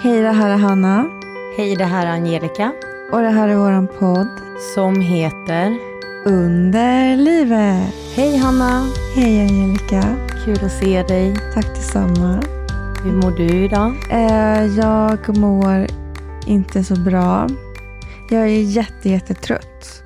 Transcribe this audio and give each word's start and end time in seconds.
Hej, 0.00 0.22
det 0.22 0.32
här 0.32 0.50
är 0.50 0.56
Hanna. 0.56 1.10
Hej, 1.56 1.76
det 1.76 1.84
här 1.84 2.06
är 2.06 2.10
Angelica. 2.10 2.72
Och 3.12 3.20
det 3.20 3.28
här 3.28 3.48
är 3.48 3.56
våran 3.56 3.88
podd. 3.98 4.28
Som 4.74 5.00
heter? 5.00 5.78
Under 6.24 7.16
livet. 7.16 7.94
Hej 8.16 8.36
Hanna. 8.36 8.86
Hej 9.16 9.40
Angelica. 9.40 10.16
Kul 10.44 10.64
att 10.64 10.72
se 10.72 11.02
dig. 11.02 11.36
Tack 11.54 11.66
detsamma. 11.66 12.42
Hur 13.04 13.12
mår 13.12 13.30
du 13.30 13.64
idag? 13.64 13.94
Eh, 14.10 14.66
jag 14.66 15.36
mår 15.38 15.86
inte 16.46 16.84
så 16.84 16.94
bra. 17.00 17.48
Jag 18.30 18.42
är 18.42 18.62
jätte, 18.62 19.08
jättetrött. 19.08 20.02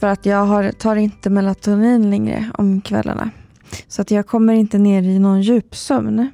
För 0.00 0.06
att 0.06 0.26
jag 0.26 0.44
har, 0.44 0.72
tar 0.72 0.96
inte 0.96 1.30
melatonin 1.30 2.10
längre 2.10 2.50
om 2.58 2.80
kvällarna. 2.80 3.30
Så 3.88 4.02
att 4.02 4.10
jag 4.10 4.26
kommer 4.26 4.54
inte 4.54 4.78
ner 4.78 5.02
i 5.02 5.18
någon 5.18 5.42
djupsömn. 5.42 6.30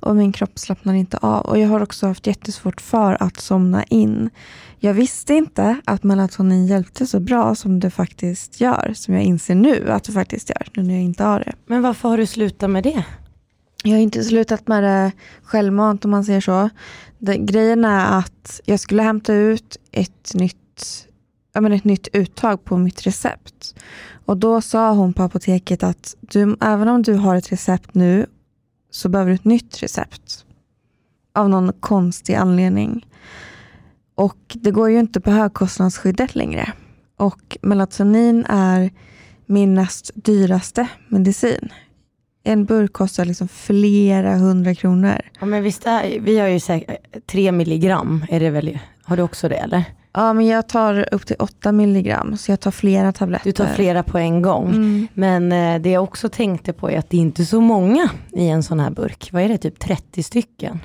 Och 0.00 0.16
min 0.16 0.32
kropp 0.32 0.58
slappnar 0.58 0.94
inte 0.94 1.16
av. 1.16 1.40
Och 1.40 1.58
jag 1.58 1.68
har 1.68 1.82
också 1.82 2.06
haft 2.06 2.26
jättesvårt 2.26 2.80
för 2.80 3.22
att 3.22 3.40
somna 3.40 3.84
in. 3.84 4.30
Jag 4.78 4.94
visste 4.94 5.34
inte 5.34 5.80
att 5.84 6.02
melatonin 6.02 6.66
hjälpte 6.66 7.06
så 7.06 7.20
bra 7.20 7.54
som 7.54 7.80
det 7.80 7.90
faktiskt 7.90 8.60
gör. 8.60 8.92
Som 8.94 9.14
jag 9.14 9.22
inser 9.22 9.54
nu 9.54 9.90
att 9.90 10.04
det 10.04 10.12
faktiskt 10.12 10.48
gör, 10.50 10.68
nu 10.76 10.82
när 10.82 10.94
jag 10.94 11.02
inte 11.02 11.24
har 11.24 11.38
det. 11.40 11.52
Men 11.66 11.82
varför 11.82 12.08
har 12.08 12.16
du 12.16 12.26
slutat 12.26 12.70
med 12.70 12.82
det? 12.82 13.04
Jag 13.84 13.92
har 13.92 13.98
inte 13.98 14.24
slutat 14.24 14.68
med 14.68 14.82
det 14.82 15.12
självmant 15.42 16.04
om 16.04 16.10
man 16.10 16.24
säger 16.24 16.40
så. 16.40 16.70
Det, 17.18 17.36
grejen 17.36 17.84
är 17.84 18.18
att 18.18 18.60
jag 18.64 18.80
skulle 18.80 19.02
hämta 19.02 19.34
ut 19.34 19.76
ett 19.92 20.34
nytt, 20.34 21.06
ja, 21.52 21.60
men 21.60 21.72
ett 21.72 21.84
nytt 21.84 22.08
uttag 22.12 22.64
på 22.64 22.76
mitt 22.76 23.06
recept. 23.06 23.74
Och 24.24 24.36
då 24.36 24.60
sa 24.60 24.92
hon 24.92 25.12
på 25.12 25.22
apoteket 25.22 25.82
att 25.82 26.16
du, 26.20 26.56
även 26.60 26.88
om 26.88 27.02
du 27.02 27.14
har 27.14 27.36
ett 27.36 27.52
recept 27.52 27.94
nu 27.94 28.26
så 28.94 29.08
behöver 29.08 29.30
du 29.30 29.34
ett 29.34 29.44
nytt 29.44 29.82
recept. 29.82 30.44
Av 31.34 31.48
någon 31.48 31.72
konstig 31.72 32.34
anledning. 32.34 33.06
Och 34.14 34.38
det 34.54 34.70
går 34.70 34.90
ju 34.90 34.98
inte 34.98 35.20
på 35.20 35.30
högkostnadsskyddet 35.30 36.34
längre. 36.34 36.72
Och 37.16 37.58
melatonin 37.62 38.44
är 38.48 38.90
min 39.46 39.74
näst 39.74 40.10
dyraste 40.14 40.88
medicin. 41.08 41.68
En 42.44 42.64
burk 42.64 42.92
kostar 42.92 43.24
liksom 43.24 43.48
flera 43.48 44.36
hundra 44.36 44.74
kronor. 44.74 45.20
Ja 45.40 45.46
men 45.46 45.62
visst 45.62 45.86
är, 45.86 46.20
vi 46.20 46.38
har 46.38 46.48
ju 46.48 46.60
säkert, 46.60 47.26
tre 47.26 47.52
milligram, 47.52 48.24
är 48.28 48.40
det 48.40 48.50
väl, 48.50 48.78
har 49.02 49.16
du 49.16 49.22
också 49.22 49.48
det 49.48 49.56
eller? 49.56 49.84
Ja 50.14 50.32
men 50.32 50.46
jag 50.46 50.68
tar 50.68 51.14
upp 51.14 51.26
till 51.26 51.36
åtta 51.38 51.72
milligram, 51.72 52.36
så 52.36 52.52
jag 52.52 52.60
tar 52.60 52.70
flera 52.70 53.12
tabletter. 53.12 53.44
Du 53.44 53.52
tar 53.52 53.66
flera 53.66 54.02
på 54.02 54.18
en 54.18 54.42
gång. 54.42 54.68
Mm. 54.68 55.08
Men 55.14 55.52
eh, 55.52 55.82
det 55.82 55.90
jag 55.90 56.02
också 56.04 56.28
tänkte 56.28 56.72
på 56.72 56.90
är 56.90 56.98
att 56.98 57.10
det 57.10 57.16
är 57.16 57.20
inte 57.20 57.44
så 57.44 57.60
många 57.60 58.10
i 58.32 58.48
en 58.48 58.62
sån 58.62 58.80
här 58.80 58.90
burk. 58.90 59.28
Vad 59.32 59.42
är 59.42 59.48
det, 59.48 59.58
typ 59.58 59.78
30 59.78 60.22
stycken? 60.22 60.78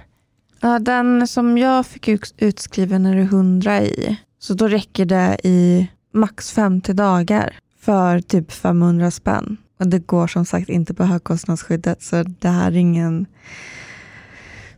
Ja, 0.59 0.79
den 0.79 1.27
som 1.27 1.57
jag 1.57 1.85
fick 1.85 2.07
ut- 2.07 2.33
utskriven 2.37 3.05
är 3.05 3.15
det 3.15 3.21
100 3.21 3.81
i. 3.81 4.17
Så 4.39 4.53
då 4.53 4.67
räcker 4.67 5.05
det 5.05 5.37
i 5.43 5.87
max 6.13 6.51
50 6.51 6.93
dagar 6.93 7.55
för 7.81 8.19
typ 8.21 8.51
500 8.51 9.11
spänn. 9.11 9.57
Och 9.79 9.87
det 9.87 9.99
går 9.99 10.27
som 10.27 10.45
sagt 10.45 10.69
inte 10.69 10.93
på 10.93 11.03
högkostnadsskyddet 11.03 12.01
så 12.01 12.23
det 12.23 12.49
här 12.49 12.71
är 12.71 12.77
ingen 12.77 13.25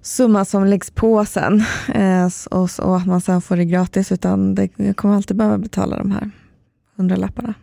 summa 0.01 0.45
som 0.45 0.65
läggs 0.65 0.91
på 0.91 1.25
sen 1.25 1.63
eh, 1.93 2.29
och, 2.51 2.69
och 2.79 2.97
att 2.97 3.05
man 3.05 3.21
sen 3.21 3.41
får 3.41 3.55
det 3.55 3.65
gratis 3.65 4.11
utan 4.11 4.55
det, 4.55 4.69
jag 4.75 4.97
kommer 4.97 5.15
alltid 5.15 5.37
behöva 5.37 5.57
betala 5.57 5.97
de 5.97 6.11
här 6.11 6.31
hundralapparna. 6.95 7.53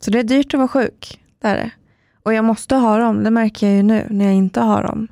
Så 0.00 0.10
det 0.10 0.18
är 0.18 0.24
dyrt 0.24 0.54
att 0.54 0.58
vara 0.58 0.68
sjuk, 0.68 1.20
det 1.40 1.48
är 1.48 1.56
det. 1.56 1.70
Och 2.22 2.34
jag 2.34 2.44
måste 2.44 2.74
ha 2.76 2.98
dem, 2.98 3.24
det 3.24 3.30
märker 3.30 3.66
jag 3.66 3.76
ju 3.76 3.82
nu 3.82 4.06
när 4.10 4.24
jag 4.24 4.34
inte 4.34 4.60
har 4.60 4.82
dem. 4.82 5.08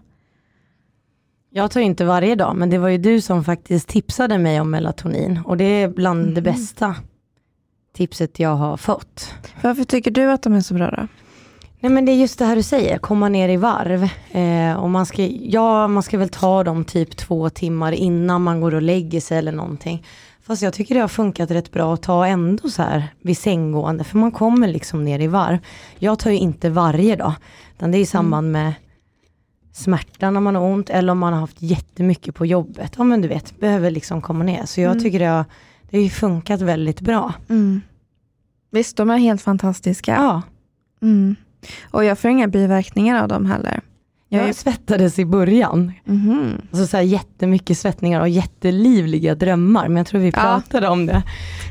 Jag 1.50 1.70
tar 1.70 1.80
ju 1.80 1.86
inte 1.86 2.04
varje 2.04 2.34
dag, 2.34 2.56
men 2.56 2.70
det 2.70 2.78
var 2.78 2.88
ju 2.88 2.98
du 2.98 3.20
som 3.20 3.44
faktiskt 3.44 3.88
tipsade 3.88 4.38
mig 4.38 4.60
om 4.60 4.70
melatonin. 4.70 5.40
Och 5.44 5.56
det 5.56 5.64
är 5.64 5.88
bland 5.88 6.24
det 6.34 6.40
Mhm. 6.40 6.42
bästa 6.42 6.94
tipset 7.96 8.38
jag 8.40 8.56
har 8.56 8.76
fått. 8.76 9.34
Varför 9.62 9.84
tycker 9.84 10.10
du 10.10 10.30
att 10.30 10.42
de 10.42 10.52
är 10.52 10.60
så 10.60 10.74
bra 10.74 10.90
då? 10.90 11.08
Nej 11.80 11.92
men 11.92 12.04
det 12.04 12.12
är 12.12 12.16
just 12.16 12.38
det 12.38 12.44
här 12.44 12.56
du 12.56 12.62
säger, 12.62 12.98
komma 12.98 13.28
ner 13.28 13.48
i 13.48 13.56
varv. 13.56 14.08
Eh, 14.36 14.74
och 14.76 14.90
man 14.90 15.06
ska, 15.06 15.22
ja, 15.26 15.88
man 15.88 16.02
ska 16.02 16.18
väl 16.18 16.28
ta 16.28 16.64
dem 16.64 16.84
typ 16.84 17.16
två 17.16 17.50
timmar 17.50 17.92
innan 17.92 18.42
man 18.42 18.60
går 18.60 18.74
och 18.74 18.82
lägger 18.82 19.20
sig 19.20 19.38
eller 19.38 19.52
någonting. 19.52 20.04
Fast 20.42 20.62
jag 20.62 20.72
tycker 20.74 20.94
det 20.94 21.00
har 21.00 21.08
funkat 21.08 21.50
rätt 21.50 21.72
bra 21.72 21.94
att 21.94 22.02
ta 22.02 22.26
ändå 22.26 22.68
så 22.70 22.82
här 22.82 23.08
vid 23.22 23.38
sänggående, 23.38 24.04
för 24.04 24.18
man 24.18 24.32
kommer 24.32 24.68
liksom 24.68 25.04
ner 25.04 25.18
i 25.20 25.26
varv. 25.26 25.58
Jag 25.98 26.18
tar 26.18 26.30
ju 26.30 26.36
inte 26.36 26.70
varje 26.70 27.16
dag, 27.16 27.32
utan 27.76 27.90
det 27.90 27.98
är 27.98 28.00
i 28.00 28.06
samband 28.06 28.52
med 28.52 28.72
smärta 29.72 30.30
när 30.30 30.40
man 30.40 30.54
har 30.54 30.62
ont 30.62 30.90
eller 30.90 31.12
om 31.12 31.18
man 31.18 31.32
har 31.32 31.40
haft 31.40 31.62
jättemycket 31.62 32.34
på 32.34 32.46
jobbet. 32.46 32.94
Ja 32.98 33.04
men 33.04 33.20
du 33.20 33.28
vet, 33.28 33.60
behöver 33.60 33.90
liksom 33.90 34.22
komma 34.22 34.44
ner. 34.44 34.66
Så 34.66 34.80
jag 34.80 34.90
Mm. 34.92 35.04
tycker 35.04 35.18
det 35.18 35.24
har, 35.26 35.44
det 35.90 36.02
har 36.02 36.08
funkat 36.08 36.60
väldigt 36.60 37.00
bra. 37.00 37.32
Visst, 38.70 38.96
de 38.96 39.10
är 39.10 39.16
helt 39.18 39.42
fantastiska. 39.42 40.12
Ja, 40.14 40.42
Mm. 41.02 41.36
Och 41.90 42.04
jag 42.04 42.18
får 42.18 42.30
inga 42.30 42.48
biverkningar 42.48 43.22
av 43.22 43.28
dem 43.28 43.46
heller. 43.46 43.80
Jag 44.30 44.42
jag 44.42 44.48
är, 44.48 44.52
svettades 44.52 45.18
i 45.18 45.24
början. 45.24 45.92
Mhm. 46.04 46.52
Alltså 46.70 46.86
så 46.86 46.96
här 46.96 47.04
jättemycket 47.04 47.78
svettningar 47.78 48.20
och 48.20 48.28
jättelivliga 48.28 49.34
drömmar, 49.34 49.88
men 49.88 49.96
jag 49.96 50.06
tror 50.06 50.20
vi 50.20 50.26
Ja. 50.26 50.32
pratade 50.40 50.88
om 50.88 51.06
det. 51.06 51.22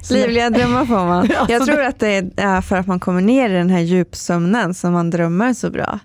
Så- 0.03 0.13
Livliga 0.13 0.49
drömmar 0.49 0.85
får 0.85 0.95
man. 1.05 1.17
Alltså 1.37 1.51
Jag 1.53 1.65
tror 1.65 1.81
att 1.81 1.99
det 1.99 2.31
är 2.37 2.61
för 2.61 2.75
att 2.77 2.87
man 2.87 2.99
kommer 2.99 3.21
ner 3.21 3.49
i 3.49 3.53
den 3.53 3.69
här 3.69 3.79
djupsömnen 3.79 4.73
som 4.73 4.93
man 4.93 5.09
drömmer 5.09 5.53
så 5.53 5.69
bra. 5.69 5.99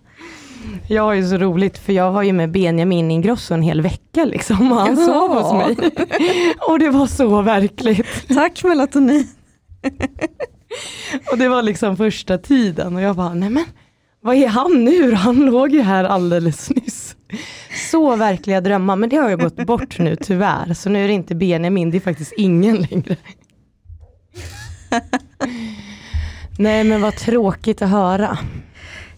Jag 0.89 1.03
har 1.03 1.15
ju 1.15 1.29
så 1.29 1.37
roligt 1.37 1.79
för 1.79 1.93
jag 1.93 2.13
var 2.13 2.23
ju 2.23 2.33
med 2.33 2.51
Benjamin 2.51 3.11
Ingrosso 3.11 3.55
en 3.55 3.63
hel 3.63 3.81
vecka 3.81 4.25
liksom 4.25 4.73
och 4.73 4.79
han 4.79 4.97
Jaha. 4.97 5.07
sov 5.07 5.31
hos 5.43 5.53
mig. 5.53 5.91
och 6.69 6.79
det 6.79 6.91
var 6.91 7.07
så 7.07 7.43
verkligt. 7.43 8.07
Tack 8.29 8.65
melatonin. 8.65 9.29
Och 11.31 11.39
det 11.39 11.49
var 11.49 11.63
liksom 11.63 11.97
första 11.97 12.39
tiden 12.39 12.97
och 12.97 13.03
jag 13.03 13.17
bara, 13.17 13.35
nej 13.35 13.51
men 13.51 13.65
vad 14.21 14.37
är 14.37 14.49
han 14.49 14.85
nu? 14.85 15.15
Han 15.15 15.47
låg 15.47 15.73
ju 15.73 15.83
här 15.83 16.05
alldeles 16.05 16.71
nyss. 16.71 17.17
Så 17.91 18.17
verkliga 18.17 18.61
drömmar, 18.61 18.97
men 18.97 19.09
det 19.09 19.17
har 19.17 19.31
ju 19.31 19.37
gått 19.37 19.67
bort 19.67 19.99
nu 19.99 20.17
tyvärr. 20.17 20.75
Så 20.75 20.91
nu 20.91 21.05
är 21.05 21.09
det 21.09 21.15
inte 21.15 21.35
Benjamin, 21.35 21.91
det 21.91 21.99
är 21.99 22.01
faktiskt 22.01 22.33
ingen 22.37 22.77
längre. 22.77 23.17
Nej 26.59 26.85
men 26.85 27.01
vad 27.01 27.17
tråkigt 27.17 27.83
att 27.83 27.91
höra. 27.91 28.39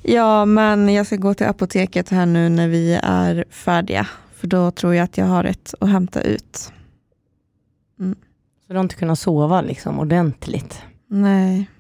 Ja, 0.03 0.45
men 0.45 0.89
jag 0.89 1.07
ska 1.07 1.17
gå 1.17 1.35
till 1.35 1.47
apoteket 1.47 2.09
här 2.11 2.27
nu 2.27 2.49
när 2.49 2.69
vi 2.69 3.01
är 3.03 3.45
färdiga. 3.51 4.07
För 4.37 4.47
då 4.47 4.71
tror 4.71 4.95
jag 4.95 5.05
att 5.05 5.19
jag 5.19 5.27
har 5.27 5.45
ett 5.45 5.75
att 5.81 5.89
hämta 5.89 6.21
ut. 6.21 6.73
Så 8.67 8.73
du 8.73 8.75
har 8.75 8.81
inte 8.81 8.95
kunnat 8.95 9.19
sova 9.19 9.61
liksom 9.61 9.99
ordentligt. 9.99 10.83
Nej. 11.15 11.71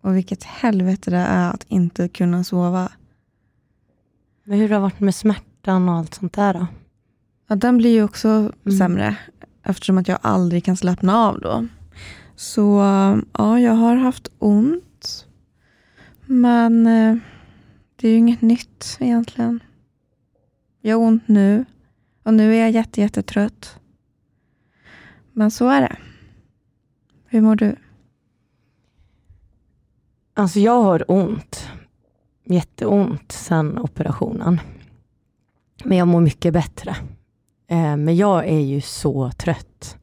Och 0.00 0.16
vilket 0.16 0.42
helvete 0.44 1.10
det 1.10 1.16
är 1.16 1.50
att 1.50 1.64
inte 1.68 2.08
kunna 2.08 2.44
sova. 2.44 2.92
Men 4.44 4.58
hur 4.58 4.68
har 4.68 4.74
det 4.74 4.80
varit 4.82 5.00
med 5.00 5.14
smärtan 5.14 5.88
och 5.88 5.94
allt 5.94 6.14
sånt 6.14 6.32
där 6.32 6.54
då? 6.54 6.66
Ja, 7.46 7.56
den 7.56 7.76
blir 7.78 7.90
ju 7.90 8.02
också 8.02 8.28
Mm. 8.28 8.78
sämre 8.78 9.16
eftersom 9.62 9.98
att 9.98 10.08
jag 10.08 10.18
aldrig 10.22 10.64
kan 10.64 10.76
slappna 10.76 11.16
av 11.18 11.40
då. 11.40 11.66
Så 12.36 12.82
ja, 13.32 13.60
jag 13.60 13.72
har 13.72 13.96
haft 13.96 14.30
ont. 14.38 15.26
Men 16.26 16.86
eh, 16.86 17.16
det 17.96 18.08
är 18.08 18.12
ju 18.12 18.18
inget 18.18 18.42
nytt 18.42 18.96
egentligen. 19.00 19.60
Jag 20.80 20.96
har 20.98 21.06
ont 21.06 21.28
nu 21.28 21.64
och 22.22 22.34
nu 22.34 22.54
är 22.54 22.60
jag 22.60 22.70
jätte, 22.70 23.00
jättetrött. 23.00 23.78
Men 25.32 25.50
så 25.50 25.68
är 25.68 25.80
det. 25.80 25.96
Hur 27.26 27.40
mår 27.40 27.56
du? 27.56 27.76
Alltså 30.38 30.60
jag 30.60 30.82
har 30.82 31.04
ont. 31.08 31.68
Jätteont 32.44 33.32
sen 33.32 33.78
operationen. 33.78 34.60
Men 35.84 35.98
jag 35.98 36.08
mår 36.08 36.20
mycket 36.20 36.52
bättre. 36.52 36.96
Eh, 37.70 37.96
men 37.96 38.16
jag 38.16 38.46
är 38.46 38.60
ju 38.60 38.80
så 38.80 39.30
trött. 39.30 39.96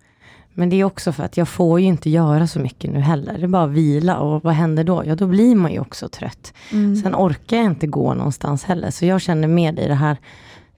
Men 0.53 0.69
det 0.69 0.75
är 0.75 0.83
också 0.83 1.11
för 1.11 1.23
att 1.23 1.37
jag 1.37 1.47
får 1.47 1.79
ju 1.79 1.87
inte 1.87 2.09
göra 2.09 2.47
så 2.47 2.59
mycket 2.59 2.91
nu 2.91 2.99
heller. 2.99 3.37
Det 3.37 3.43
är 3.43 3.47
bara 3.47 3.67
vila 3.67 4.19
och 4.19 4.43
vad 4.43 4.53
händer 4.53 4.83
då? 4.83 5.03
Ja 5.05 5.15
då 5.15 5.27
blir 5.27 5.55
man 5.55 5.71
ju 5.71 5.79
också 5.79 6.09
trött. 6.09 6.53
Mm. 6.71 6.95
Sen 6.95 7.15
orkar 7.15 7.57
jag 7.57 7.65
inte 7.65 7.87
gå 7.87 8.13
någonstans 8.13 8.63
heller. 8.63 8.91
Så 8.91 9.05
jag 9.05 9.21
känner 9.21 9.47
med 9.47 9.79
i 9.79 9.87
det 9.87 9.95
här 9.95 10.17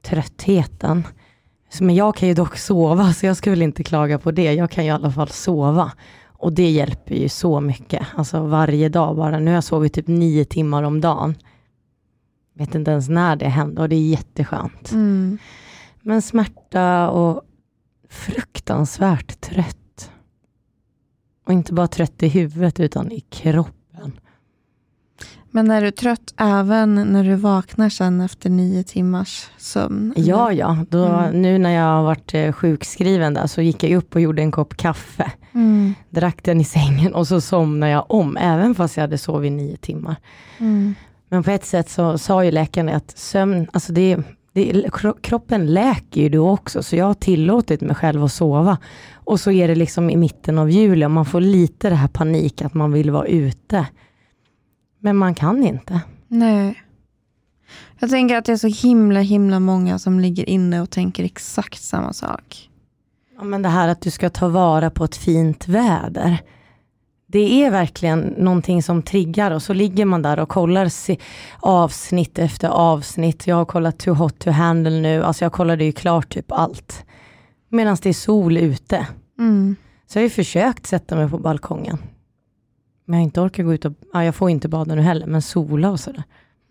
tröttheten. 0.02 1.04
Men 1.80 1.96
jag 1.96 2.16
kan 2.16 2.28
ju 2.28 2.34
dock 2.34 2.58
sova 2.58 3.14
så 3.14 3.26
jag 3.26 3.46
väl 3.46 3.62
inte 3.62 3.84
klaga 3.84 4.20
på 4.20 4.32
det. 4.32 4.54
Jag 4.54 4.72
kan 4.72 4.84
ju 4.84 4.90
i 4.90 4.94
alla 4.94 5.12
fall 5.12 5.30
sova. 5.30 5.92
Och 6.46 6.54
det 6.54 6.70
hjälper 6.70 7.16
ju 7.16 7.30
så 7.30 7.60
mycket. 7.60 8.08
Alltså 8.16 8.44
varje 8.44 8.90
dag 8.90 9.16
bara. 9.16 9.40
Nu 9.40 9.46
har 9.46 9.56
jag 9.56 9.64
sovit 9.64 9.94
typ 9.94 10.08
nio 10.08 10.46
timmar 10.46 10.84
om 10.84 11.02
dagen. 11.02 11.36
Vet 12.54 12.76
inte 12.76 12.92
ens 12.92 13.10
när 13.10 13.36
det 13.36 13.48
hände 13.48 13.82
och 13.82 13.90
det 13.90 13.96
är 13.96 14.10
jätteskönt. 14.10 14.92
Mm. 14.92 15.38
Men 16.02 16.22
smärta 16.22 17.10
och 17.10 17.42
fruktansvärt 18.10 19.42
trött. 19.42 20.12
Och 21.46 21.54
inte 21.54 21.74
bara 21.74 21.88
trött 21.88 22.24
i 22.24 22.28
huvudet 22.28 22.80
utan 22.80 23.12
i 23.12 23.20
kroppen. 23.20 24.20
Men 25.52 25.72
är 25.72 25.82
du 25.82 25.92
trött 25.92 26.34
även 26.38 26.96
när 26.96 27.24
du 27.24 27.36
vaknar 27.36 27.90
sen 27.90 28.22
efter 28.22 28.50
nio 28.50 28.84
timmars 28.84 29.50
sömn? 29.58 30.14
Ja, 30.18 30.52
ja. 30.52 30.86
Då, 30.90 31.06
Mm. 31.06 31.42
Nu 31.42 31.58
när 31.58 31.72
jag 31.72 31.84
har 31.84 32.04
varit 32.04 32.34
eh, 32.34 32.52
sjukskriven 32.52 33.34
där, 33.34 33.48
så 33.48 33.62
gick 33.62 33.84
jag 33.84 33.92
upp 33.92 34.16
och 34.16 34.22
gjorde 34.22 34.42
en 34.42 34.52
kopp 34.52 34.78
kaffe. 34.78 35.32
Mm. 35.56 35.94
Drack 36.10 36.44
den 36.44 36.62
i 36.62 36.64
sängen 36.64 37.14
och 37.14 37.28
så 37.28 37.42
somnade 37.42 37.92
jag 37.92 38.06
om, 38.10 38.38
även 38.38 38.76
fast 38.76 38.98
jag 38.98 39.02
hade 39.02 39.18
sovit 39.18 39.52
nio 39.52 39.78
timmar. 39.78 40.16
Mm. 40.58 40.96
Men 41.30 41.44
på 41.44 41.52
ett 41.52 41.66
sätt 41.66 41.90
så 41.90 42.18
sa 42.18 42.46
ju 42.46 42.52
läkaren 42.52 42.90
att 42.90 43.18
sömn, 43.18 43.68
alltså 43.74 43.94
det, 43.94 44.18
det, 44.54 44.72
kro- 44.92 45.18
kroppen 45.22 45.74
läker 45.74 46.22
ju 46.22 46.30
då 46.30 46.50
också, 46.50 46.84
så 46.84 46.96
jag 46.96 47.06
har 47.06 47.14
tillåtit 47.14 47.82
mig 47.82 47.96
själv 47.96 48.24
att 48.24 48.32
sova. 48.32 48.78
Och 49.14 49.40
så 49.40 49.52
är 49.52 49.68
det 49.68 49.76
liksom 49.76 50.10
i 50.10 50.16
mitten 50.16 50.58
av 50.58 50.70
juli 50.72 51.06
och 51.06 51.12
man 51.12 51.26
får 51.26 51.42
lite 51.42 51.90
det 51.90 51.96
här 51.96 52.08
panik 52.08 52.62
att 52.62 52.74
man 52.74 52.92
vill 52.92 53.12
vara 53.12 53.26
ute. 53.26 53.88
Men 55.00 55.18
man 55.18 55.36
kan 55.36 55.64
inte. 55.64 56.02
Nej. 56.28 56.82
Jag 58.00 58.10
tänker 58.10 58.38
att 58.38 58.46
det 58.46 58.52
är 58.52 58.58
så 58.58 58.88
himla 58.88 59.20
himla 59.20 59.60
många 59.60 60.00
som 60.00 60.20
ligger 60.20 60.50
inne 60.50 60.82
och 60.82 60.90
tänker 60.90 61.24
exakt 61.24 61.82
samma 61.82 62.14
sak. 62.14 62.70
Ja, 63.38 63.44
men 63.44 63.62
det 63.62 63.70
här 63.70 63.88
att 63.88 64.02
du 64.02 64.12
ska 64.12 64.30
ta 64.30 64.48
vara 64.48 64.90
på 64.90 65.04
ett 65.04 65.16
fint 65.16 65.68
väder. 65.68 66.42
Det 67.28 67.64
är 67.64 67.72
verkligen 67.72 68.20
någonting 68.20 68.84
som 68.84 69.02
triggar 69.02 69.52
och 69.52 69.62
så 69.62 69.74
ligger 69.74 70.06
man 70.06 70.22
där 70.22 70.40
och 70.40 70.50
kollar 70.50 70.92
avsnitt 71.60 72.40
efter 72.40 72.68
avsnitt. 72.68 73.48
Jag 73.48 73.56
har 73.56 73.66
kollat 73.66 74.00
Too 74.00 74.14
Hot 74.14 74.40
To 74.40 74.50
Handle 74.50 75.02
nu, 75.02 75.24
alltså 75.24 75.46
jag 75.46 75.52
kollade 75.52 75.86
ju 75.86 75.92
klart 75.92 76.34
typ 76.34 76.52
allt. 76.52 77.06
Medan 77.70 77.98
det 78.02 78.10
är 78.10 78.14
sol 78.14 78.58
ute. 78.58 79.08
Mm. 79.40 79.76
Så 80.08 80.18
jag 80.18 80.22
har 80.22 80.26
ju 80.26 80.30
försökt 80.30 80.88
sätta 80.88 81.16
mig 81.16 81.30
på 81.30 81.38
balkongen. 81.38 81.98
Men 83.06 83.14
jag 83.14 83.22
har 83.22 83.26
inte 83.26 83.42
orkat 83.42 83.66
gå 83.66 83.74
ut 83.74 83.86
och, 83.86 83.94
ja, 84.14 84.24
jag 84.24 84.36
får 84.36 84.50
inte 84.50 84.68
bada 84.68 84.96
nu 84.96 85.02
heller, 85.02 85.28
men 85.28 85.42
sola 85.42 85.92
och 85.92 86.00
sådär. 86.00 86.24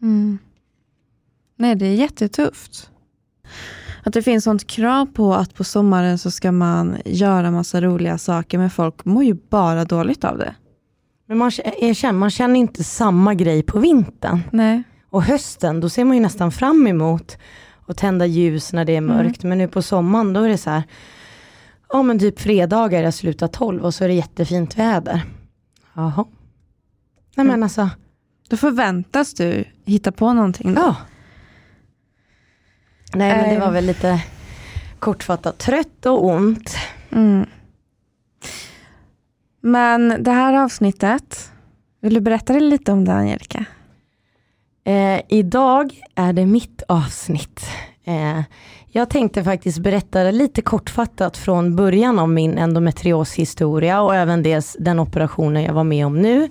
Mm. 0.02 0.38
Nej, 1.56 1.75
det 1.75 1.87
är 1.87 1.94
jättetufft. 1.94 2.90
Att 4.04 4.12
det 4.12 4.22
finns 4.22 4.44
sånt 4.44 4.66
krav 4.66 5.06
på 5.06 5.34
att 5.34 5.54
på 5.54 5.64
sommaren 5.64 6.18
så 6.18 6.30
ska 6.30 6.52
man 6.52 6.96
göra 7.04 7.50
massa 7.50 7.80
roliga 7.80 8.18
saker, 8.18 8.58
men 8.58 8.70
folk 8.70 9.04
mår 9.04 9.24
ju 9.24 9.34
bara 9.34 9.84
dåligt 9.84 10.24
av 10.24 10.38
det. 10.38 10.54
Men 11.26 11.38
man, 11.38 11.50
erkänn, 11.64 12.18
man 12.18 12.30
känner 12.30 12.60
inte 12.60 12.84
samma 12.84 13.34
grej 13.34 13.62
på 13.62 13.78
vintern. 13.78 14.40
Nej. 14.52 14.82
Och 15.10 15.22
hösten, 15.22 15.80
då 15.80 15.88
ser 15.88 16.04
man 16.04 16.16
ju 16.16 16.22
nästan 16.22 16.52
fram 16.52 16.86
emot 16.86 17.36
att 17.86 17.96
tända 17.96 18.26
ljus 18.26 18.72
när 18.72 18.84
det 18.84 18.96
är 18.96 19.00
mörkt. 19.00 19.42
Men 19.42 19.58
nu 19.58 19.68
på 19.68 19.82
sommaren, 19.82 20.32
då 20.32 20.40
är 20.40 20.48
det 20.48 20.58
så 20.58 20.70
här, 20.70 20.82
ja 21.88 22.02
men 22.02 22.18
typ 22.18 22.40
fredagar 22.40 23.02
jag 23.02 23.14
slutar 23.14 23.48
12 23.48 23.84
och 23.84 23.94
så 23.94 24.04
är 24.04 24.08
det 24.08 24.14
jättefint 24.14 24.78
väder. 24.78 25.22
Jaha. 25.94 26.24
Nej 27.36 27.46
men 27.46 27.62
alltså, 27.62 27.90
Då 28.48 28.56
förväntas 28.56 29.34
du 29.34 29.64
hitta 29.84 30.12
på 30.12 30.32
någonting. 30.32 30.74
Då. 30.74 30.80
ja. 30.80 30.96
Nej 33.14 33.37
men 33.37 33.55
det 33.55 33.61
var 33.61 33.72
väl 33.72 33.84
lite 33.87 34.22
kortfattat, 34.99 35.58
trött 35.58 36.06
och 36.06 36.25
ont. 36.25 36.76
Mm. 37.12 37.46
Men 39.61 40.22
det 40.22 40.31
här 40.31 40.64
avsnittet, 40.64 41.52
vill 42.00 42.14
du 42.14 42.20
berätta 42.20 42.52
lite 42.52 42.93
om 42.93 43.05
det 43.05 43.12
Angelica? 43.12 43.64
Eh, 44.84 45.20
idag 45.28 46.00
är 46.14 46.32
det 46.32 46.46
mitt 46.46 46.82
avsnitt. 46.88 47.66
Eh, 48.05 48.40
jag 48.87 49.11
tänkte 49.11 49.44
faktiskt 49.44 49.78
berätta 49.78 50.31
lite 50.31 50.62
kortfattat 50.62 51.37
från 51.37 51.76
början 51.76 52.19
om 52.19 52.34
min 52.34 52.58
endometrioshistoria 52.58 54.02
och 54.02 54.14
även 54.14 54.43
dels 54.43 54.76
den 54.81 54.99
operationen 54.99 55.62
jag 55.62 55.72
var 55.72 55.84
med 55.84 56.06
om 56.06 56.22
nu. 56.22 56.49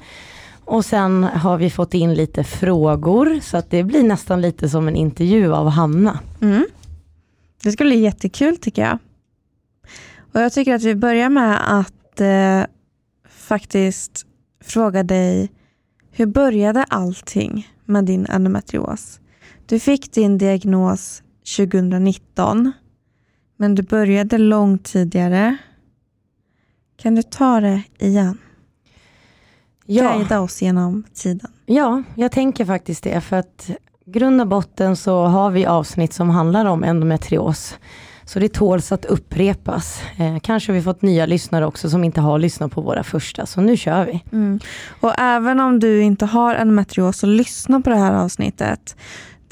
Och 0.65 0.85
sen 0.85 1.23
har 1.23 1.57
vi 1.57 1.69
fått 1.69 1.93
in 1.93 2.13
lite 2.13 2.43
frågor 2.43 3.39
så 3.41 3.57
att 3.57 3.69
det 3.69 3.83
blir 3.83 4.03
nästan 4.03 4.41
lite 4.41 4.69
som 4.69 4.87
en 4.87 4.95
intervju 4.95 5.53
av 5.53 5.69
Hanna. 5.69 6.19
Mm. 6.41 6.65
Det 7.63 7.71
skulle 7.71 7.89
bli 7.89 7.99
jättekul 7.99 8.57
tycker 8.57 8.81
jag. 8.81 8.97
Och 10.33 10.41
Jag 10.41 10.53
tycker 10.53 10.75
att 10.75 10.83
vi 10.83 10.95
börjar 10.95 11.29
med 11.29 11.79
att 11.79 12.21
eh, 12.21 12.63
faktiskt 13.29 14.25
fråga 14.63 15.03
dig, 15.03 15.51
hur 16.11 16.25
började 16.25 16.83
allting 16.83 17.67
med 17.85 18.05
din 18.05 18.25
endometrios? 18.29 19.19
Du 19.65 19.79
fick 19.79 20.13
din 20.13 20.37
diagnos 20.37 21.23
2019, 21.57 22.71
men 23.57 23.75
du 23.75 23.83
började 23.83 24.37
långt 24.37 24.83
tidigare. 24.83 25.57
Kan 26.97 27.15
du 27.15 27.23
ta 27.23 27.59
det 27.59 27.83
igen? 27.99 28.37
Ja. 29.93 30.13
Guida 30.13 30.39
oss 30.39 30.61
genom 30.61 31.03
tiden. 31.13 31.51
Ja, 31.65 32.03
jag 32.15 32.31
tänker 32.31 32.65
faktiskt 32.65 33.03
det 33.03 33.21
för 33.21 33.37
att 33.37 33.69
grund 34.05 34.41
och 34.41 34.47
botten 34.47 34.95
så 34.95 35.23
har 35.23 35.51
vi 35.51 35.65
avsnitt 35.65 36.13
som 36.13 36.29
handlar 36.29 36.65
om 36.65 36.83
endometrios. 36.83 37.77
Så 38.25 38.39
det 38.39 38.53
tåls 38.53 38.91
att 38.91 39.05
upprepas. 39.05 40.01
Eh, 40.17 40.39
kanske 40.39 40.71
har 40.71 40.75
vi 40.75 40.81
fått 40.81 41.01
nya 41.01 41.25
lyssnare 41.25 41.65
också 41.65 41.89
som 41.89 42.03
inte 42.03 42.21
har 42.21 42.39
lyssnat 42.39 42.71
på 42.71 42.81
våra 42.81 43.03
första, 43.03 43.45
så 43.45 43.61
nu 43.61 43.77
kör 43.77 44.05
vi. 44.05 44.23
Mm. 44.31 44.59
Och 45.01 45.13
även 45.19 45.59
om 45.59 45.79
du 45.79 46.01
inte 46.01 46.25
har 46.25 46.55
endometrios 46.55 47.17
så 47.17 47.27
lyssna 47.27 47.81
på 47.81 47.89
det 47.89 47.95
här 47.95 48.13
avsnittet. 48.13 48.95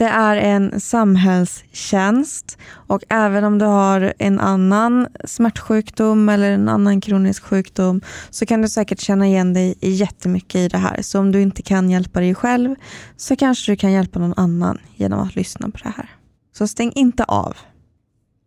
Det 0.02 0.08
är 0.08 0.36
en 0.36 0.80
samhällstjänst 0.80 2.58
och 2.74 3.04
även 3.10 3.44
om 3.44 3.58
du 3.58 3.66
har 3.66 4.14
en 4.20 4.40
annan 4.40 5.08
smärtsjukdom 5.26 6.30
eller 6.30 6.52
en 6.52 6.70
annan 6.70 7.02
kronisk 7.02 7.44
sjukdom 7.44 8.02
så 8.30 8.46
kan 8.46 8.62
du 8.62 8.70
säkert 8.70 9.00
känna 9.00 9.28
igen 9.28 9.54
dig 9.54 9.76
jättemycket 9.82 10.56
i 10.56 10.68
det 10.68 10.78
här. 10.78 11.02
Så 11.02 11.20
om 11.20 11.32
du 11.32 11.42
inte 11.42 11.62
kan 11.62 11.90
hjälpa 11.90 12.20
dig 12.20 12.36
själv 12.36 12.76
så 13.18 13.36
kanske 13.36 13.72
du 13.72 13.76
kan 13.76 13.92
hjälpa 13.92 14.20
någon 14.20 14.34
annan 14.38 14.78
genom 14.96 15.20
att 15.20 15.36
lyssna 15.36 15.70
på 15.70 15.78
det 15.84 15.94
här. 15.98 16.10
Så 16.58 16.68
stäng 16.68 16.92
inte 16.96 17.24
av. 17.24 17.58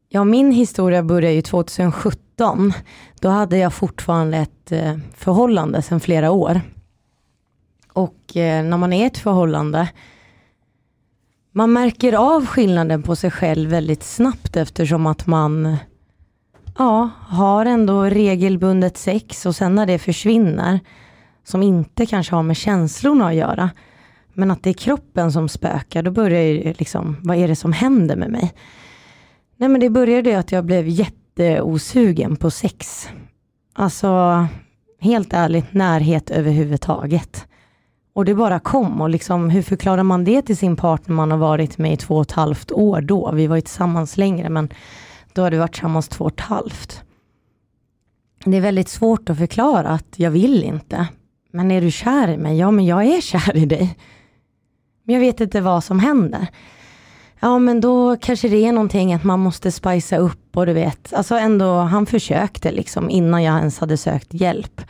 Ja, 0.08 0.24
min 0.24 0.52
historia 0.52 1.02
började 1.02 1.34
ju 1.34 1.42
2017. 1.42 2.72
Då 3.20 3.28
hade 3.28 3.58
jag 3.58 3.74
fortfarande 3.74 4.38
ett 4.38 4.72
eh, 4.72 4.96
förhållande 5.16 5.82
sedan 5.82 6.00
flera 6.00 6.30
år. 6.30 6.60
Och 7.92 8.36
eh, 8.36 8.64
när 8.64 8.76
man 8.76 8.92
är 8.92 9.02
i 9.02 9.06
ett 9.06 9.18
förhållande, 9.18 9.88
man 11.56 11.72
märker 11.72 12.12
av 12.12 12.46
skillnaden 12.46 13.02
på 13.02 13.16
sig 13.16 13.30
själv 13.30 13.70
väldigt 13.70 14.02
snabbt 14.02 14.56
eftersom 14.56 15.06
att 15.06 15.26
man 15.26 15.76
ja, 16.78 17.10
har 17.28 17.66
ändå 17.66 18.02
regelbundet 18.02 18.96
sex 18.96 19.46
och 19.46 19.56
sen 19.56 19.74
när 19.74 19.86
det 19.86 19.98
försvinner, 19.98 20.80
som 21.44 21.62
inte 21.62 22.06
kanske 22.06 22.34
har 22.34 22.42
med 22.42 22.56
känslorna 22.56 23.28
att 23.28 23.34
göra, 23.34 23.70
men 24.32 24.50
att 24.50 24.62
det 24.62 24.70
är 24.70 24.74
kroppen 24.74 25.32
som 25.32 25.48
spökar, 25.48 26.02
då 26.02 26.10
börjar 26.10 26.42
ju 26.42 26.74
liksom, 26.78 27.16
vad 27.22 27.36
är 27.36 27.48
det 27.48 27.56
som 27.56 27.72
händer 27.72 28.16
med 28.16 28.30
mig? 28.30 28.52
Nej 29.56 29.68
men 29.68 29.80
det 29.80 29.90
började 29.90 30.38
att 30.38 30.52
jag 30.52 30.64
blev 30.64 30.88
jätteosugen 30.88 32.36
på 32.36 32.50
sex. 32.50 33.08
Alltså 33.72 34.46
helt 35.00 35.32
ärligt 35.32 35.72
närhet 35.72 36.30
överhuvudtaget. 36.30 37.46
Och 38.14 38.24
det 38.24 38.34
bara 38.34 38.58
kom 38.58 39.00
och 39.00 39.10
liksom 39.10 39.50
hur 39.50 39.62
förklarar 39.62 40.02
man 40.02 40.24
det 40.24 40.42
till 40.42 40.56
sin 40.56 40.76
partner 40.76 41.14
man 41.14 41.30
har 41.30 41.38
varit 41.38 41.78
med 41.78 41.92
i 41.92 41.96
två 41.96 42.16
och 42.16 42.22
ett 42.22 42.32
halvt 42.32 42.72
år 42.72 43.00
då? 43.00 43.32
Vi 43.32 43.46
var 43.46 43.56
ju 43.56 43.62
tillsammans 43.62 44.16
längre 44.16 44.48
men 44.48 44.68
då 45.32 45.42
har 45.42 45.50
vi 45.50 45.56
varit 45.56 45.72
tillsammans 45.72 46.08
två 46.08 46.24
och 46.24 46.32
ett 46.32 46.40
halvt. 46.40 47.02
Det 48.44 48.56
är 48.56 48.60
väldigt 48.60 48.88
svårt 48.88 49.30
att 49.30 49.38
förklara 49.38 49.88
att 49.88 50.14
jag 50.16 50.30
vill 50.30 50.62
inte. 50.62 51.08
Men 51.50 51.70
är 51.70 51.80
du 51.80 51.90
kär 51.90 52.28
i 52.28 52.36
mig? 52.36 52.58
Ja 52.58 52.70
men 52.70 52.86
jag 52.86 53.04
är 53.04 53.20
kär 53.38 53.56
i 53.56 53.66
dig. 53.66 53.98
Men 55.04 55.14
jag 55.14 55.20
vet 55.20 55.40
inte 55.40 55.60
vad 55.60 55.84
som 55.84 55.98
händer. 55.98 56.46
Ja 57.40 57.58
men 57.58 57.80
då 57.80 58.16
kanske 58.16 58.48
det 58.48 58.66
är 58.66 58.72
någonting 58.72 59.14
att 59.14 59.24
man 59.24 59.40
måste 59.40 59.72
spicea 59.72 60.18
upp 60.18 60.56
och 60.56 60.66
du 60.66 60.72
vet, 60.72 61.12
alltså 61.12 61.34
ändå 61.34 61.78
han 61.78 62.06
försökte 62.06 62.72
liksom 62.72 63.10
innan 63.10 63.42
jag 63.42 63.58
ens 63.58 63.78
hade 63.78 63.96
sökt 63.96 64.34
hjälp. 64.34 64.80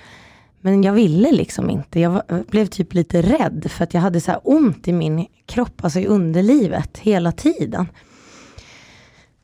Men 0.64 0.82
jag 0.82 0.92
ville 0.92 1.32
liksom 1.32 1.70
inte, 1.70 2.00
jag 2.00 2.22
blev 2.48 2.66
typ 2.66 2.94
lite 2.94 3.22
rädd 3.22 3.66
för 3.70 3.84
att 3.84 3.94
jag 3.94 4.00
hade 4.00 4.20
så 4.20 4.30
här 4.30 4.40
ont 4.44 4.88
i 4.88 4.92
min 4.92 5.26
kropp, 5.46 5.84
alltså 5.84 6.00
i 6.00 6.06
underlivet 6.06 6.98
hela 6.98 7.32
tiden. 7.32 7.86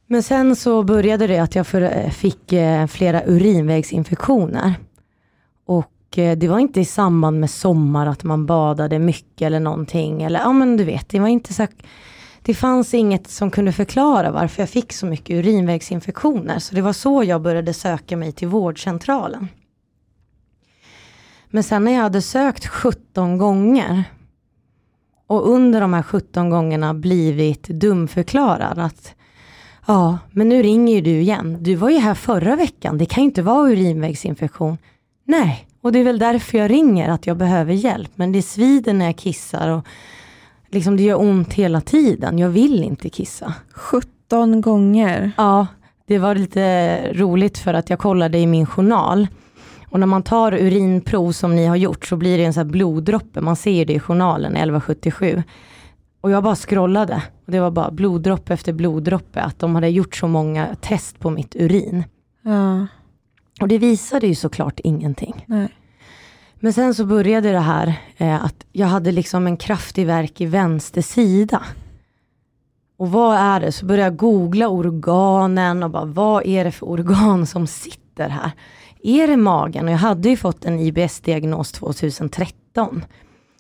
Men 0.07 0.23
sen 0.23 0.57
så 0.57 0.83
började 0.83 1.27
det 1.27 1.39
att 1.39 1.55
jag 1.55 1.75
eh, 1.75 2.11
fick 2.11 2.53
eh, 2.53 2.87
flera 2.87 3.23
urinvägsinfektioner. 3.27 4.75
Och 5.67 6.19
eh, 6.19 6.39
det 6.39 6.49
var 6.49 6.59
inte 6.59 6.81
i 6.81 6.85
samband 6.85 7.41
med 7.41 7.51
sommar 7.51 8.07
att 8.07 8.25
man 8.25 8.47
badade 8.47 8.99
mycket 8.99 9.47
eller 9.47 9.61
någonting. 9.61 10.23
Eller 10.23 10.41
ja 10.41 10.53
men 10.53 10.77
du 10.77 10.85
vet, 10.85 11.09
det 11.09 11.21
var 11.21 11.29
inte 11.29 11.55
så 11.55 11.67
det 12.43 12.55
fanns 12.55 12.95
inget 12.95 13.31
som 13.31 13.51
kunde 13.51 13.73
förklara 13.73 14.31
varför 14.31 14.63
jag 14.63 14.71
fick 14.71 14.93
så 14.93 15.07
mycket 15.07 15.37
urinvägsinfektioner. 15.37 16.59
Så 16.59 16.75
det 16.75 16.83
var 16.83 16.93
så 16.93 17.25
jag 17.25 17.43
började 17.43 17.75
söka 17.75 18.17
mig 18.17 18.33
till 18.33 18.49
vårdcentralen. 18.49 19.49
Men 21.51 21.63
sen 21.63 21.85
när 21.85 21.93
jag 21.93 22.03
hade 22.03 22.23
sökt 22.23 22.67
17 22.67 23.39
gånger 23.39 24.05
och 25.27 25.49
under 25.49 25.81
de 25.81 25.93
här 25.93 26.03
17 26.03 26.51
gångerna 26.51 26.95
blivit 26.95 27.69
dumförklarad 27.69 28.79
att 28.79 29.15
ja, 29.87 30.19
men 30.31 30.49
nu 30.49 30.63
ringer 30.63 30.95
ju 30.95 31.01
du 31.01 31.21
igen. 31.21 31.57
Du 31.61 31.75
var 31.75 31.91
ju 31.91 31.99
här 31.99 32.15
förra 32.15 32.57
veckan, 32.57 32.99
det 32.99 33.07
kan 33.07 33.23
ju 33.23 33.29
inte 33.29 33.43
vara 33.43 33.71
urinvägsinfektion. 33.71 34.79
Nej, 35.25 35.67
Och 35.81 35.93
det 35.93 35.99
är 35.99 36.05
väl 36.05 36.19
därför 36.19 36.59
jag 36.59 36.71
ringer, 36.71 37.09
att 37.11 37.27
jag 37.27 37.37
behöver 37.37 37.73
hjälp. 37.73 38.11
Men 38.15 38.33
det 38.33 38.43
svider 38.43 38.95
när 38.95 39.07
jag 39.07 39.17
kissar 39.17 39.69
och 39.69 39.87
liksom 40.69 40.97
det 40.97 41.03
gör 41.03 41.21
ont 41.21 41.53
hela 41.53 41.81
tiden. 41.81 42.39
Jag 42.39 42.49
vill 42.49 42.83
inte 42.83 43.09
kissa. 43.09 43.55
17 43.73 44.61
gånger. 44.61 45.33
Ja, 45.37 45.67
det 46.07 46.19
var 46.19 46.35
lite 46.35 46.99
roligt 47.13 47.59
för 47.59 47.75
att 47.75 47.91
jag 47.91 47.99
kollade 47.99 48.39
i 48.39 48.47
min 48.47 48.67
journal. 48.67 49.27
Och 49.91 50.01
när 50.01 50.07
man 50.07 50.23
tar 50.23 50.53
urinprov 50.53 51.33
som 51.33 51.57
ni 51.57 51.67
har 51.67 51.77
gjort 51.77 52.07
så 52.07 52.17
blir 52.17 52.39
det 52.39 52.45
en 52.45 52.53
sån 52.53 52.67
här 52.67 52.73
bloddroppe. 52.73 53.41
Man 53.41 53.57
ser 53.57 53.85
det 53.85 53.93
i 53.93 54.01
journalen 54.01 54.53
1177. 54.53 55.43
Och 56.21 56.31
jag 56.31 56.43
bara 56.43 56.57
scrollade. 56.57 57.23
Och 57.47 57.53
det 57.53 57.61
var 57.61 57.71
bara 57.71 57.91
bloddroppe 57.91 58.55
efter 58.55 58.73
bloddroppe. 58.73 59.41
Att 59.41 59.59
de 59.59 59.75
hade 59.75 59.89
gjort 59.89 60.17
så 60.17 60.29
många 60.29 60.77
test 60.81 61.19
på 61.19 61.31
mitt 61.31 61.57
urin. 61.57 62.05
Ja. 62.43 62.87
Och 63.61 63.69
det 63.69 63.79
visade 63.79 64.27
ju 64.27 64.35
såklart 64.35 64.81
ingenting. 64.81 65.45
Nej. 65.47 65.69
Men 66.61 66.73
sen 66.73 66.95
så 66.95 67.05
började 67.05 67.53
det 67.53 67.59
här 67.59 67.95
eh, 68.17 68.45
att 68.45 68.67
jag 68.73 68.87
hade 68.87 69.13
liksom 69.13 69.47
en 69.47 69.57
kraftig 69.57 70.07
verk 70.07 70.41
i 70.41 70.47
vänster 70.47 71.03
sida. 71.03 71.63
Och 72.97 73.11
vad 73.11 73.37
är 73.37 73.61
det? 73.61 73.73
Så 73.73 73.87
började 73.87 74.07
jag 74.07 74.17
googla 74.17 74.69
organen 74.69 75.83
och 75.83 75.91
bara 75.91 76.05
vad 76.05 76.47
är 76.47 76.65
det 76.65 76.73
för 76.73 76.89
organ 76.89 77.47
som 77.47 77.67
sitter 77.67 78.29
här? 78.29 78.53
Är 79.03 79.27
det 79.27 79.37
magen? 79.37 79.85
Och 79.87 79.93
jag 79.93 79.99
hade 79.99 80.29
ju 80.29 80.37
fått 80.37 80.65
en 80.65 80.79
IBS-diagnos 80.79 81.73
2013. 81.73 83.05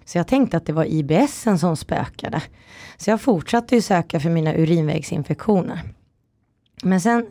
Så 0.04 0.18
jag 0.18 0.28
tänkte 0.28 0.56
att 0.56 0.66
det 0.66 0.72
var 0.72 0.84
IBS 0.84 1.46
som 1.60 1.76
spökade. 1.76 2.42
Så 2.96 3.10
jag 3.10 3.20
fortsatte 3.20 3.74
ju 3.74 3.82
söka 3.82 4.20
för 4.20 4.30
mina 4.30 4.54
urinvägsinfektioner. 4.54 5.80
Men 6.82 7.00
sen 7.00 7.26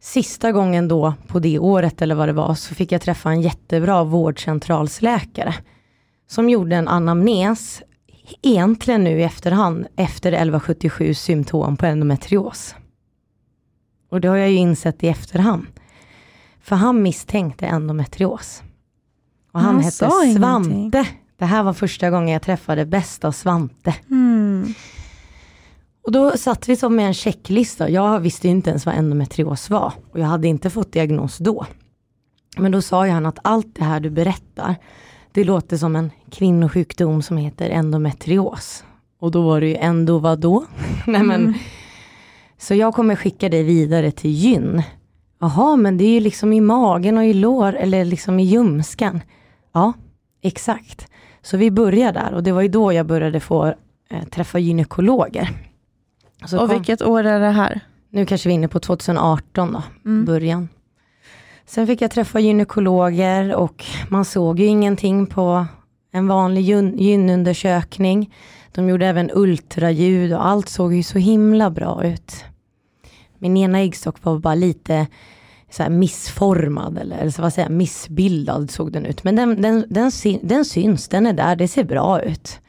sista 0.00 0.52
gången 0.52 0.88
då 0.88 1.14
på 1.26 1.38
det 1.38 1.58
året 1.58 2.02
eller 2.02 2.14
vad 2.14 2.28
det 2.28 2.32
var 2.32 2.54
så 2.54 2.74
fick 2.74 2.92
jag 2.92 3.02
träffa 3.02 3.30
en 3.30 3.40
jättebra 3.40 4.04
vårdcentralsläkare. 4.04 5.54
Som 6.26 6.50
gjorde 6.50 6.76
en 6.76 6.88
anamnes 6.88 7.82
egentligen 8.42 9.04
nu 9.04 9.20
i 9.20 9.22
efterhand 9.22 9.86
efter 9.96 10.32
1177 10.32 11.14
symptom 11.14 11.76
på 11.76 11.86
endometrios. 11.86 12.74
Och 14.10 14.20
det 14.20 14.28
har 14.28 14.36
jag 14.36 14.50
ju 14.50 14.56
insett 14.56 15.04
i 15.04 15.08
efterhand. 15.08 15.71
För 16.62 16.76
han 16.76 17.02
misstänkte 17.02 17.66
endometrios. 17.66 18.62
Och 19.52 19.60
han, 19.60 19.74
Han 19.74 19.84
hette 19.84 20.10
Svante. 20.36 20.70
ingenting. 20.70 20.90
Det 21.38 21.44
här 21.44 21.62
var 21.62 21.72
första 21.72 22.10
gången 22.10 22.28
jag 22.28 22.42
träffade 22.42 22.86
bästa 22.86 23.32
Svante. 23.32 23.94
Mm. 24.10 24.74
Och 26.04 26.12
då 26.12 26.30
satt 26.30 26.68
vi 26.68 26.76
som 26.76 26.96
med 26.96 27.06
en 27.06 27.14
checklista. 27.14 27.90
Jag 27.90 28.20
visste 28.20 28.48
inte 28.48 28.70
ens 28.70 28.86
vad 28.86 28.94
endometrios 28.94 29.70
var. 29.70 29.92
Och 30.12 30.18
jag 30.18 30.26
hade 30.26 30.48
inte 30.48 30.70
fått 30.70 30.92
diagnos 30.92 31.38
då. 31.38 31.66
Men 32.56 32.72
då 32.72 32.82
sa 32.82 33.06
ju 33.06 33.12
han 33.12 33.26
att 33.26 33.38
allt 33.44 33.74
det 33.74 33.84
här 33.84 34.00
du 34.00 34.10
berättar, 34.10 34.76
det 35.32 35.44
låter 35.44 35.76
som 35.76 35.96
en 35.96 36.10
kvinnosjukdom 36.30 37.22
som 37.22 37.36
heter 37.36 37.70
endometrios. 37.70 38.84
Och 39.20 39.30
då 39.30 39.42
var 39.42 39.60
det 39.60 39.66
ju 39.66 39.76
endo 39.76 40.18
vadå? 40.18 40.64
Nej 41.06 41.22
men, 41.22 41.54
så 42.58 42.74
jag 42.74 42.94
kommer 42.94 43.16
skicka 43.16 43.48
dig 43.48 43.62
vidare 43.62 44.10
till 44.10 44.30
gyn. 44.30 44.82
Jaha, 45.42 45.76
men 45.76 45.96
det 45.96 46.04
är 46.04 46.10
ju 46.10 46.20
liksom 46.20 46.52
i 46.52 46.60
magen 46.60 47.18
och 47.18 47.24
i 47.24 47.32
lår 47.32 47.72
eller 47.76 48.04
liksom 48.04 48.40
i 48.40 48.42
ljumsken. 48.42 49.20
Ja, 49.72 49.92
exakt. 50.42 51.06
Så 51.42 51.56
vi 51.56 51.70
börjar 51.70 52.12
där 52.12 52.34
och 52.34 52.42
det 52.42 52.52
var 52.52 52.62
ju 52.62 52.68
då 52.68 52.92
jag 52.92 53.06
började 53.06 53.40
få 53.40 53.66
eh, 54.10 54.24
träffa 54.30 54.58
gynekologer. 54.58 55.48
Så 56.46 56.56
Och 56.60 56.68
kom- 56.68 56.76
vilket 56.78 57.02
år 57.02 57.24
är 57.24 57.40
det 57.40 57.50
här? 57.50 57.80
nu 58.10 58.26
kanske 58.26 58.48
vi 58.48 58.52
är 58.52 58.58
inne 58.58 58.68
på 58.68 58.80
2018 58.80 59.72
då, 59.72 59.82
Mm. 60.10 60.24
början. 60.24 60.68
Sen 61.66 61.86
fick 61.86 62.00
jag 62.02 62.10
träffa 62.10 62.40
gynekologer 62.40 63.54
och 63.54 63.84
man 64.08 64.24
såg 64.24 64.58
ju 64.60 64.66
ingenting 64.66 65.26
på 65.26 65.66
en 66.12 66.28
vanlig 66.28 66.64
gyn- 66.64 66.96
gynundersökning. 66.98 68.34
De 68.72 68.88
gjorde 68.88 69.06
även 69.06 69.30
ultraljud 69.34 70.32
och 70.32 70.46
allt 70.46 70.68
såg 70.68 70.94
ju 70.94 71.02
så 71.02 71.18
himla 71.18 71.70
bra 71.70 72.04
ut. 72.04 72.44
Min 73.42 73.56
ena 73.56 73.78
äggstock 73.80 74.24
var 74.24 74.38
bara 74.38 74.54
lite 74.54 75.06
så 75.70 75.90
missformad 75.90 76.98
eller, 76.98 77.18
eller 77.18 77.30
så 77.30 77.42
vad 77.42 77.52
säger 77.52 77.68
jag, 77.68 77.76
missbildad 77.76 78.70
såg 78.70 78.92
den 78.92 79.06
ut. 79.06 79.24
Men 79.24 79.36
den, 79.36 79.62
den, 79.62 79.84
den, 79.88 80.10
den 80.42 80.64
syns, 80.64 81.08
den 81.08 81.26
är 81.26 81.32
där, 81.32 81.56
det 81.56 81.68
ser 81.68 81.84
bra 81.84 82.22
ut. 82.22 82.60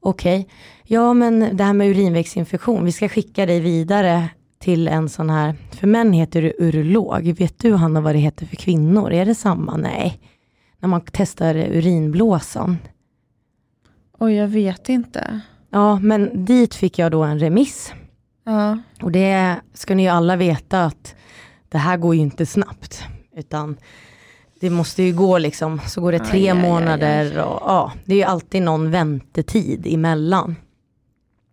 Okej, 0.00 0.48
ja 0.84 1.14
men 1.14 1.56
det 1.56 1.64
här 1.64 1.72
med 1.72 1.88
urinvägsinfektion, 1.88 2.84
vi 2.84 2.92
ska 2.92 3.08
skicka 3.08 3.46
dig 3.46 3.60
vidare 3.60 4.28
till 4.58 4.88
en 4.88 5.08
sån 5.08 5.30
här, 5.30 5.54
för 5.70 5.86
män 5.86 6.12
heter 6.12 6.42
det 6.42 6.52
urolog. 6.58 7.34
Vet 7.38 7.58
du 7.58 7.74
Hanna 7.74 8.00
vad 8.00 8.14
det 8.14 8.18
heter 8.18 8.46
för 8.46 8.56
kvinnor? 8.56 9.12
Är 9.12 9.26
det 9.26 9.34
samma? 9.34 9.76
Nej. 9.76 10.20
När 10.80 10.88
man 10.88 11.00
testar 11.12 11.54
urinblåsan. 11.54 12.78
Oj, 14.18 14.34
jag 14.34 14.48
vet 14.48 14.88
inte. 14.88 15.40
Ja, 15.70 15.98
men 15.98 16.44
dit 16.44 16.74
fick 16.74 16.98
jag 16.98 17.12
då 17.12 17.22
en 17.22 17.38
remiss. 17.38 17.92
Ja. 18.50 18.78
Och 19.02 19.12
det 19.12 19.56
ska 19.74 19.94
ni 19.94 20.02
ju 20.02 20.08
alla 20.08 20.36
veta 20.36 20.84
att 20.84 21.14
det 21.68 21.78
här 21.78 21.96
går 21.96 22.14
ju 22.14 22.20
inte 22.20 22.46
snabbt. 22.46 23.04
Utan 23.36 23.76
det 24.60 24.70
måste 24.70 25.02
ju 25.02 25.12
gå 25.12 25.38
liksom, 25.38 25.80
så 25.86 26.00
går 26.00 26.12
det 26.12 26.18
tre 26.18 26.38
Aj, 26.38 26.48
aj, 26.48 26.50
aj, 26.50 26.64
aj. 26.64 26.70
månader 26.70 27.38
och 27.38 27.60
ja, 27.66 27.92
det 28.04 28.14
är 28.14 28.18
ju 28.18 28.24
alltid 28.24 28.62
någon 28.62 28.90
väntetid 28.90 29.86
emellan. 29.86 30.56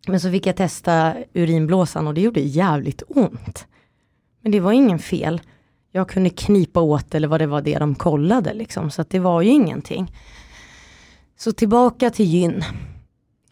Men 0.08 0.20
så 0.20 0.32
fick 0.32 0.46
jag 0.46 0.56
testa 0.56 1.16
urinblåsan 1.34 2.08
och 2.08 2.14
det 2.14 2.22
gjorde 2.22 2.40
jävligt 2.40 3.04
ont. 3.08 3.68
Men 4.42 4.52
det 4.52 4.60
var 4.60 4.72
ingen 4.72 5.00
fel. 5.00 5.42
Jag 5.92 6.10
kunde 6.10 6.30
knipa 6.30 6.82
åt 6.82 7.16
eller 7.16 7.28
vad 7.28 7.42
det 7.42 7.48
var 7.48 7.62
det 7.62 7.78
de 7.78 7.96
kollade 7.96 8.54
liksom, 8.54 8.92
så 8.92 9.02
att 9.02 9.10
det 9.10 9.20
var 9.20 9.42
ju 9.42 9.50
ingenting. 9.50 10.12
Så 11.38 11.52
tillbaka 11.52 12.10
till 12.10 12.26
gyn. 12.26 12.64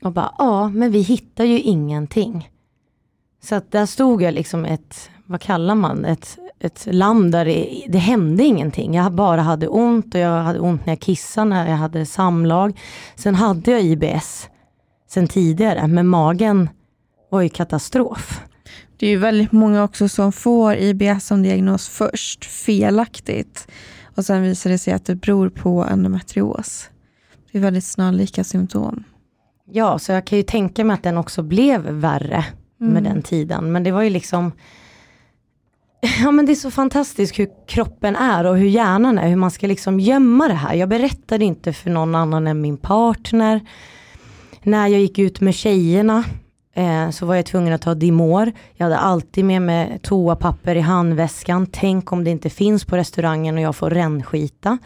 Och 0.01 0.11
bara, 0.11 0.33
ja, 0.37 0.69
men 0.69 0.91
vi 0.91 1.01
hittar 1.01 1.43
ju 1.43 1.59
ingenting. 1.59 2.49
Så 3.45 3.55
att 3.55 3.71
där 3.71 3.85
stod 3.85 4.21
jag 4.21 4.33
liksom 4.33 4.65
ett, 4.65 5.09
vad 5.25 5.41
kallar 5.41 5.75
man 5.75 6.05
ett, 6.05 6.37
ett 6.59 6.87
land 6.91 7.31
där 7.31 7.45
det, 7.45 7.85
det 7.89 7.97
hände 7.97 8.43
ingenting. 8.43 8.93
Jag 8.93 9.11
bara 9.11 9.41
hade 9.41 9.67
ont 9.67 10.15
och 10.15 10.21
jag 10.21 10.43
hade 10.43 10.59
ont 10.59 10.85
när 10.85 10.93
jag 10.93 10.99
kissade, 10.99 11.49
när 11.49 11.69
jag 11.69 11.77
hade 11.77 12.05
samlag. 12.05 12.79
Sen 13.15 13.35
hade 13.35 13.71
jag 13.71 13.81
IBS 13.81 14.49
sen 15.09 15.27
tidigare, 15.27 15.87
men 15.87 16.07
magen 16.07 16.69
var 17.31 17.41
ju 17.41 17.49
katastrof. 17.49 18.41
Det 18.97 19.05
är 19.05 19.09
ju 19.09 19.17
väldigt 19.17 19.51
många 19.51 19.83
också 19.83 20.09
som 20.09 20.31
får 20.31 20.75
IBS 20.75 21.25
som 21.25 21.43
diagnos 21.43 21.89
först, 21.89 22.45
felaktigt. 22.45 23.67
Och 24.15 24.25
sen 24.25 24.41
visar 24.41 24.69
det 24.69 24.77
sig 24.77 24.93
att 24.93 25.05
det 25.05 25.15
beror 25.15 25.49
på 25.49 25.83
endometrios. 25.83 26.89
Det 27.51 27.57
är 27.57 27.61
väldigt 27.61 27.85
snarlika 27.85 28.43
symptom. 28.43 29.03
Ja, 29.71 29.99
så 29.99 30.11
jag 30.11 30.25
kan 30.27 30.37
ju 30.37 30.43
tänka 30.43 30.83
mig 30.83 30.93
att 30.93 31.03
den 31.03 31.17
också 31.17 31.43
blev 31.43 31.81
värre 31.81 32.45
med 32.77 33.03
den 33.03 33.21
tiden. 33.21 33.71
Men 33.71 33.83
det 33.83 33.91
var 33.91 34.01
ju 34.01 34.09
liksom 34.09 34.51
Ja 36.21 36.31
men 36.31 36.45
det 36.45 36.51
är 36.51 36.55
så 36.55 36.71
fantastiskt 36.71 37.39
hur 37.39 37.49
kroppen 37.67 38.15
är 38.15 38.45
och 38.45 38.57
hur 38.57 38.67
hjärnan 38.67 39.17
är, 39.17 39.27
hur 39.27 39.35
man 39.35 39.51
ska 39.51 39.67
liksom 39.67 39.99
gömma 39.99 40.47
det 40.47 40.53
här. 40.53 40.73
Jag 40.73 40.89
berättade 40.89 41.45
inte 41.45 41.73
för 41.73 41.89
någon 41.89 42.15
annan 42.15 42.47
än 42.47 42.61
min 42.61 42.77
partner. 42.77 43.61
När 44.63 44.87
jag 44.87 45.01
gick 45.01 45.19
ut 45.19 45.41
med 45.41 45.55
tjejerna 45.55 46.23
eh, 46.73 47.09
så 47.09 47.25
var 47.25 47.35
jag 47.35 47.45
tvungen 47.45 47.73
att 47.73 47.81
ta 47.81 47.93
Dimor. 47.93 48.51
Jag 48.73 48.85
hade 48.85 48.97
alltid 48.97 49.45
med 49.45 49.61
mig 49.61 49.99
toapapper 50.03 50.75
i 50.75 50.79
handväskan. 50.79 51.67
Tänk 51.71 52.11
om 52.11 52.23
det 52.23 52.29
inte 52.29 52.49
finns 52.49 52.85
på 52.85 52.97
restaurangen 52.97 53.55
och 53.55 53.61
jag 53.61 53.75
får 53.75 53.89
rännskita. 53.89 54.77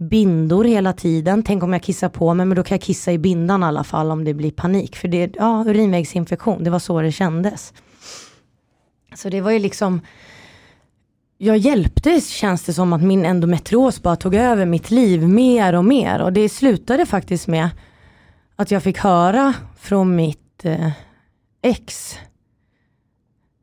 Bindor 0.00 0.64
hela 0.64 0.92
tiden. 0.92 1.42
Tänk 1.42 1.62
om 1.62 1.72
jag 1.72 1.82
kissar 1.82 2.08
på 2.08 2.34
mig, 2.34 2.46
men 2.46 2.56
då 2.56 2.62
kan 2.62 2.74
jag 2.74 2.82
kissa 2.82 3.12
i 3.12 3.18
bindan 3.18 3.62
i 3.62 3.66
alla 3.66 3.84
fall 3.84 4.10
om 4.10 4.24
det 4.24 4.34
blir 4.34 4.50
panik. 4.50 4.96
För 4.96 5.08
det, 5.08 5.32
ja, 5.36 5.64
urinvägsinfektion, 5.66 6.64
det 6.64 6.70
var 6.70 6.78
så 6.78 7.00
det 7.00 7.12
kändes. 7.12 7.72
Så 9.14 9.28
det 9.28 9.40
var 9.40 9.50
ju 9.50 9.58
liksom, 9.58 10.00
jag 11.38 11.56
hjälpte 11.56 12.20
känns 12.20 12.64
det 12.64 12.72
som 12.72 12.92
att 12.92 13.02
min 13.02 13.24
endometrios 13.24 14.02
bara 14.02 14.16
tog 14.16 14.34
över 14.34 14.66
mitt 14.66 14.90
liv 14.90 15.28
mer 15.28 15.74
och 15.74 15.84
mer. 15.84 16.20
Och 16.22 16.32
det 16.32 16.48
slutade 16.48 17.06
faktiskt 17.06 17.46
med 17.48 17.70
att 18.56 18.70
jag 18.70 18.82
fick 18.82 18.98
höra 18.98 19.54
från 19.78 20.16
mitt 20.16 20.64
eh, 20.64 20.90
ex. 21.62 22.14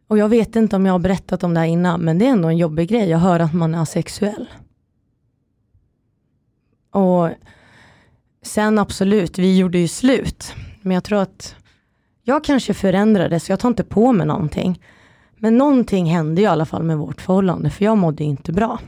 Och 0.08 0.18
jag 0.18 0.30
vet 0.30 0.56
inte 0.56 0.76
om 0.76 0.86
jag 0.86 0.94
har 0.94 1.00
berättat 1.00 1.44
om 1.44 1.54
det 1.54 1.60
här 1.60 1.68
innan, 1.68 2.02
men 2.02 2.20
det 2.20 2.26
är 2.26 2.30
ändå 2.30 2.48
en 2.48 2.58
jobbig 2.58 2.90
grej. 2.90 3.10
Jag 3.10 3.18
hör 3.18 3.40
att 3.40 3.54
man 3.54 3.76
är 3.76 3.82
asexuell. 3.82 4.48
Och 6.98 7.30
sen 8.42 8.80
absolut, 8.80 9.40
vi 9.40 9.58
gjorde 9.58 9.78
ju 9.78 9.88
slut. 9.88 10.54
Men 10.82 10.94
jag 10.94 11.04
tror 11.04 11.22
att 11.22 11.56
jag 12.24 12.44
kanske 12.44 12.74
förändrades, 12.74 13.50
jag 13.50 13.60
tar 13.60 13.70
inte 13.70 13.84
på 13.84 14.12
mig 14.12 14.28
någonting. 14.28 14.82
Men 15.38 15.58
någonting 15.58 16.06
hände 16.06 16.42
i 16.42 16.46
alla 16.46 16.66
fall 16.66 16.84
med 16.84 16.98
vårt 16.98 17.22
förhållande, 17.22 17.70
för 17.70 17.86
jag 17.86 17.98
mådde 17.98 18.24
inte 18.24 18.52
bra. 18.52 18.80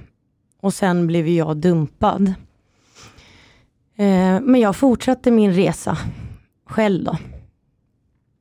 Och 0.61 0.73
sen 0.73 1.07
blev 1.07 1.27
ju 1.27 1.35
jag 1.35 1.57
dumpad. 1.57 2.33
Eh, 3.95 4.39
men 4.41 4.55
jag 4.55 4.75
fortsatte 4.75 5.31
min 5.31 5.53
resa 5.53 5.97
själv 6.65 7.03
då. 7.03 7.17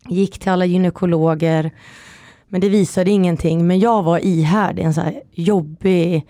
Gick 0.08 0.38
till 0.38 0.50
alla 0.50 0.64
gynekologer, 0.64 1.70
men 2.48 2.60
det 2.60 2.68
visade 2.68 3.10
ingenting. 3.10 3.66
Men 3.66 3.78
jag 3.78 4.02
var 4.02 4.18
ihärdig, 4.18 4.82
en 4.82 4.94
så 4.94 5.00
här 5.00 5.22
jobbig 5.32 6.26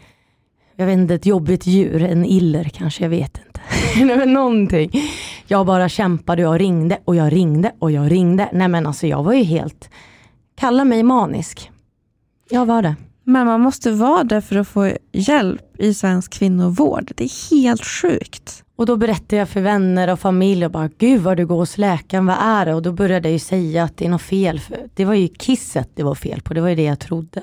jag 0.81 0.87
vet 0.87 0.99
inte, 0.99 1.15
ett 1.15 1.27
jobbigt 1.27 1.67
djur, 1.67 2.03
en 2.03 2.25
iller 2.25 2.65
kanske, 2.65 3.03
jag 3.03 3.11
vet 3.11 3.39
inte. 3.47 3.61
Nej 4.05 4.17
men 4.17 4.33
någonting. 4.33 4.91
Jag 5.47 5.67
bara 5.67 5.89
kämpade 5.89 6.47
och 6.47 6.55
jag 6.55 6.61
ringde 6.61 6.99
och 7.05 7.17
jag 7.17 7.33
ringde 7.33 7.73
och 7.79 7.91
jag 7.91 8.11
ringde. 8.11 8.49
Nej 8.53 8.69
men 8.69 8.87
alltså 8.87 9.07
jag 9.07 9.23
var 9.23 9.33
ju 9.33 9.43
helt, 9.43 9.91
kalla 10.57 10.85
mig 10.85 11.03
manisk. 11.03 11.71
Jag 12.51 12.67
var 12.67 12.83
det. 12.83 12.97
Men 13.25 13.47
man 13.47 13.61
måste 13.61 13.91
vara 13.91 14.25
det 14.25 14.43
för 14.43 14.57
att 14.57 14.69
få 14.69 14.93
hjälp 15.13 15.63
i 15.79 15.95
svensk 15.95 16.33
kvinnovård. 16.33 17.13
Det 17.17 17.25
är 17.25 17.51
helt 17.51 17.85
sjukt. 17.85 18.65
Och 18.77 18.87
då 18.87 18.97
berättade 18.97 19.37
jag 19.37 19.49
för 19.49 19.61
vänner 19.61 20.13
och 20.13 20.21
familj 20.21 20.65
och 20.65 20.71
bara, 20.71 20.91
gud 20.99 21.23
vad 21.23 21.37
du 21.37 21.47
går 21.47 21.57
hos 21.57 21.79
läkaren, 21.79 22.27
vad 22.27 22.37
är 22.41 22.67
det? 22.67 22.75
Och 22.75 22.83
då 22.83 22.93
började 22.93 23.29
jag 23.29 23.33
ju 23.33 23.39
säga 23.39 23.85
att 23.85 23.97
det 23.97 24.07
är 24.07 24.11
något 24.11 24.23
fel. 24.23 24.61
Det 24.95 25.05
var 25.05 25.15
ju 25.15 25.29
kisset 25.29 25.91
det 25.95 26.03
var 26.03 26.15
fel 26.15 26.41
på, 26.41 26.55
det 26.55 26.61
var 26.61 26.69
ju 26.69 26.75
det 26.75 26.83
jag 26.85 26.99
trodde. 26.99 27.43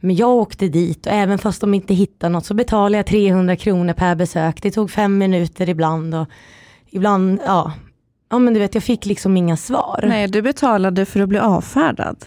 Men 0.00 0.16
jag 0.16 0.30
åkte 0.30 0.68
dit 0.68 1.06
och 1.06 1.12
även 1.12 1.38
fast 1.38 1.60
de 1.60 1.74
inte 1.74 1.94
hittade 1.94 2.32
något 2.32 2.46
så 2.46 2.54
betalade 2.54 2.96
jag 2.96 3.06
300 3.06 3.56
kronor 3.56 3.92
per 3.92 4.14
besök. 4.14 4.62
Det 4.62 4.70
tog 4.70 4.90
fem 4.90 5.18
minuter 5.18 5.68
ibland 5.68 6.14
och 6.14 6.26
ibland, 6.90 7.40
ja. 7.46 7.72
Ja 8.30 8.38
men 8.38 8.54
du 8.54 8.60
vet, 8.60 8.74
jag 8.74 8.84
fick 8.84 9.06
liksom 9.06 9.36
inga 9.36 9.56
svar. 9.56 10.04
Nej, 10.08 10.28
du 10.28 10.42
betalade 10.42 11.04
för 11.04 11.20
att 11.20 11.28
bli 11.28 11.38
avfärdad. 11.38 12.24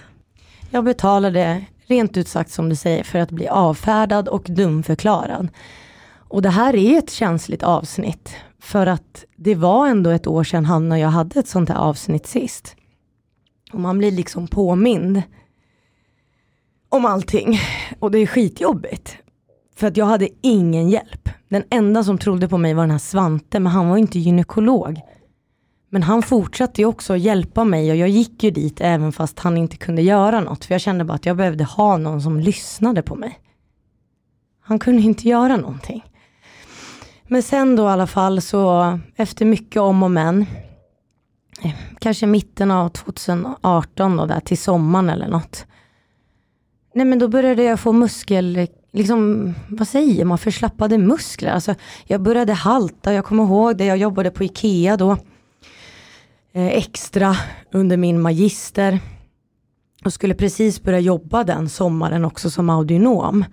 Jag 0.69 0.83
betalade, 0.83 1.65
rent 1.87 2.17
ut 2.17 2.27
sagt 2.27 2.51
som 2.51 2.69
du 2.69 2.75
säger, 2.75 3.03
för 3.03 3.19
att 3.19 3.31
bli 3.31 3.47
avfärdad 3.47 4.27
och 4.27 4.43
dumförklarad. 4.49 5.49
Och 6.17 6.41
det 6.41 6.49
här 6.49 6.75
är 6.75 6.97
ett 6.97 7.11
känsligt 7.11 7.63
avsnitt. 7.63 8.35
För 8.59 8.87
att 8.87 9.25
det 9.35 9.55
var 9.55 9.87
ändå 9.87 10.09
ett 10.09 10.27
år 10.27 10.43
sedan 10.43 10.65
Hanna 10.65 10.95
och 10.95 11.01
jag 11.01 11.09
hade 11.09 11.39
ett 11.39 11.47
sånt 11.47 11.69
här 11.69 11.77
avsnitt 11.77 12.27
sist. 12.27 12.75
Och 13.73 13.79
man 13.79 13.97
blir 13.97 14.11
liksom 14.11 14.47
påmind 14.47 15.21
om 16.91 17.05
allting. 17.05 17.59
Och 17.99 18.11
det 18.11 18.17
är 18.17 18.27
skitjobbigt. 18.27 19.17
För 19.75 19.87
att 19.87 19.97
jag 19.97 20.05
hade 20.05 20.29
ingen 20.41 20.89
hjälp. 20.89 21.29
Den 21.49 21.63
enda 21.69 22.03
som 22.03 22.17
trodde 22.17 22.47
på 22.47 22.57
mig 22.57 22.73
var 22.73 22.83
den 22.83 22.91
här 22.91 22.97
Svante, 22.97 23.59
men 23.59 23.71
han 23.71 23.89
var 23.89 23.97
inte 23.97 24.19
gynekolog. 24.19 25.01
Men 25.89 26.03
han 26.03 26.21
fortsatte 26.21 26.81
ju 26.81 26.87
också 26.87 27.17
hjälpa 27.17 27.63
mig 27.63 27.91
och 27.91 27.97
jag 27.97 28.09
gick 28.09 28.43
ju 28.43 28.51
dit 28.51 28.81
även 28.81 29.11
fast 29.11 29.39
han 29.39 29.57
inte 29.57 29.77
kunde 29.77 30.01
göra 30.01 30.39
något. 30.39 30.65
För 30.65 30.73
jag 30.73 30.81
kände 30.81 31.03
bara 31.03 31.13
att 31.13 31.25
jag 31.25 31.37
behövde 31.37 31.63
ha 31.63 31.97
någon 31.97 32.21
som 32.21 32.39
lyssnade 32.39 33.01
på 33.01 33.15
mig. 33.15 33.39
Han 34.61 34.79
kunde 34.79 35.01
inte 35.01 35.27
göra 35.27 35.57
någonting. 35.57 36.03
Men 37.27 37.43
sen 37.43 37.75
då 37.75 37.83
i 37.83 37.87
alla 37.87 38.07
fall 38.07 38.41
så 38.41 38.99
efter 39.15 39.45
mycket 39.45 39.81
om 39.81 40.03
och 40.03 40.11
men. 40.11 40.45
Eh, 41.63 41.71
kanske 41.99 42.27
mitten 42.27 42.71
av 42.71 42.89
2018 42.89 44.17
då 44.17 44.25
där 44.25 44.39
till 44.39 44.57
sommaren 44.57 45.09
eller 45.09 45.27
något. 45.27 45.65
Nej 46.93 47.05
men 47.05 47.19
då 47.19 47.27
började 47.27 47.63
jag 47.63 47.79
få 47.79 47.91
muskel, 47.91 48.67
liksom, 48.91 49.53
vad 49.69 49.87
säger 49.87 50.25
man, 50.25 50.37
förslappade 50.37 50.97
muskler. 50.97 51.51
Alltså, 51.51 51.75
jag 52.05 52.21
började 52.21 52.53
halta, 52.53 53.13
jag 53.13 53.25
kommer 53.25 53.43
ihåg 53.43 53.77
det, 53.77 53.85
jag 53.85 53.97
jobbade 53.97 54.31
på 54.31 54.43
Ikea 54.43 54.97
då. 54.97 55.17
Eh, 56.53 56.67
extra 56.67 57.35
under 57.71 57.97
min 57.97 58.21
magister. 58.21 58.99
Och 60.05 60.13
skulle 60.13 60.33
precis 60.33 60.83
börja 60.83 60.99
jobba 60.99 61.43
den 61.43 61.69
sommaren 61.69 62.25
också 62.25 62.49
som 62.49 62.69
audionom. 62.69 63.45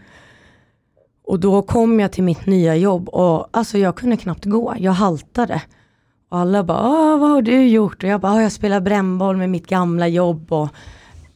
Och 1.24 1.40
då 1.40 1.62
kom 1.62 2.00
jag 2.00 2.12
till 2.12 2.24
mitt 2.24 2.46
nya 2.46 2.76
jobb 2.76 3.08
och 3.08 3.48
alltså 3.50 3.78
jag 3.78 3.96
kunde 3.96 4.16
knappt 4.16 4.44
gå, 4.44 4.74
jag 4.78 4.92
haltade. 4.92 5.62
Och 6.28 6.38
alla 6.38 6.64
bara, 6.64 7.16
vad 7.16 7.30
har 7.30 7.42
du 7.42 7.68
gjort? 7.68 8.02
Och 8.02 8.08
jag 8.08 8.20
bara, 8.20 8.42
jag 8.42 8.52
spelar 8.52 8.80
brännboll 8.80 9.36
med 9.36 9.50
mitt 9.50 9.66
gamla 9.66 10.08
jobb 10.08 10.52
och 10.52 10.68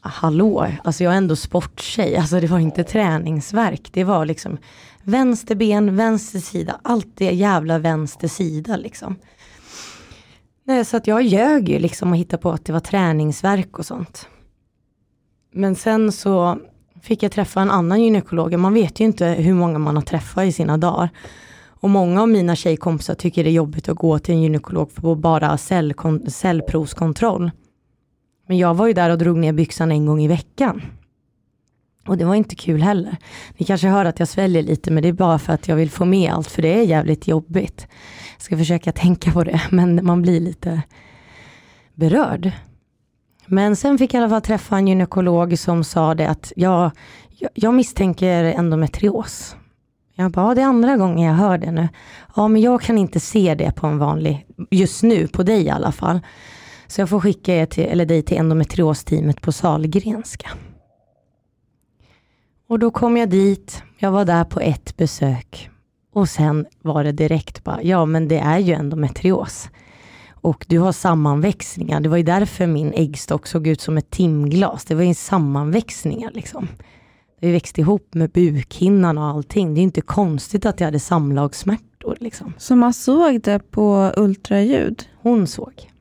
hallå, 0.03 0.67
alltså 0.85 1.05
jag 1.05 1.13
är 1.13 1.17
ändå 1.17 1.37
sporttjej, 1.37 2.17
alltså 2.17 2.41
det 2.41 2.47
var 2.47 2.59
inte 2.59 2.85
träningsverk, 2.85 3.89
det 3.93 4.05
var 4.05 4.27
liksom 4.27 4.59
vänster 5.03 5.55
ben, 5.55 5.97
vänster 5.97 6.39
sida, 6.39 6.81
allt 6.83 7.09
det 7.15 7.25
jävla 7.25 7.79
vänster 7.79 8.29
sida 8.29 8.77
liksom. 8.77 9.17
Nej, 10.65 10.85
så 10.85 10.97
att 10.97 11.07
jag 11.07 11.23
ljög 11.23 11.69
ju 11.69 11.79
liksom 11.79 12.11
och 12.11 12.17
hittade 12.17 12.43
på 12.43 12.51
att 12.51 12.65
det 12.65 12.73
var 12.73 12.81
träningsverk 12.81 13.79
och 13.79 13.87
sånt. 13.87 14.29
Men 15.53 15.75
sen 15.75 16.13
så 16.13 16.59
fick 17.03 17.23
jag 17.23 17.33
träffa 17.33 17.61
en 17.61 17.71
annan 17.71 18.03
gynekolog, 18.03 18.59
man 18.59 18.75
vet 18.75 19.01
ju 19.01 19.05
inte 19.05 19.27
hur 19.27 19.55
många 19.55 19.79
man 19.79 19.97
har 19.97 20.03
träffat 20.03 20.45
i 20.45 20.53
sina 20.53 20.77
dagar. 20.79 21.11
Och 21.65 21.91
många 21.91 22.23
av 22.23 22.29
mina 22.29 22.57
tjejkompisar 22.57 23.15
tycker 23.15 23.45
det 23.45 23.51
är 23.51 23.55
jobbigt 23.55 23.89
att 23.89 23.97
gå 23.97 24.19
till 24.19 24.35
en 24.35 24.43
gynekolog 24.43 24.93
för 24.93 25.13
att 25.13 25.19
bara 25.19 25.57
cellkon- 25.57 26.31
cellprovskontroll. 26.31 27.51
Men 28.47 28.59
jag 28.59 28.75
var 28.75 28.87
ju 28.87 28.93
där 28.93 29.11
och 29.11 29.19
drog 29.19 29.39
ner 29.39 29.53
byxan 29.53 29.93
en 29.93 30.07
gång 30.07 30.23
i 30.23 30.29
veckan. 30.29 30.83
Och 32.07 32.17
det 32.17 32.25
var 32.25 32.35
inte 32.35 32.55
kul 32.55 32.83
heller. 32.83 33.17
Ni 33.57 33.67
kanske 33.67 33.89
hör 33.89 34.05
att 34.05 34.19
jag 34.19 34.29
sväljer 34.29 34.63
lite 34.63 34.91
men 34.91 35.03
det 35.03 35.09
är 35.09 35.13
bara 35.13 35.39
för 35.39 35.53
att 35.53 35.69
jag 35.69 35.77
vill 35.77 35.91
få 35.91 36.05
med 36.05 36.33
allt 36.33 36.51
för 36.51 36.63
det 36.63 36.79
är 36.79 36.83
jävligt 36.83 37.29
jobbigt. 37.29 37.87
Jag 38.37 38.43
ska 38.43 38.57
försöka 38.57 38.93
tänka 38.93 39.33
på 39.33 39.45
det 39.45 39.61
men 39.71 40.07
man 40.07 40.23
blir 40.23 40.41
lite 40.41 40.83
berörd. 41.95 42.53
Men 43.47 43.77
sen 43.77 43.99
fick 43.99 44.15
jag 44.15 44.21
i 44.21 44.23
alla 44.23 44.31
fall 44.31 44.43
träffa 44.43 44.77
en 44.77 44.89
gynekolog 44.89 45.59
som 45.59 45.85
sa 45.85 46.15
det 46.15 46.29
att 46.29 46.53
jag, 46.57 46.91
jag, 47.29 47.51
jag 47.55 47.75
misstänker 47.75 48.45
endometrios. 48.45 49.57
Jag 50.15 50.31
bara, 50.31 50.49
ja, 50.49 50.55
det 50.55 50.61
är 50.63 50.67
andra 50.67 50.97
gången 50.97 51.27
jag 51.27 51.35
hör 51.35 51.59
det 51.59 51.71
nu. 51.71 51.89
Ja, 52.37 52.49
men 52.49 52.63
jag 52.63 52.81
kan 52.81 52.99
inte 52.99 53.21
se 53.21 53.55
det 53.55 53.73
på 53.73 53.87
en 53.87 53.99
vanlig, 53.99 54.47
just 54.71 55.03
nu, 55.03 55.27
på 55.27 55.43
dig 55.43 55.63
i 55.63 55.71
alla 55.71 55.93
fall. 55.93 56.21
Så 56.93 57.01
jag 57.01 57.09
får 57.09 57.21
skicka 57.21 57.55
er 57.55 57.67
till, 57.67 57.85
eller 57.85 58.07
dig 58.07 58.23
till 58.23 58.37
endometriosteamet 58.37 59.41
på 59.41 59.53
Sahlgrenska. 59.53 60.51
Och 62.69 62.79
då 62.79 62.91
kom 62.91 63.17
jag 63.17 63.31
dit, 63.31 63.83
jag 63.99 64.11
var 64.11 64.25
där 64.25 64.45
på 64.45 64.61
ett 64.61 64.97
besök. 64.97 65.71
Och 66.13 66.29
sen 66.29 66.67
var 66.83 67.05
det 67.05 67.13
direkt 67.13 67.65
bara, 67.65 67.83
ja 67.83 68.05
men 68.05 68.29
det 68.29 68.39
är 68.39 68.59
ju 68.59 68.73
endometrios. 68.73 69.69
Och 70.31 70.67
du 70.69 70.79
har 70.79 70.93
sammanväxningar, 70.93 72.01
det 72.01 72.09
var 72.09 72.17
ju 72.17 72.23
därför 72.23 72.67
min 72.67 72.93
äggstock 72.93 73.47
såg 73.47 73.67
ut 73.67 73.81
som 73.81 73.99
ett 73.99 74.11
timglas. 74.11 74.85
Det 74.85 74.95
var 74.95 75.03
ju 75.03 75.15
sammanväxningar 75.15 76.31
liksom. 76.35 76.69
Det 77.41 77.53
växte 77.53 77.81
ihop 77.81 78.15
med 78.15 78.31
bukhinnan 78.31 79.19
och 79.19 79.25
allting. 79.25 79.75
Det 79.75 79.81
är 79.81 79.83
inte 79.83 80.01
konstigt 80.01 80.67
att 80.67 80.81
jag 80.81 80.87
hade 80.87 81.01
samlagssmärtor 81.01 82.17
liksom. 82.21 82.53
Så 82.59 82.77
man 82.77 82.93
såg 82.93 83.41
det 83.41 83.71
på 83.71 84.13
ultraljud? 84.17 85.09
Hon 85.23 85.47
såg. 85.47 85.92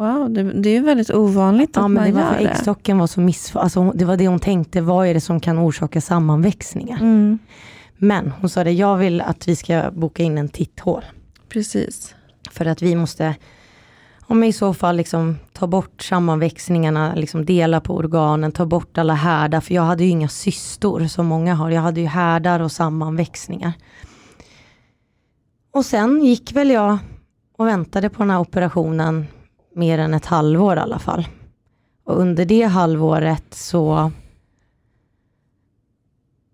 Wow, 0.00 0.30
det, 0.30 0.42
det 0.42 0.76
är 0.76 0.80
väldigt 0.82 1.10
ovanligt 1.10 1.76
att 1.76 1.82
Ja, 1.82 1.88
men 1.88 2.02
man 2.02 2.12
det 2.14 2.20
gör 2.20 2.38
det. 2.38 2.48
äggstocken 2.50 2.98
var 2.98 3.06
så 3.06 3.20
missförstådd. 3.20 3.62
Alltså, 3.62 3.92
det 3.94 4.04
var 4.04 4.16
det 4.16 4.28
hon 4.28 4.38
tänkte, 4.38 4.80
vad 4.80 5.06
är 5.06 5.14
det 5.14 5.20
som 5.20 5.40
kan 5.40 5.58
orsaka 5.58 6.00
sammanväxningar? 6.00 6.96
Mm, 7.00 7.38
Men 7.96 8.30
hon 8.40 8.50
sa 8.50 8.64
det, 8.64 8.72
jag 8.72 8.96
vill 8.96 9.20
att 9.20 9.48
vi 9.48 9.56
ska 9.56 9.90
boka 9.92 10.22
in 10.22 10.38
en 10.38 10.48
titthål. 10.48 11.02
precis. 11.48 12.14
För 12.50 12.66
att 12.66 12.82
vi 12.82 12.96
måste, 12.96 13.34
om 14.20 14.44
i 14.44 14.52
så 14.52 14.74
fall 14.74 14.96
liksom 14.96 15.36
ta 15.52 15.66
bort 15.66 16.02
sammanväxningarna, 16.02 17.14
liksom 17.14 17.44
dela 17.44 17.80
på 17.80 17.96
organen, 17.96 18.52
ta 18.52 18.66
bort 18.66 18.98
alla 18.98 19.14
härdar. 19.14 19.60
För 19.60 19.74
jag 19.74 19.82
hade 19.82 20.04
ju 20.04 20.10
inga 20.10 20.28
cystor 20.28 21.06
som 21.06 21.26
många 21.26 21.54
har. 21.54 21.70
Jag 21.70 21.82
hade 21.82 22.00
ju 22.00 22.06
härdar 22.06 22.60
och 22.60 22.72
sammanväxningar. 22.72 23.72
Och 25.72 25.84
sen 25.84 26.24
gick 26.24 26.52
väl 26.52 26.70
jag 26.70 26.98
och 27.56 27.66
väntade 27.66 28.10
på 28.10 28.22
den 28.22 28.30
här 28.30 28.38
operationen 28.40 29.26
mer 29.74 29.98
än 29.98 30.14
ett 30.14 30.26
halvår 30.26 30.76
i 30.76 30.80
alla 30.80 30.98
fall. 30.98 31.28
Och 32.04 32.20
under 32.20 32.44
det 32.44 32.62
halvåret 32.62 33.54
så 33.54 34.12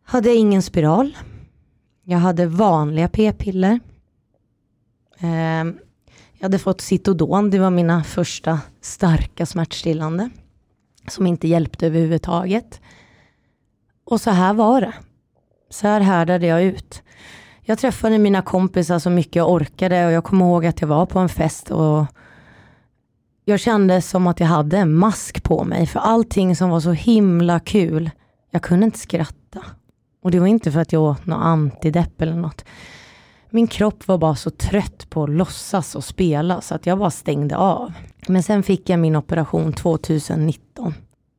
hade 0.05 0.29
jag 0.29 0.37
ingen 0.37 0.63
spiral. 0.63 1.17
Jag 2.05 2.19
hade 2.19 2.47
vanliga 2.47 3.09
p-piller. 3.09 3.81
Eh, 5.19 5.65
jag 6.39 6.43
hade 6.43 6.59
fått 6.59 6.81
Citodon, 6.81 7.51
det 7.51 7.59
var 7.59 7.71
mina 7.71 8.05
första 8.05 8.61
starka 8.81 9.47
smärtstillande. 9.47 10.31
Som 11.09 11.27
inte 11.27 11.49
hjälpte 11.49 11.87
överhuvudtaget. 11.87 12.81
Och 14.05 14.21
så 14.21 14.31
här 14.31 14.55
var 14.55 14.81
det. 14.81 14.93
Så 15.71 15.87
här 15.89 16.01
härdade 16.01 16.47
jag 16.47 16.63
ut. 16.63 17.03
Jag 17.63 17.79
träffade 17.79 18.19
mina 18.19 18.43
kompisar 18.43 18.99
så 18.99 19.11
mycket 19.11 19.37
jag 19.37 19.51
orkade 19.51 20.07
och 20.07 20.13
jag 20.13 20.25
kommer 20.25 20.47
ihåg 20.47 20.67
att 20.67 20.81
jag 20.81 20.89
var 20.89 21.07
på 21.07 21.19
en 21.19 21.29
fest 21.29 21.71
och 21.71 22.07
jag 23.49 23.61
kände 23.61 24.03
som 24.03 24.27
att 24.27 24.41
jag 24.41 24.47
hade 24.47 24.79
en 24.79 24.95
mask 24.95 25.43
på 25.43 25.65
mig 25.65 25.87
för 25.87 26.01
allting 26.01 26.57
som 26.57 26.71
var 26.71 26.81
så 26.81 26.93
himla 26.93 27.61
kul. 27.61 28.11
Jag 28.51 28.63
kunde 28.63 28.85
inte 28.85 28.99
skratta. 28.99 29.65
Och 30.23 30.31
det 30.31 30.41
var 30.41 30.47
inte 30.47 30.73
för 30.73 30.81
att 30.81 30.93
jag 30.93 31.03
åt 31.03 31.27
något 31.27 31.43
antidepp 31.43 32.23
eller 32.23 32.35
något. 32.35 32.65
Min 33.51 33.67
kropp 33.67 34.09
var 34.09 34.19
bara 34.19 34.35
så 34.35 34.51
trött 34.51 35.11
på 35.11 35.23
att 35.23 35.31
låtsas 35.31 35.95
och 35.95 36.05
spela 36.05 36.61
så 36.61 36.75
att 36.75 36.87
jag 36.87 36.99
bara 36.99 37.11
stängde 37.11 37.57
av. 37.57 37.93
Men 38.29 38.43
sen 38.43 38.63
fick 38.63 38.89
jag 38.89 38.99
min 38.99 39.17
operation 39.17 39.73
2019. 39.73 40.95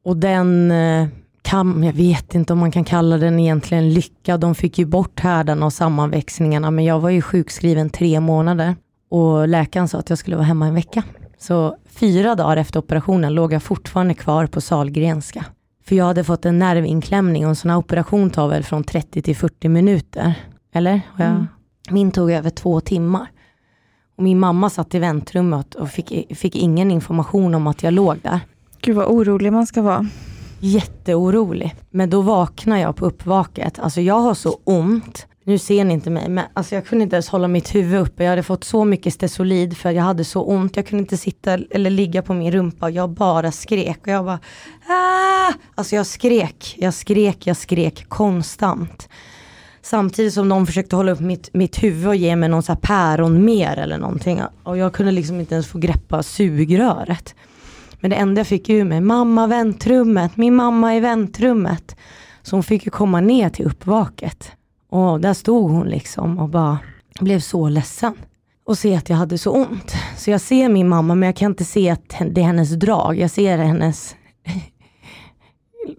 Och 0.05 0.17
den 0.17 0.71
eh, 0.71 1.07
kan, 1.41 1.83
jag 1.83 1.93
vet 1.93 2.35
inte 2.35 2.53
om 2.53 2.59
man 2.59 2.71
kan 2.71 2.83
kalla 2.83 3.17
den 3.17 3.39
egentligen 3.39 3.93
lyckad. 3.93 4.39
De 4.39 4.55
fick 4.55 4.77
ju 4.77 4.85
bort 4.85 5.19
härdarna 5.19 5.65
och 5.65 5.73
sammanväxningarna 5.73 6.71
men 6.71 6.85
jag 6.85 6.99
var 6.99 7.09
ju 7.09 7.21
sjukskriven 7.21 7.89
tre 7.89 8.19
månader. 8.19 8.75
Och 9.09 9.47
läkaren 9.47 9.87
sa 9.87 9.97
att 9.97 10.09
jag 10.09 10.19
skulle 10.19 10.35
vara 10.35 10.45
hemma 10.45 10.67
en 10.67 10.75
vecka. 10.75 11.03
Så 11.37 11.75
fyra 11.99 12.35
dagar 12.35 12.57
efter 12.57 12.79
operationen 12.79 13.33
låg 13.33 13.53
jag 13.53 13.63
fortfarande 13.63 14.13
kvar 14.13 14.47
på 14.47 14.61
Sahlgrenska. 14.61 15.45
För 15.85 15.95
jag 15.95 16.05
hade 16.05 16.23
fått 16.23 16.45
en 16.45 16.59
nervinklämning 16.59 17.45
och 17.45 17.49
en 17.49 17.55
sån 17.55 17.71
här 17.71 17.77
operation 17.77 18.29
tar 18.29 18.47
väl 18.47 18.63
från 18.63 18.83
30 18.83 19.21
till 19.21 19.35
40 19.35 19.69
minuter. 19.69 20.33
Eller? 20.73 21.01
Mm. 21.19 21.47
Min 21.89 22.11
tog 22.11 22.31
över 22.31 22.49
två 22.49 22.81
timmar. 22.81 23.27
Och 24.17 24.23
min 24.23 24.39
mamma 24.39 24.69
satt 24.69 24.95
i 24.95 24.99
väntrummet 24.99 25.75
och 25.75 25.89
fick, 25.89 26.37
fick 26.37 26.55
ingen 26.55 26.91
information 26.91 27.55
om 27.55 27.67
att 27.67 27.83
jag 27.83 27.93
låg 27.93 28.17
där. 28.23 28.39
Gud 28.81 28.95
vad 28.95 29.05
orolig 29.05 29.53
man 29.53 29.67
ska 29.67 29.81
vara. 29.81 30.07
Jätteorolig. 30.59 31.75
Men 31.89 32.09
då 32.09 32.21
vaknar 32.21 32.77
jag 32.77 32.95
på 32.95 33.05
uppvaket. 33.05 33.79
Alltså 33.79 34.01
jag 34.01 34.19
har 34.19 34.33
så 34.33 34.59
ont. 34.63 35.27
Nu 35.47 35.57
ser 35.57 35.85
ni 35.85 35.93
inte 35.93 36.09
mig, 36.09 36.29
men 36.29 36.45
alltså 36.53 36.75
jag 36.75 36.85
kunde 36.85 37.03
inte 37.03 37.15
ens 37.15 37.29
hålla 37.29 37.47
mitt 37.47 37.75
huvud 37.75 37.99
uppe. 37.99 38.23
Jag 38.23 38.29
hade 38.29 38.43
fått 38.43 38.63
så 38.63 38.85
mycket 38.85 39.13
stesolid 39.13 39.77
för 39.77 39.91
jag 39.91 40.03
hade 40.03 40.23
så 40.23 40.43
ont. 40.43 40.75
Jag 40.75 40.87
kunde 40.87 41.01
inte 41.01 41.17
sitta 41.17 41.53
eller 41.71 41.89
ligga 41.89 42.21
på 42.21 42.33
min 42.33 42.51
rumpa. 42.51 42.89
Jag 42.89 43.09
bara 43.09 43.51
skrek 43.51 43.99
och 44.01 44.07
jag 44.07 44.25
bara 44.25 44.39
Aah! 44.87 45.55
Alltså 45.75 45.95
jag 45.95 46.05
skrek, 46.05 46.75
jag 46.77 46.93
skrek, 46.93 47.47
jag 47.47 47.57
skrek 47.57 48.05
konstant. 48.09 49.09
Samtidigt 49.81 50.33
som 50.33 50.49
de 50.49 50.65
försökte 50.65 50.95
hålla 50.95 51.11
upp 51.11 51.19
mitt, 51.19 51.53
mitt 51.53 51.83
huvud 51.83 52.07
och 52.07 52.15
ge 52.15 52.35
mig 52.35 52.49
någon 52.49 52.63
så 52.63 52.71
här 52.71 52.79
päron 52.81 53.45
mer 53.45 53.77
eller 53.77 53.97
någonting. 53.97 54.41
Och 54.63 54.77
jag 54.77 54.93
kunde 54.93 55.11
liksom 55.11 55.39
inte 55.39 55.53
ens 55.53 55.67
få 55.67 55.77
greppa 55.77 56.23
sugröret. 56.23 57.35
Men 57.99 58.11
det 58.11 58.17
enda 58.17 58.39
jag 58.39 58.47
fick 58.47 58.69
ur 58.69 58.83
mig, 58.83 59.01
mamma 59.01 59.47
väntrummet, 59.47 60.37
min 60.37 60.55
mamma 60.55 60.95
i 60.95 60.99
väntrummet. 60.99 61.95
Så 62.41 62.55
hon 62.55 62.63
fick 62.63 62.85
ju 62.85 62.91
komma 62.91 63.21
ner 63.21 63.49
till 63.49 63.65
uppvaket. 63.65 64.56
Och 64.89 65.21
där 65.21 65.33
stod 65.33 65.71
hon 65.71 65.87
liksom 65.87 66.39
och 66.39 66.49
bara 66.49 66.79
blev 67.19 67.39
så 67.39 67.69
ledsen. 67.69 68.13
Och 68.65 68.77
se 68.77 68.95
att 68.95 69.09
jag 69.09 69.17
hade 69.17 69.37
så 69.37 69.51
ont. 69.51 69.95
Så 70.17 70.31
jag 70.31 70.41
ser 70.41 70.69
min 70.69 70.89
mamma 70.89 71.15
men 71.15 71.27
jag 71.27 71.35
kan 71.35 71.51
inte 71.51 71.65
se 71.65 71.89
att 71.89 72.15
det 72.31 72.41
är 72.41 72.45
hennes 72.45 72.71
drag. 72.71 73.19
Jag 73.19 73.31
ser 73.31 73.57
hennes 73.57 74.15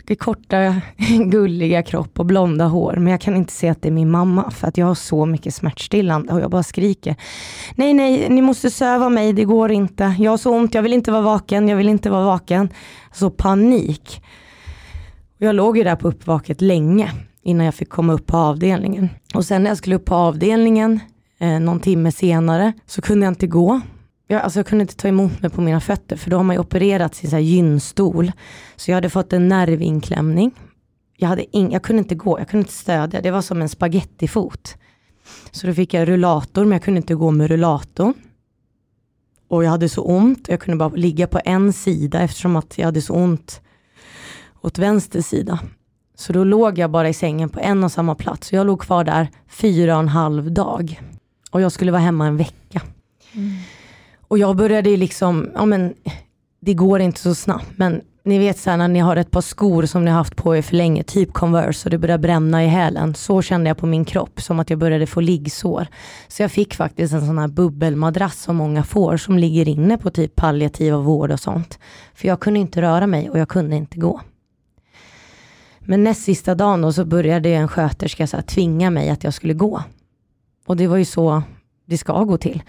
korta, 0.18 0.81
gulliga 1.24 1.83
kropp 1.83 2.18
och 2.18 2.27
blonda 2.27 2.64
hår. 2.64 2.94
Men 2.96 3.07
jag 3.07 3.20
kan 3.20 3.37
inte 3.37 3.53
se 3.53 3.68
att 3.68 3.83
det 3.83 3.88
är 3.88 3.92
min 3.92 4.11
mamma 4.11 4.51
för 4.51 4.68
att 4.68 4.79
jag 4.79 4.87
har 4.87 4.94
så 4.94 5.27
mycket 5.27 5.55
smärtstillande 5.55 6.33
och 6.33 6.40
jag 6.40 6.51
bara 6.51 6.62
skriker. 6.62 7.16
Nej, 7.74 7.94
nej, 7.94 8.29
ni 8.29 8.42
måste 8.42 8.70
söva 8.70 9.09
mig, 9.09 9.33
det 9.33 9.44
går 9.44 9.70
inte. 9.70 10.14
Jag 10.18 10.31
har 10.31 10.38
så 10.38 10.57
ont, 10.57 10.74
jag 10.74 10.83
vill 10.83 10.92
inte 10.92 11.11
vara 11.11 11.22
vaken, 11.22 11.68
jag 11.68 11.77
vill 11.77 11.88
inte 11.88 12.11
vara 12.11 12.24
vaken. 12.24 12.68
Så 13.12 13.31
panik. 13.31 14.22
Jag 15.38 15.55
låg 15.55 15.79
ju 15.79 15.85
där 15.85 15.96
på 15.96 16.09
uppvaket 16.09 16.61
länge 16.61 17.12
innan 17.48 17.66
jag 17.66 17.74
fick 17.74 17.88
komma 17.88 18.12
upp 18.12 18.26
på 18.26 18.37
avdelningen. 18.37 19.08
Och 19.34 19.44
sen 19.44 19.62
när 19.62 19.70
jag 19.70 19.78
skulle 19.78 19.96
upp 19.96 20.04
på 20.04 20.14
avdelningen 20.14 21.00
eh, 21.38 21.61
någon 21.61 21.80
timme 21.80 22.12
senare 22.12 22.72
så 22.87 23.02
kunde 23.02 23.26
jag 23.26 23.30
inte 23.30 23.46
gå. 23.46 23.80
Jag, 24.26 24.42
alltså 24.42 24.58
jag 24.58 24.66
kunde 24.66 24.82
inte 24.82 24.96
ta 24.96 25.08
emot 25.08 25.42
mig 25.42 25.50
på 25.50 25.61
mina 25.61 25.80
fötter 25.80 26.16
för 26.16 26.30
då 26.30 26.37
har 26.37 26.44
man 26.44 26.56
ju 26.56 26.61
opererat 26.61 27.14
sin 27.14 27.30
så 27.30 27.37
här 27.37 27.42
gynstol. 27.42 28.32
Så 28.76 28.90
jag 28.90 28.96
hade 28.96 29.11
fått 29.11 29.32
en 29.32 29.48
nervinklämning. 29.48 30.50
Jag, 31.16 31.28
hade 31.28 31.56
in, 31.56 31.70
jag 31.70 31.82
kunde 31.82 32.00
inte 32.00 32.14
gå, 32.14 32.38
jag 32.38 32.48
kunde 32.48 32.62
inte 32.62 32.72
stödja. 32.72 33.20
Det 33.20 33.30
var 33.30 33.42
som 33.42 33.62
en 33.62 33.68
spagettifot. 33.68 34.76
Så 35.50 35.66
då 35.66 35.74
fick 35.74 35.94
jag 35.94 36.08
rullator 36.08 36.64
men 36.64 36.72
jag 36.72 36.82
kunde 36.82 36.98
inte 36.98 37.14
gå 37.14 37.30
med 37.30 37.50
rullatorn. 37.50 38.14
Och 39.48 39.64
jag 39.64 39.70
hade 39.70 39.88
så 39.88 40.02
ont, 40.02 40.48
jag 40.48 40.61
kunde 40.61 40.76
bara 40.76 40.88
ligga 40.88 41.26
på 41.26 41.40
en 41.44 41.72
sida 41.72 42.20
eftersom 42.20 42.56
att 42.56 42.78
jag 42.78 42.84
hade 42.84 43.02
så 43.02 43.14
ont 43.14 43.61
åt 44.61 44.78
vänster 44.78 45.20
sida. 45.20 45.58
Så 46.18 46.33
då 46.33 46.44
låg 46.44 46.78
jag 46.78 46.90
bara 46.90 47.09
i 47.09 47.14
sängen 47.14 47.48
på 47.48 47.61
en 47.61 47.85
och 47.85 47.92
samma 47.92 48.14
plats. 48.14 48.48
Så 48.48 48.57
jag 48.57 48.66
låg 48.66 48.81
kvar 48.81 49.04
där 49.04 49.28
fyra 49.48 49.94
och 49.94 50.00
en 50.00 50.09
halv 50.09 50.52
dag. 50.52 51.00
Och 51.50 51.61
jag 51.61 51.72
skulle 51.72 51.92
vara 51.92 52.02
hemma 52.02 52.26
en 52.26 52.37
vecka. 52.37 52.83
Och 54.28 54.38
jag 54.38 54.57
började 54.57 54.96
liksom, 54.96 55.50
ja 55.54 55.66
men 55.66 55.94
det 56.61 56.74
går 56.74 57.00
inte 57.00 57.20
så 57.20 57.35
snabbt. 57.35 57.66
Men 57.76 58.00
ni 58.24 58.38
vet 58.38 58.59
så 58.59 58.70
här, 58.70 58.76
när 58.76 58.88
ni 58.88 58.98
har 58.98 59.16
ett 59.16 59.31
par 59.31 59.40
skor 59.40 59.87
som 59.87 60.04
ni 60.04 60.11
har 60.11 60.18
haft 60.18 60.37
på 60.37 60.57
er 60.57 60.62
för 60.62 60.76
länge, 60.76 61.02
typ 61.02 61.33
Converse 61.33 61.87
och 61.87 61.90
det 61.90 61.98
börjar 61.98 62.18
bränna 62.18 62.64
i 62.64 62.66
hälen. 62.66 63.14
Så 63.14 63.42
kände 63.42 63.70
jag 63.70 63.76
på 63.76 63.87
min 63.87 64.04
kropp, 64.04 64.40
som 64.40 64.61
att 64.61 64.70
jag 64.70 64.78
började 64.78 65.07
få 65.07 65.20
liggsår. 65.20 65.87
Så 66.28 66.42
jag 66.42 66.50
fick 66.50 66.74
faktiskt 66.74 67.14
en 67.14 67.26
sån 67.26 67.38
här 67.38 67.48
bubbelmadrass 67.48 68.42
som 68.42 68.57
många 68.57 68.85
får, 68.85 69.16
som 69.16 69.38
ligger 69.38 69.68
inne 69.68 69.98
på 69.98 70.11
typ 70.11 70.37
palliativa 70.37 70.98
vård 70.98 71.31
och 71.31 71.40
sånt. 71.40 71.78
För 72.14 72.28
jag 72.28 72.40
kunde 72.40 72.61
inte 72.61 72.83
röra 72.83 73.07
mig 73.07 73.31
och 73.31 73.38
jag 73.38 73.48
kunde 73.48 73.76
inte 73.76 73.98
gå. 73.98 74.20
Men 75.90 76.05
näst 76.05 76.22
sista 76.22 76.55
dagen 76.55 76.81
då 76.81 76.92
så 76.92 77.05
började 77.05 77.48
en 77.48 77.68
sköterska 77.68 78.27
så 78.27 78.37
här, 78.37 78.42
tvinga 78.42 78.90
mig 78.90 79.11
att 79.11 79.24
jag 79.24 79.35
skulle 79.35 79.55
gå. 79.55 79.83
Och 80.66 80.77
det 80.77 80.87
var 80.87 80.96
ju 80.96 81.05
så 81.05 81.42
det 81.87 81.98
ska 81.98 82.24
gå 82.24 82.38
till. 82.38 82.62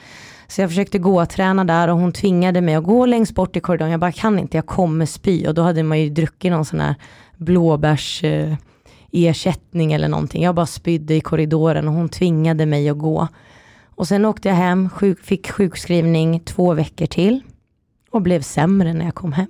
Så 0.48 0.62
jag 0.62 0.70
försökte 0.70 1.00
gå 1.00 1.22
och 1.22 1.30
träna 1.30 1.64
där 1.64 1.88
och 1.88 1.98
hon 1.98 2.12
tvingade 2.12 2.62
mig 2.62 2.76
att 2.76 2.84
gå 2.84 3.06
längst 3.06 3.36
bort 3.36 3.56
i 3.56 3.60
korridoren. 3.60 3.92
Jag 3.92 4.00
bara 4.00 4.12
kan 4.12 4.40
inte, 4.40 4.58
jag 4.58 4.66
kommer 4.66 5.06
spy. 5.06 5.48
Och 5.48 5.54
då 5.54 5.62
hade 5.62 5.84
man 5.84 6.00
ju 6.00 6.10
druckit 6.10 6.52
någon 6.52 6.66
sån 6.66 6.80
här 6.80 6.96
blåbärs 7.38 8.24
eh, 8.24 8.56
ersättning 9.12 9.94
eller 9.94 10.08
någonting. 10.08 10.44
Jag 10.44 10.56
bara 10.56 10.66
spydde 10.66 11.16
i 11.16 11.22
korridoren 11.22 11.88
och 11.88 11.94
hon 11.94 12.10
tvingade 12.10 12.66
mig 12.66 12.90
att 12.90 12.98
gå. 12.98 13.28
Och 13.96 14.08
sen 14.08 14.26
åkte 14.26 14.50
jag 14.50 14.56
hem, 14.56 14.90
sjuk, 14.90 15.24
fick 15.24 15.52
sjukskrivning 15.52 16.40
två 16.40 16.74
veckor 16.74 17.06
till 17.06 17.42
och 18.12 18.22
blev 18.22 18.42
sämre 18.42 18.94
när 18.94 19.06
jag 19.06 19.16
kom 19.16 19.34
hem. 19.34 19.48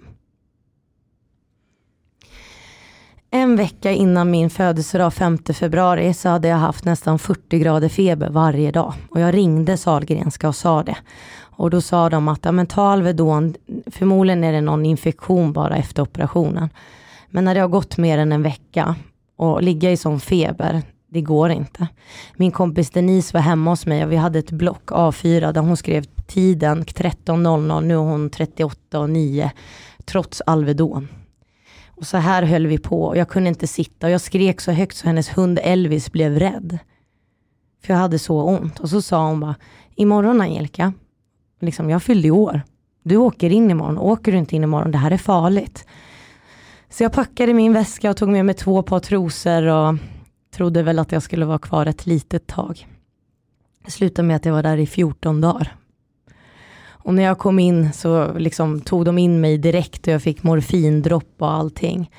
En 3.32 3.56
vecka 3.56 3.92
innan 3.92 4.32
min 4.32 4.50
födelsedag 4.50 5.14
5 5.14 5.38
februari 5.38 6.14
så 6.14 6.30
hade 6.30 6.48
jag 6.48 6.58
haft 6.58 6.86
nästan 6.86 7.20
40 7.20 7.60
grader 7.60 7.90
feber 7.90 8.30
varje 8.30 8.72
dag. 8.72 8.94
Och 9.10 9.20
jag 9.20 9.34
ringde 9.34 9.78
Sahlgrenska 9.78 10.48
och 10.48 10.56
sa 10.56 10.84
det. 10.84 10.98
Och 11.42 11.70
då 11.70 11.82
sa 11.82 12.10
de 12.10 12.28
att 12.28 12.46
ja, 12.46 12.52
men 12.52 12.68
ta 12.68 12.82
Alvedon, 12.82 13.56
förmodligen 13.88 14.44
är 14.44 14.52
det 14.52 14.62
någon 14.62 14.86
infektion 14.86 15.54
bara 15.54 15.76
efter 15.76 16.02
operationen. 16.02 16.70
Men 17.30 17.46
när 17.46 17.56
det 17.56 17.62
har 17.62 17.68
gått 17.68 17.98
mer 17.98 18.18
än 18.18 18.32
en 18.32 18.44
vecka 18.44 18.96
och 19.38 19.64
ligga 19.64 19.92
i 19.92 19.98
sån 19.98 20.20
feber, 20.20 20.82
det 21.08 21.22
går 21.22 21.50
inte. 21.50 21.88
Min 22.36 22.52
kompis 22.52 22.90
Denise 22.90 23.38
var 23.38 23.42
hemma 23.42 23.70
hos 23.70 23.86
mig 23.86 24.04
och 24.04 24.12
vi 24.12 24.16
hade 24.16 24.40
ett 24.40 24.52
block 24.52 24.92
A4 24.92 25.54
där 25.54 25.62
hon 25.62 25.78
skrev 25.78 26.04
tiden 26.28 26.84
13.00, 26.86 27.82
nu 27.82 27.94
är 27.94 27.98
hon 27.98 28.30
38 28.30 29.00
och 29.00 29.10
9, 29.10 29.52
trots 30.06 30.42
Alvedon. 30.46 31.08
Och 32.00 32.08
så 32.08 32.18
här 32.18 32.44
höll 32.44 32.68
vi 32.68 32.78
på 32.78 33.04
och 33.04 33.18
jag 33.18 33.30
kunde 33.30 33.50
inte 33.50 33.68
sitta 33.68 34.08
och 34.08 34.14
jag 34.14 34.22
skrek 34.22 34.62
så 34.62 34.72
högt 34.72 34.98
så 34.98 35.08
hennes 35.08 35.38
hund 35.38 35.60
Elvis 35.64 36.12
blev 36.12 36.40
rädd. 36.40 36.80
För 37.84 37.94
jag 37.94 38.00
hade 38.00 38.20
så 38.20 38.44
ont. 38.44 38.80
Och 38.80 38.90
så 38.90 39.02
sa 39.02 39.28
hon 39.28 39.40
bara, 39.40 39.56
imorgon 39.96 40.42
Angelica, 40.42 40.94
liksom, 41.60 41.90
jag 41.90 42.04
fyllde 42.04 42.28
i 42.28 42.32
år. 42.32 42.62
Du 43.04 43.18
åker 43.18 43.50
in 43.50 43.72
imorgon, 43.72 43.98
åker 43.98 44.32
du 44.32 44.38
inte 44.38 44.56
in 44.56 44.64
imorgon, 44.64 44.92
det 44.92 44.98
här 44.98 45.12
är 45.12 45.18
farligt. 45.18 45.86
Så 46.90 47.04
jag 47.04 47.14
packade 47.14 47.54
min 47.54 47.74
väska 47.74 48.10
och 48.10 48.18
tog 48.18 48.30
med 48.30 48.46
mig 48.46 48.56
två 48.56 48.84
par 48.84 49.00
trosor 49.00 49.66
och 49.66 49.96
trodde 50.56 50.84
väl 50.84 51.00
att 51.00 51.12
jag 51.12 51.24
skulle 51.24 51.46
vara 51.46 51.60
kvar 51.60 51.86
ett 51.86 52.06
litet 52.06 52.48
tag. 52.48 52.88
Det 53.86 53.92
slutade 53.92 54.28
med 54.28 54.36
att 54.36 54.46
jag 54.46 54.54
var 54.54 54.64
där 54.64 54.78
i 54.78 54.88
14 54.88 55.42
dagar. 55.42 55.79
Och 57.10 57.16
när 57.16 57.24
jag 57.24 57.38
kom 57.38 57.60
in 57.60 57.94
så 57.94 58.34
liksom 58.38 58.82
tog 58.82 59.06
de 59.06 59.18
in 59.18 59.42
mig 59.42 59.58
direkt 59.58 60.08
och 60.08 60.14
jag 60.14 60.22
fick 60.22 60.44
morfindropp 60.44 61.36
och 61.38 61.52
allting. 61.52 62.12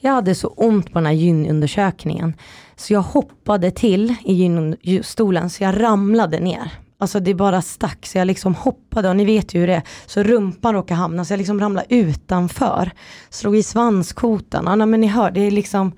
Jag 0.00 0.12
hade 0.12 0.34
så 0.34 0.48
ont 0.48 0.92
på 0.92 0.98
den 0.98 1.06
här 1.06 1.12
gynundersökningen. 1.12 2.34
Så 2.76 2.92
jag 2.92 3.00
hoppade 3.00 3.70
till 3.70 4.14
i 4.24 4.32
gynstolen 4.34 5.50
så 5.50 5.64
jag 5.64 5.80
ramlade 5.80 6.40
ner. 6.40 6.72
Alltså 6.98 7.20
det 7.20 7.34
bara 7.34 7.62
stack 7.62 8.06
så 8.06 8.18
jag 8.18 8.26
liksom 8.26 8.54
hoppade 8.54 9.08
och 9.08 9.16
ni 9.16 9.24
vet 9.24 9.54
ju 9.54 9.60
hur 9.60 9.66
det 9.66 9.74
är. 9.74 9.82
Så 10.06 10.22
rumpan 10.22 10.74
råkade 10.74 11.00
hamna 11.00 11.24
så 11.24 11.32
jag 11.32 11.38
liksom 11.38 11.60
ramlade 11.60 11.94
utanför. 11.94 12.90
Slog 13.30 13.56
i 13.56 13.62
svanskotan. 13.62 14.78
Ja, 14.80 14.86
men 14.86 15.00
ni 15.00 15.06
hör, 15.06 15.30
det 15.30 15.40
är 15.40 15.50
liksom 15.50 15.92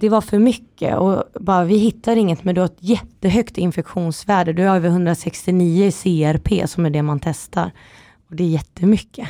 det 0.00 0.08
var 0.08 0.20
för 0.20 0.38
mycket 0.38 0.98
och 0.98 1.24
bara 1.40 1.64
vi 1.64 1.76
hittar 1.76 2.16
inget 2.16 2.44
men 2.44 2.54
du 2.54 2.60
har 2.60 2.66
ett 2.66 2.76
jättehögt 2.80 3.58
infektionsvärde. 3.58 4.52
Du 4.52 4.66
har 4.66 4.76
över 4.76 4.88
169 4.88 5.84
i 5.86 5.92
CRP 5.92 6.68
som 6.68 6.86
är 6.86 6.90
det 6.90 7.02
man 7.02 7.20
testar. 7.20 7.70
Och 8.28 8.36
det 8.36 8.44
är 8.44 8.48
jättemycket. 8.48 9.28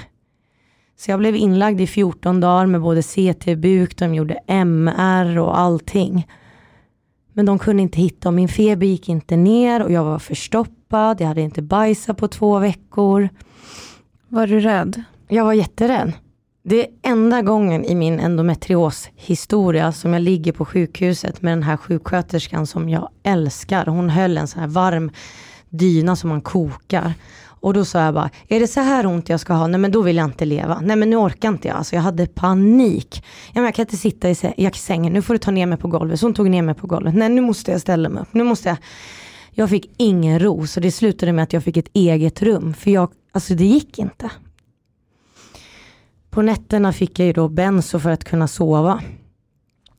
Så 0.96 1.10
jag 1.10 1.18
blev 1.18 1.36
inlagd 1.36 1.80
i 1.80 1.86
14 1.86 2.40
dagar 2.40 2.66
med 2.66 2.80
både 2.80 3.02
CT-buk, 3.02 3.96
de 3.96 4.14
gjorde 4.14 4.40
MR 4.46 5.38
och 5.38 5.58
allting. 5.58 6.26
Men 7.32 7.46
de 7.46 7.58
kunde 7.58 7.82
inte 7.82 8.00
hitta 8.00 8.28
och 8.28 8.34
min 8.34 8.48
feber 8.48 8.86
gick 8.86 9.08
inte 9.08 9.36
ner 9.36 9.82
och 9.82 9.92
jag 9.92 10.04
var 10.04 10.18
förstoppad. 10.18 11.20
Jag 11.20 11.26
hade 11.26 11.40
inte 11.40 11.62
bajsat 11.62 12.16
på 12.16 12.28
två 12.28 12.58
veckor. 12.58 13.28
Var 14.28 14.46
du 14.46 14.60
rädd? 14.60 15.02
Jag 15.28 15.44
var 15.44 15.52
jätterädd. 15.52 16.12
Det 16.70 16.82
är 16.82 16.88
enda 17.02 17.42
gången 17.42 17.84
i 17.84 17.94
min 17.94 18.20
endometrioshistoria 18.20 19.92
som 19.92 20.12
jag 20.12 20.22
ligger 20.22 20.52
på 20.52 20.64
sjukhuset 20.64 21.42
med 21.42 21.52
den 21.52 21.62
här 21.62 21.76
sjuksköterskan 21.76 22.66
som 22.66 22.88
jag 22.88 23.08
älskar. 23.22 23.86
Hon 23.86 24.10
höll 24.10 24.38
en 24.38 24.48
sån 24.48 24.60
här 24.60 24.68
varm 24.68 25.10
dyna 25.68 26.16
som 26.16 26.30
man 26.30 26.40
kokar. 26.40 27.12
Och 27.42 27.74
då 27.74 27.84
sa 27.84 28.04
jag 28.04 28.14
bara, 28.14 28.30
är 28.48 28.60
det 28.60 28.66
så 28.66 28.80
här 28.80 29.06
ont 29.06 29.28
jag 29.28 29.40
ska 29.40 29.52
ha? 29.52 29.66
Nej 29.66 29.80
men 29.80 29.92
då 29.92 30.02
vill 30.02 30.16
jag 30.16 30.24
inte 30.24 30.44
leva. 30.44 30.80
Nej 30.82 30.96
men 30.96 31.10
nu 31.10 31.16
orkar 31.16 31.48
inte 31.48 31.68
jag. 31.68 31.76
Alltså 31.76 31.94
jag 31.94 32.02
hade 32.02 32.26
panik. 32.26 33.24
Ja, 33.46 33.52
men 33.54 33.64
jag 33.64 33.74
kan 33.74 33.82
inte 33.82 33.96
sitta 33.96 34.30
i 34.30 34.34
sängen, 34.74 35.12
nu 35.12 35.22
får 35.22 35.34
du 35.34 35.38
ta 35.38 35.50
ner 35.50 35.66
mig 35.66 35.78
på 35.78 35.88
golvet. 35.88 36.20
Så 36.20 36.26
hon 36.26 36.34
tog 36.34 36.50
ner 36.50 36.62
mig 36.62 36.74
på 36.74 36.86
golvet. 36.86 37.14
Nej 37.14 37.28
nu 37.28 37.40
måste 37.40 37.70
jag 37.70 37.80
ställa 37.80 38.08
mig 38.08 38.22
upp. 38.22 38.34
Nu 38.34 38.44
måste 38.44 38.68
jag. 38.68 38.78
Jag 39.50 39.70
fick 39.70 39.90
ingen 39.96 40.38
ro 40.38 40.66
så 40.66 40.80
det 40.80 40.92
slutade 40.92 41.32
med 41.32 41.42
att 41.42 41.52
jag 41.52 41.64
fick 41.64 41.76
ett 41.76 41.90
eget 41.92 42.42
rum. 42.42 42.74
För 42.74 42.90
jag, 42.90 43.10
alltså 43.32 43.54
det 43.54 43.64
gick 43.64 43.98
inte. 43.98 44.30
På 46.30 46.42
nätterna 46.42 46.92
fick 46.92 47.18
jag 47.18 47.26
ju 47.26 47.32
då 47.32 47.48
benso 47.48 47.98
för 47.98 48.10
att 48.10 48.24
kunna 48.24 48.48
sova. 48.48 49.00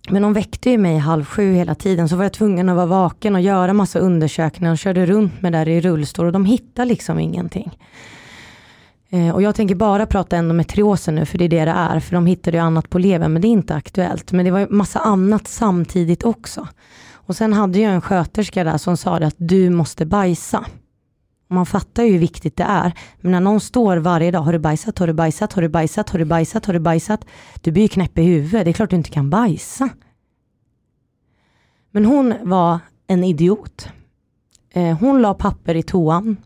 Men 0.10 0.22
de 0.22 0.34
väckte 0.34 0.70
ju 0.70 0.78
mig 0.78 0.98
halv 0.98 1.26
sju 1.26 1.54
hela 1.54 1.76
tiden 1.76 2.10
så 2.10 2.16
var 2.16 2.24
jag 2.24 2.34
tvungen 2.34 2.70
att 2.70 2.76
vara 2.76 2.86
vaken 2.86 3.36
och 3.36 3.42
göra 3.42 3.74
massa 3.74 4.00
undersökningar 4.00 4.72
och 4.72 4.78
körde 4.78 5.06
runt 5.06 5.42
med 5.42 5.54
där 5.54 5.68
i 5.68 5.82
rullstol 5.82 6.26
och 6.26 6.32
de 6.32 6.46
hittade 6.46 6.86
liksom 6.86 7.20
ingenting. 7.20 7.78
Eh, 9.10 9.30
och 9.30 9.42
jag 9.42 9.56
tänker 9.56 9.76
bara 9.76 10.06
prata 10.06 10.38
endometriosen 10.38 11.16
nu 11.16 11.26
för 11.26 11.38
det 11.38 11.46
är 11.46 11.50
det 11.50 11.66
det 11.66 11.72
är, 11.72 12.00
för 12.00 12.14
de 12.14 12.26
hittade 12.26 12.58
ju 12.58 12.64
annat 12.64 12.90
på 12.90 13.00
levern 13.00 13.34
men 13.34 13.42
det 13.42 13.48
är 13.48 13.50
inte 13.50 13.76
aktuellt. 13.76 14.32
Men 14.32 14.46
det 14.46 14.52
var 14.52 14.60
ju 14.60 14.68
massa 14.70 15.00
annat 15.00 15.48
samtidigt 15.48 16.24
också. 16.24 16.68
Och 17.14 17.36
sen 17.36 17.54
hade 17.54 17.80
jag 17.80 17.94
en 17.94 18.02
sköterska 18.02 18.64
där 18.64 18.78
som 18.78 18.98
sa 18.98 19.18
att 19.18 19.36
du 19.38 19.70
måste 19.70 20.06
bajsa. 20.06 20.66
Man 21.52 21.66
fattar 21.66 22.04
ju 22.04 22.12
hur 22.12 22.20
viktigt 22.20 22.58
det 22.58 22.64
är. 22.64 22.94
Men 23.22 23.32
när 23.32 23.40
någon 23.40 23.60
står 23.60 23.98
varje 23.98 24.32
dag, 24.32 24.42
har 24.42 24.54
du 24.54 24.60
bajsat, 24.60 25.00
har 25.00 25.08
du 25.08 25.14
bajsat, 25.14 25.54
har 25.54 25.62
du 25.62 25.70
bajsat, 25.70 26.10
har 26.10 26.20
du 26.20 26.26
bajsat, 26.26 26.66
har 26.66 26.74
du 26.74 26.80
bajsat? 26.80 27.26
Du 27.62 27.72
blir 27.72 27.84
ju 27.84 27.88
knäpp 27.88 28.18
i 28.18 28.24
huvudet, 28.24 28.66
det 28.66 28.72
är 28.72 28.74
klart 28.74 28.90
du 28.90 28.96
inte 28.96 29.10
kan 29.10 29.30
bajsa. 29.30 29.90
Men 31.92 32.06
hon 32.06 32.34
var 32.44 32.80
en 33.08 33.24
idiot. 33.24 33.90
Eh, 34.70 34.98
hon 34.98 35.22
la 35.22 35.34
papper 35.34 35.76
i 35.76 35.84
toan 35.84 36.38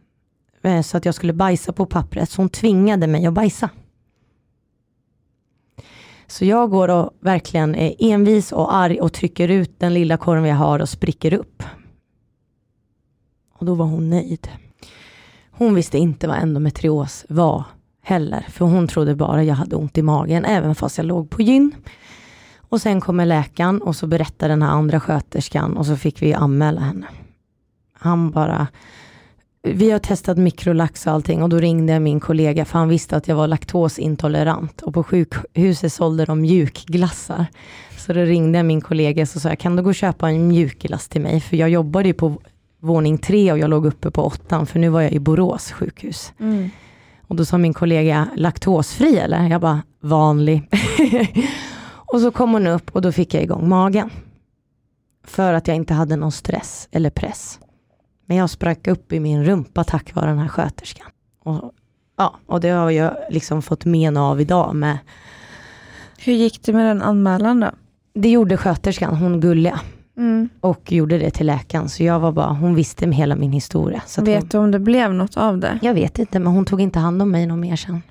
eh, 0.63 0.81
så 0.81 0.97
att 0.97 1.05
jag 1.05 1.15
skulle 1.15 1.33
bajsa 1.33 1.73
på 1.73 1.85
pappret, 1.85 2.29
så 2.29 2.41
hon 2.41 2.49
tvingade 2.49 3.07
mig 3.07 3.25
att 3.25 3.33
bajsa. 3.33 3.69
Så 6.27 6.45
jag 6.45 6.69
går 6.69 6.87
och 6.87 7.13
verkligen 7.19 7.75
är 7.75 7.95
envis 7.99 8.51
och 8.51 8.75
arg 8.75 9.01
och 9.01 9.13
trycker 9.13 9.47
ut 9.47 9.79
den 9.79 9.93
lilla 9.93 10.17
korven 10.17 10.45
jag 10.45 10.55
har 10.55 10.79
och 10.79 10.89
spricker 10.89 11.33
upp. 11.33 11.63
Och 13.53 13.65
då 13.65 13.75
var 13.75 13.85
hon 13.85 14.09
nöjd. 14.09 14.49
Hon 15.57 15.75
visste 15.75 15.97
inte 15.97 16.27
vad 16.27 16.37
endometrios 16.37 17.25
var 17.29 17.63
heller, 18.03 18.45
för 18.49 18.65
hon 18.65 18.87
trodde 18.87 19.15
bara 19.15 19.43
jag 19.43 19.55
hade 19.55 19.75
ont 19.75 19.97
i 19.97 20.01
magen, 20.01 20.45
även 20.45 20.75
fast 20.75 20.97
jag 20.97 21.05
låg 21.05 21.29
på 21.29 21.41
gyn. 21.41 21.75
Och 22.69 22.81
sen 22.81 23.01
kommer 23.01 23.25
läkaren 23.25 23.81
och 23.81 23.95
så 23.95 24.07
berättar 24.07 24.49
den 24.49 24.61
här 24.61 24.69
andra 24.69 24.99
sköterskan 24.99 25.77
och 25.77 25.85
så 25.85 25.95
fick 25.95 26.21
vi 26.21 26.33
anmäla 26.33 26.81
henne. 26.81 27.07
Han 27.99 28.31
bara, 28.31 28.67
vi 29.63 29.91
har 29.91 29.99
testat 29.99 30.37
mikrolax 30.37 31.07
och 31.07 31.13
allting 31.13 31.43
och 31.43 31.49
då 31.49 31.57
ringde 31.57 31.93
jag 31.93 32.01
min 32.01 32.19
kollega 32.19 32.65
för 32.65 32.79
han 32.79 32.89
visste 32.89 33.17
att 33.17 33.27
jag 33.27 33.35
var 33.35 33.47
laktosintolerant 33.47 34.81
och 34.81 34.93
på 34.93 35.03
sjukhuset 35.03 35.93
sålde 35.93 36.25
de 36.25 36.41
mjukglassar. 36.41 37.45
Så 37.97 38.13
då 38.13 38.21
ringde 38.21 38.59
jag 38.59 38.65
min 38.65 38.81
kollega 38.81 39.21
och 39.21 39.27
sa, 39.27 39.55
kan 39.55 39.75
du 39.75 39.83
gå 39.83 39.89
och 39.89 39.95
köpa 39.95 40.29
en 40.29 40.47
mjukglass 40.47 41.07
till 41.07 41.21
mig? 41.21 41.39
För 41.39 41.57
jag 41.57 41.69
jobbade 41.69 42.07
ju 42.07 42.13
på 42.13 42.37
våning 42.85 43.17
tre 43.17 43.51
och 43.51 43.59
jag 43.59 43.69
låg 43.69 43.85
uppe 43.85 44.11
på 44.11 44.23
åttan 44.23 44.65
för 44.65 44.79
nu 44.79 44.89
var 44.89 45.01
jag 45.01 45.11
i 45.11 45.19
Borås 45.19 45.71
sjukhus. 45.71 46.33
Mm. 46.39 46.69
Och 47.27 47.35
då 47.35 47.45
sa 47.45 47.57
min 47.57 47.73
kollega, 47.73 48.27
laktosfri 48.35 49.17
eller? 49.17 49.49
Jag 49.49 49.61
bara, 49.61 49.81
vanlig. 50.01 50.69
och 52.13 52.21
så 52.21 52.31
kom 52.31 52.53
hon 52.53 52.67
upp 52.67 52.95
och 52.95 53.01
då 53.01 53.11
fick 53.11 53.33
jag 53.33 53.43
igång 53.43 53.69
magen. 53.69 54.09
För 55.23 55.53
att 55.53 55.67
jag 55.67 55.75
inte 55.77 55.93
hade 55.93 56.15
någon 56.15 56.31
stress 56.31 56.87
eller 56.91 57.09
press. 57.09 57.59
Men 58.25 58.37
jag 58.37 58.49
sprack 58.49 58.87
upp 58.87 59.13
i 59.13 59.19
min 59.19 59.45
rumpa 59.45 59.83
tack 59.83 60.15
vare 60.15 60.29
den 60.29 60.39
här 60.39 60.47
sköterskan. 60.47 61.07
Och, 61.43 61.71
ja, 62.17 62.35
och 62.45 62.61
det 62.61 62.69
har 62.69 62.91
jag 62.91 63.17
liksom 63.29 63.61
fått 63.61 63.85
men 63.85 64.17
av 64.17 64.41
idag 64.41 64.75
med. 64.75 64.97
Hur 66.17 66.33
gick 66.33 66.61
det 66.63 66.73
med 66.73 66.85
den 66.85 67.01
anmälan 67.01 67.59
då? 67.59 67.71
Det 68.13 68.29
gjorde 68.29 68.57
sköterskan, 68.57 69.15
hon 69.15 69.39
gulliga. 69.39 69.79
Mm. 70.17 70.49
Och 70.61 70.91
gjorde 70.91 71.17
det 71.17 71.31
till 71.31 71.45
läkaren. 71.45 71.89
Så 71.89 72.03
jag 72.03 72.19
var 72.19 72.31
bara, 72.31 72.53
hon 72.53 72.75
visste 72.75 73.11
hela 73.11 73.35
min 73.35 73.51
historia. 73.51 74.01
Så 74.05 74.21
vet 74.21 74.41
hon, 74.41 74.49
du 74.49 74.57
om 74.57 74.71
det 74.71 74.79
blev 74.79 75.13
något 75.13 75.37
av 75.37 75.57
det? 75.57 75.79
Jag 75.81 75.93
vet 75.93 76.19
inte, 76.19 76.39
men 76.39 76.53
hon 76.53 76.65
tog 76.65 76.81
inte 76.81 76.99
hand 76.99 77.21
om 77.21 77.31
mig 77.31 77.45
någon 77.45 77.59
mer 77.59 77.75
sen. 77.75 78.01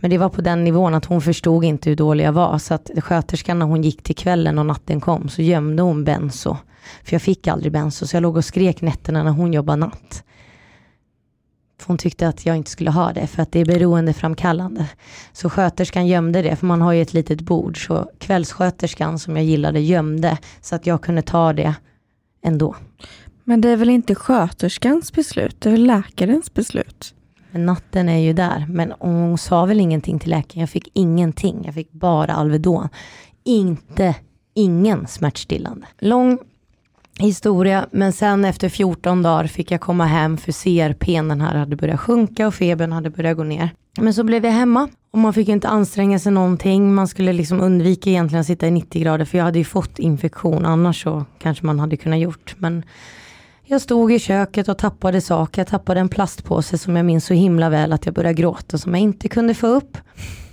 Men 0.00 0.10
det 0.10 0.18
var 0.18 0.28
på 0.28 0.40
den 0.40 0.64
nivån 0.64 0.94
att 0.94 1.04
hon 1.04 1.20
förstod 1.20 1.64
inte 1.64 1.90
hur 1.90 1.96
dålig 1.96 2.24
jag 2.24 2.32
var. 2.32 2.58
Så 2.58 2.74
att 2.74 2.90
sköterskan 2.98 3.58
när 3.58 3.66
hon 3.66 3.82
gick 3.82 4.02
till 4.02 4.16
kvällen 4.16 4.58
och 4.58 4.66
natten 4.66 5.00
kom 5.00 5.28
så 5.28 5.42
gömde 5.42 5.82
hon 5.82 6.04
benso. 6.04 6.56
För 7.04 7.14
jag 7.14 7.22
fick 7.22 7.46
aldrig 7.46 7.72
benso 7.72 8.06
så 8.06 8.16
jag 8.16 8.22
låg 8.22 8.36
och 8.36 8.44
skrek 8.44 8.80
nätterna 8.80 9.22
när 9.22 9.30
hon 9.30 9.52
jobbade 9.52 9.76
natt. 9.76 10.24
Hon 11.86 11.98
tyckte 11.98 12.28
att 12.28 12.46
jag 12.46 12.56
inte 12.56 12.70
skulle 12.70 12.90
ha 12.90 13.12
det 13.12 13.26
för 13.26 13.42
att 13.42 13.52
det 13.52 13.60
är 13.60 13.64
beroendeframkallande. 13.64 14.88
Så 15.32 15.50
sköterskan 15.50 16.06
gömde 16.06 16.42
det 16.42 16.56
för 16.56 16.66
man 16.66 16.82
har 16.82 16.92
ju 16.92 17.02
ett 17.02 17.14
litet 17.14 17.40
bord. 17.40 17.86
Så 17.86 18.10
kvällssköterskan 18.18 19.18
som 19.18 19.36
jag 19.36 19.44
gillade 19.44 19.80
gömde 19.80 20.38
så 20.60 20.74
att 20.74 20.86
jag 20.86 21.02
kunde 21.02 21.22
ta 21.22 21.52
det 21.52 21.74
ändå. 22.42 22.76
Men 23.44 23.60
det 23.60 23.68
är 23.68 23.76
väl 23.76 23.90
inte 23.90 24.14
sköterskans 24.14 25.12
beslut, 25.12 25.56
det 25.60 25.68
är 25.68 25.72
väl 25.72 25.86
läkarens 25.86 26.54
beslut? 26.54 27.14
Men 27.50 27.66
natten 27.66 28.08
är 28.08 28.18
ju 28.18 28.32
där. 28.32 28.66
Men 28.68 28.92
hon 28.98 29.38
sa 29.38 29.64
väl 29.64 29.80
ingenting 29.80 30.18
till 30.18 30.30
läkaren. 30.30 30.60
Jag 30.60 30.70
fick 30.70 30.90
ingenting. 30.92 31.62
Jag 31.64 31.74
fick 31.74 31.92
bara 31.92 32.32
Alvedon. 32.32 32.88
Inte, 33.44 34.14
ingen 34.54 35.06
smärtstillande. 35.06 35.86
Lång 35.98 36.38
historia, 37.18 37.86
men 37.90 38.12
sen 38.12 38.44
efter 38.44 38.68
14 38.68 39.22
dagar 39.22 39.46
fick 39.46 39.70
jag 39.70 39.80
komma 39.80 40.04
hem 40.04 40.36
för 40.36 40.52
CRPn 40.52 41.28
den 41.28 41.40
här 41.40 41.54
hade 41.54 41.76
börjat 41.76 42.00
sjunka 42.00 42.46
och 42.46 42.54
febern 42.54 42.92
hade 42.92 43.10
börjat 43.10 43.36
gå 43.36 43.44
ner. 43.44 43.70
Men 44.00 44.14
så 44.14 44.24
blev 44.24 44.44
jag 44.44 44.52
hemma 44.52 44.88
och 45.10 45.18
man 45.18 45.32
fick 45.32 45.48
inte 45.48 45.68
anstränga 45.68 46.18
sig 46.18 46.32
någonting. 46.32 46.94
Man 46.94 47.08
skulle 47.08 47.32
liksom 47.32 47.60
undvika 47.60 48.10
egentligen 48.10 48.40
att 48.40 48.46
sitta 48.46 48.66
i 48.66 48.70
90 48.70 49.02
grader 49.02 49.24
för 49.24 49.38
jag 49.38 49.44
hade 49.44 49.58
ju 49.58 49.64
fått 49.64 49.98
infektion. 49.98 50.66
Annars 50.66 51.02
så 51.02 51.24
kanske 51.38 51.66
man 51.66 51.80
hade 51.80 51.96
kunnat 51.96 52.18
gjort. 52.18 52.54
Men 52.58 52.82
jag 53.64 53.80
stod 53.80 54.12
i 54.12 54.18
köket 54.18 54.68
och 54.68 54.78
tappade 54.78 55.20
saker. 55.20 55.60
Jag 55.60 55.68
tappade 55.68 56.00
en 56.00 56.08
plastpåse 56.08 56.78
som 56.78 56.96
jag 56.96 57.06
minns 57.06 57.24
så 57.24 57.34
himla 57.34 57.70
väl 57.70 57.92
att 57.92 58.06
jag 58.06 58.14
började 58.14 58.34
gråta 58.34 58.78
som 58.78 58.94
jag 58.94 59.00
inte 59.00 59.28
kunde 59.28 59.54
få 59.54 59.66
upp. 59.66 59.98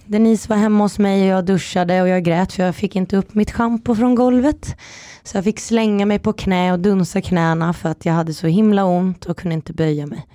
Denise 0.08 0.50
var 0.50 0.58
hemma 0.58 0.84
hos 0.84 1.00
mig 1.00 1.22
och 1.22 1.38
jag 1.38 1.46
duschade 1.46 2.02
och 2.02 2.08
jag 2.08 2.24
grät 2.24 2.54
för 2.54 2.64
jag 2.64 2.76
fick 2.76 2.96
inte 2.96 3.18
upp 3.18 3.34
mitt 3.34 3.52
schampo 3.52 3.96
från 3.96 4.16
golvet. 4.16 4.78
Så 5.24 5.38
jag 5.38 5.44
fick 5.44 5.60
slänga 5.60 6.06
mig 6.06 6.20
på 6.20 6.34
knä 6.34 6.74
och 6.74 6.80
dunsa 6.80 7.22
knäna 7.22 7.74
för 7.74 7.90
att 7.90 8.06
jag 8.06 8.14
hade 8.14 8.34
så 8.34 8.48
himla 8.48 8.86
ont 8.86 9.26
och 9.26 9.38
kunde 9.38 9.56
inte 9.56 9.74
böja 9.74 10.08
mig. 10.08 10.26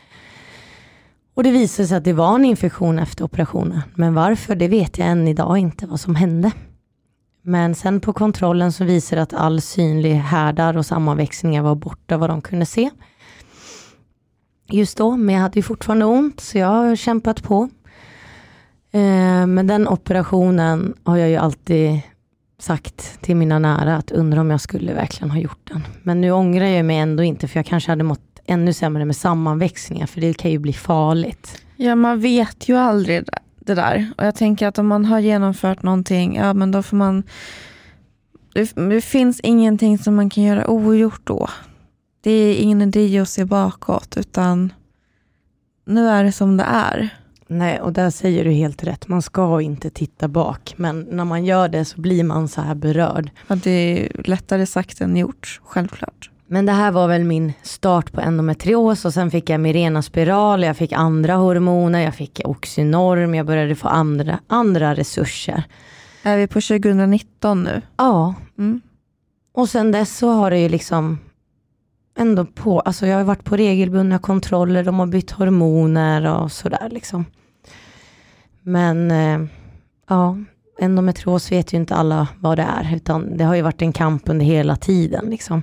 Och 1.35 1.43
det 1.43 1.51
visade 1.51 1.89
sig 1.89 1.97
att 1.97 2.05
det 2.05 2.13
var 2.13 2.35
en 2.35 2.45
infektion 2.45 2.99
efter 2.99 3.25
operationen. 3.25 3.83
Men 3.95 4.15
varför, 4.15 4.55
det 4.55 4.69
vet 4.69 4.99
jag 4.99 5.09
än 5.09 5.29
idag 5.29 5.59
inte 5.59 5.87
vad 5.87 6.01
som 6.01 6.15
hände. 6.15 6.53
Men 7.43 7.75
sen 7.75 8.01
på 8.01 8.13
kontrollen 8.13 8.73
så 8.73 8.85
visade 8.85 9.19
det 9.19 9.23
att 9.23 9.35
all 9.35 9.61
synlig 9.61 10.15
härdar 10.15 10.77
och 10.77 10.87
sammanväxningar 10.87 11.63
var 11.63 11.75
borta 11.75 12.17
vad 12.17 12.31
de 12.31 12.41
kunde 12.43 12.67
se. 12.67 12.91
Just 14.71 14.99
då, 14.99 15.17
men 15.17 15.35
jag 15.35 15.43
hade 15.43 15.59
ju 15.59 15.63
fortfarande 15.63 16.05
ont 16.05 16.41
så 16.41 16.59
jag 16.59 16.67
har 16.67 16.97
kämpat 16.97 17.43
på. 17.43 17.69
Eh, 18.93 19.47
men 19.47 19.67
den 19.67 19.89
operationen 19.89 20.95
har 21.05 21.17
jag 21.17 21.29
ju 21.29 21.37
alltid 21.37 22.01
sagt 22.59 23.23
till 23.23 23.37
mina 23.37 23.59
nära 23.59 23.97
att 23.97 24.11
undra 24.11 24.41
om 24.41 24.51
jag 24.51 24.61
skulle 24.61 24.95
verkligen 24.95 25.31
ha 25.31 25.39
gjort 25.39 25.71
den. 25.73 25.83
Men 26.03 26.21
nu 26.21 26.31
ångrar 26.31 26.67
jag 26.67 26.85
mig 26.85 26.97
ändå 26.99 27.23
inte 27.23 27.49
för 27.49 27.59
jag 27.59 27.67
kanske 27.67 27.91
hade 27.91 28.05
mått 28.05 28.41
ännu 28.47 28.73
sämre 28.73 29.05
med 29.05 29.17
sammanväxningar 29.17 30.07
för 30.07 30.21
det 30.21 30.35
kan 30.35 30.51
ju 30.51 30.59
bli 30.59 30.73
farligt. 30.73 31.63
Ja 31.77 31.95
man 31.95 32.21
vet 32.21 32.69
ju 32.69 32.77
aldrig 32.77 33.25
det 33.59 33.75
där. 33.75 34.13
Och 34.19 34.25
jag 34.25 34.35
tänker 34.35 34.67
att 34.67 34.79
om 34.79 34.87
man 34.87 35.05
har 35.05 35.19
genomfört 35.19 35.83
någonting, 35.83 36.37
ja 36.37 36.55
men 36.55 36.71
då 36.71 36.83
får 36.83 36.97
man... 36.97 37.23
Det, 38.55 38.75
det 38.75 39.01
finns 39.01 39.41
ingenting 39.41 39.99
som 39.99 40.15
man 40.15 40.31
kan 40.31 40.45
göra 40.45 40.71
ogjort 40.71 41.21
då. 41.25 41.49
Det 42.21 42.31
är 42.31 42.57
ingen 42.57 42.83
idé 42.83 43.19
att 43.19 43.29
se 43.29 43.45
bakåt 43.45 44.17
utan 44.17 44.73
nu 45.85 46.09
är 46.09 46.25
det 46.25 46.33
som 46.33 46.57
det 46.57 46.65
är. 46.65 47.20
Nej, 47.53 47.81
och 47.81 47.93
där 47.93 48.11
säger 48.11 48.45
du 48.45 48.51
helt 48.51 48.85
rätt. 48.85 49.09
Man 49.09 49.23
ska 49.23 49.61
inte 49.61 49.91
titta 49.91 50.29
bak, 50.29 50.75
men 50.77 51.01
när 51.11 51.25
man 51.25 51.45
gör 51.45 51.69
det 51.69 51.85
så 51.85 52.01
blir 52.01 52.25
man 52.25 52.49
så 52.49 52.61
här 52.61 52.75
berörd. 52.75 53.31
Ja, 53.47 53.57
det 53.57 53.71
är 53.71 54.23
lättare 54.25 54.67
sagt 54.67 55.01
än 55.01 55.17
gjort, 55.17 55.61
självklart. 55.65 56.31
Men 56.47 56.67
det 56.67 56.73
här 56.73 56.93
var 56.93 57.09
väl 57.09 57.25
min 57.25 57.53
start 57.63 58.13
på 58.13 58.21
endometrios 58.21 59.05
och 59.05 59.15
sen 59.15 59.31
fick 59.31 59.51
jag 59.51 59.61
Mirena 59.61 60.03
spiral, 60.03 60.63
jag 60.63 60.77
fick 60.77 60.93
andra 60.93 61.35
hormoner, 61.35 62.01
jag 62.01 62.15
fick 62.15 62.41
Oxynorm, 62.45 63.35
jag 63.35 63.47
började 63.47 63.75
få 63.75 63.89
andra, 63.89 64.39
andra 64.47 64.95
resurser. 64.95 65.63
Är 66.23 66.37
vi 66.37 66.47
på 66.47 66.61
2019 66.61 67.63
nu? 67.63 67.83
Ja. 67.97 68.35
Mm. 68.59 68.81
Och 69.53 69.69
sen 69.69 69.93
dess 69.93 70.17
så 70.17 70.29
har 70.29 70.51
det 70.51 70.59
ju 70.59 70.69
liksom 70.69 71.19
ändå 72.19 72.45
på, 72.45 72.81
alltså 72.81 73.07
jag 73.07 73.17
har 73.17 73.25
varit 73.25 73.45
på 73.45 73.57
regelbundna 73.57 74.19
kontroller, 74.19 74.85
de 74.85 74.99
har 74.99 75.07
bytt 75.07 75.31
hormoner 75.31 76.43
och 76.43 76.53
sådär 76.53 76.89
liksom. 76.91 77.25
Men 78.63 79.11
eh, 79.11 79.49
ja, 80.09 80.37
endometrios 80.81 81.53
vet 81.53 81.73
ju 81.73 81.77
inte 81.77 81.95
alla 81.95 82.29
vad 82.41 82.59
det 82.59 82.63
är, 82.63 82.95
utan 82.95 83.37
det 83.37 83.45
har 83.45 83.55
ju 83.55 83.63
varit 83.63 83.83
en 83.83 83.93
kamp 83.93 84.29
under 84.29 84.47
hela 84.47 84.77
tiden 84.77 85.27
liksom. 85.31 85.63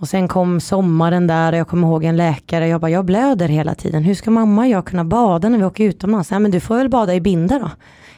Och 0.00 0.08
sen 0.08 0.28
kom 0.28 0.60
sommaren 0.60 1.26
där 1.26 1.52
och 1.52 1.58
jag 1.58 1.68
kommer 1.68 1.88
ihåg 1.88 2.04
en 2.04 2.16
läkare, 2.16 2.68
jag 2.68 2.80
bara, 2.80 2.90
jag 2.90 3.04
blöder 3.04 3.48
hela 3.48 3.74
tiden. 3.74 4.02
Hur 4.02 4.14
ska 4.14 4.30
mamma 4.30 4.62
och 4.62 4.68
jag 4.68 4.86
kunna 4.86 5.04
bada 5.04 5.48
när 5.48 5.58
vi 5.58 5.64
åker 5.64 5.84
utomlands? 5.84 6.30
Ja, 6.30 6.38
men 6.38 6.50
du 6.50 6.60
får 6.60 6.76
väl 6.76 6.88
bada 6.88 7.14
i 7.14 7.20
binda 7.20 7.58
då. 7.58 7.70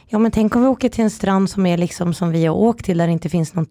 Ja, 0.07 0.19
men 0.19 0.31
tänk 0.31 0.55
om 0.55 0.61
vi 0.61 0.67
åker 0.67 0.89
till 0.89 1.03
en 1.03 1.09
strand 1.09 1.49
som 1.49 1.65
är 1.65 1.77
liksom 1.77 2.13
som 2.13 2.31
vi 2.31 2.45
har 2.45 2.55
åkt 2.55 2.85
till, 2.85 2.97
där 2.97 3.07
det 3.07 3.13
inte 3.13 3.29
finns 3.29 3.53
någon 3.53 3.67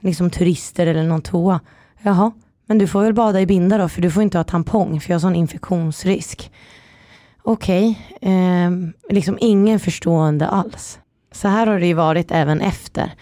liksom 0.00 0.30
turister 0.30 0.86
eller 0.86 1.02
någon 1.02 1.22
toa. 1.22 1.60
Jaha, 2.02 2.32
men 2.66 2.78
du 2.78 2.86
får 2.86 3.02
väl 3.02 3.14
bada 3.14 3.40
i 3.40 3.46
binda 3.46 3.78
då, 3.78 3.88
för 3.88 4.02
du 4.02 4.10
får 4.10 4.22
inte 4.22 4.38
ha 4.38 4.44
tampong, 4.44 5.00
för 5.00 5.10
jag 5.10 5.14
har 5.14 5.20
sån 5.20 5.36
infektionsrisk. 5.36 6.52
okej, 7.42 7.98
okay, 8.16 8.32
eh, 8.32 8.70
liksom 9.10 9.38
ingen 9.40 9.80
förstående 9.80 10.48
alls. 10.48 10.98
Så 11.32 11.48
här 11.48 11.66
har 11.66 11.80
det 11.80 11.86
ju 11.86 11.94
varit 11.94 12.30
även 12.30 12.60
efter. 12.60 13.12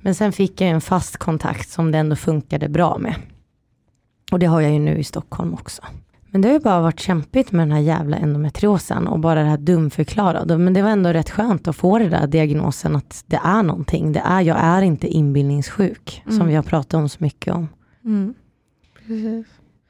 Men 0.00 0.14
sen 0.14 0.32
fick 0.32 0.60
jag 0.60 0.70
en 0.70 0.80
fast 0.80 1.16
kontakt 1.16 1.70
som 1.70 1.92
det 1.92 1.98
ändå 1.98 2.16
funkade 2.16 2.68
bra 2.68 2.98
med. 2.98 3.14
Och 4.32 4.38
det 4.38 4.46
har 4.46 4.60
jag 4.60 4.72
ju 4.72 4.78
nu 4.78 4.98
i 4.98 5.04
Stockholm 5.04 5.54
också. 5.54 5.82
Men 6.30 6.40
det 6.40 6.48
har 6.48 6.52
ju 6.52 6.60
bara 6.60 6.80
varit 6.80 7.00
kämpigt 7.00 7.52
med 7.52 7.68
den 7.68 7.72
här 7.72 7.80
jävla 7.80 8.16
endometriosen 8.16 9.06
och 9.06 9.18
bara 9.18 9.42
det 9.42 9.48
här 9.48 9.56
dumförklarade. 9.56 10.58
Men 10.58 10.74
det 10.74 10.82
var 10.82 10.90
ändå 10.90 11.12
rätt 11.12 11.30
skönt 11.30 11.68
att 11.68 11.76
få 11.76 11.98
den 11.98 12.10
där 12.10 12.26
diagnosen 12.26 12.96
att 12.96 13.24
det 13.26 13.40
är 13.44 13.62
någonting. 13.62 14.12
Det 14.12 14.22
är, 14.24 14.40
jag 14.40 14.58
är 14.60 14.82
inte 14.82 15.08
inbildningssjuk 15.08 16.22
mm. 16.26 16.38
som 16.38 16.46
vi 16.46 16.54
har 16.54 16.62
pratat 16.62 16.94
om 16.94 17.08
så 17.08 17.16
mycket 17.20 17.54
om. 17.54 17.68
Mm. 18.04 18.34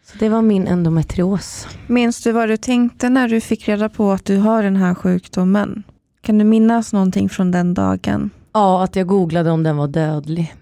Så 0.04 0.18
det 0.18 0.28
var 0.28 0.42
min 0.42 0.66
endometrios. 0.66 1.68
Minns 1.86 2.22
du 2.22 2.32
vad 2.32 2.48
du 2.48 2.56
tänkte 2.56 3.08
när 3.08 3.28
du 3.28 3.40
fick 3.40 3.68
reda 3.68 3.88
på 3.88 4.12
att 4.12 4.24
du 4.24 4.36
har 4.36 4.62
den 4.62 4.76
här 4.76 4.94
sjukdomen? 4.94 5.82
Kan 6.20 6.38
du 6.38 6.44
minnas 6.44 6.92
någonting 6.92 7.28
från 7.28 7.50
den 7.50 7.74
dagen? 7.74 8.30
Ja, 8.52 8.84
att 8.84 8.96
jag 8.96 9.06
googlade 9.06 9.50
om 9.50 9.62
den 9.62 9.76
var 9.76 9.88
dödlig. 9.88 10.54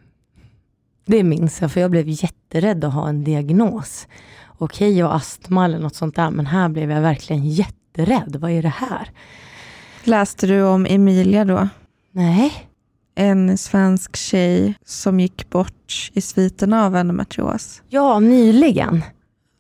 Det 1.07 1.23
minns 1.23 1.61
jag, 1.61 1.73
för 1.73 1.81
jag 1.81 1.91
blev 1.91 2.09
jätterädd 2.09 2.85
att 2.85 2.95
ha 2.95 3.09
en 3.09 3.25
diagnos. 3.25 4.07
Okej, 4.59 4.99
jag 4.99 5.07
har 5.07 5.17
astma 5.17 5.65
eller 5.65 5.79
något 5.79 5.95
sånt 5.95 6.17
där, 6.17 6.31
men 6.31 6.47
här 6.47 6.69
blev 6.69 6.91
jag 6.91 7.01
verkligen 7.01 7.45
jätterädd. 7.45 8.37
Vad 8.37 8.51
är 8.51 8.63
det 8.63 8.69
här? 8.69 9.11
Läste 10.05 10.47
du 10.47 10.63
om 10.63 10.87
Emilia 10.87 11.45
då? 11.45 11.69
Nej. 12.11 12.53
En 13.15 13.59
svensk 13.59 14.17
tjej 14.17 14.75
som 14.85 15.21
gick 15.21 15.51
bort 15.51 16.11
i 16.13 16.21
sviterna 16.21 16.87
av 16.87 16.97
endometrios. 16.97 17.83
Ja, 17.89 18.21
nyligen. 18.21 19.03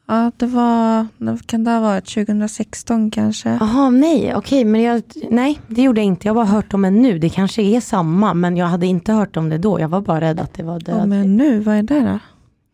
Ja, 0.06 0.32
det 0.36 0.46
var, 0.46 1.06
kan 1.46 1.64
det 1.64 1.70
ha 1.70 1.80
varit 1.80 2.14
2016 2.14 3.10
kanske? 3.10 3.48
Jaha, 3.60 3.90
nej, 3.90 4.34
okej, 4.34 4.64
men 4.64 4.82
jag, 4.82 5.02
nej, 5.30 5.60
det 5.68 5.82
gjorde 5.82 6.00
jag 6.00 6.06
inte. 6.06 6.28
Jag 6.28 6.34
har 6.34 6.44
bara 6.44 6.52
hört 6.52 6.74
om 6.74 6.82
det 6.82 6.90
nu. 6.90 7.18
Det 7.18 7.28
kanske 7.28 7.62
är 7.62 7.80
samma, 7.80 8.34
men 8.34 8.56
jag 8.56 8.66
hade 8.66 8.86
inte 8.86 9.12
hört 9.12 9.36
om 9.36 9.48
det 9.48 9.58
då. 9.58 9.80
Jag 9.80 9.88
var 9.88 10.00
bara 10.00 10.20
rädd 10.20 10.40
att 10.40 10.54
det 10.54 10.62
var 10.62 10.80
dödligt. 10.80 10.98
Ja, 10.98 11.06
men 11.06 11.36
nu, 11.36 11.60
vad 11.60 11.74
är 11.74 11.82
det 11.82 12.00
då? 12.00 12.18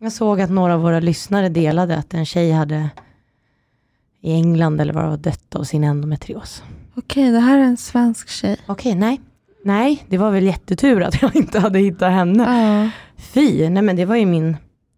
Jag 0.01 0.12
såg 0.12 0.40
att 0.40 0.51
några 0.51 0.75
av 0.75 0.81
våra 0.81 1.01
lyssnare 1.01 1.49
delade 1.49 1.97
att 1.97 2.14
en 2.14 2.27
tjej 2.27 2.53
hade 2.53 2.90
i 4.23 4.33
England 4.33 4.81
eller 4.81 4.93
var 4.93 5.16
dött 5.16 5.55
av 5.55 5.64
sin 5.64 5.85
endometrios. 5.85 6.62
Okej, 6.95 7.31
det 7.31 7.40
här 7.40 7.59
är 7.59 7.62
en 7.62 7.77
svensk 7.77 8.29
tjej. 8.29 8.57
Okej, 8.66 8.95
nej. 8.95 9.21
Nej, 9.64 10.05
det 10.09 10.18
var 10.18 10.31
väl 10.31 10.44
jättetur 10.44 11.03
att 11.03 11.23
jag 11.23 11.37
inte 11.37 11.59
hade 11.59 11.79
hittat 11.79 12.12
henne. 12.12 12.44
Ja. 12.44 12.90
Fy, 13.23 13.68
nej 13.68 13.83
men 13.83 13.96
det 13.96 14.05
var 14.05 14.16
ju 14.16 14.27
min 14.27 14.57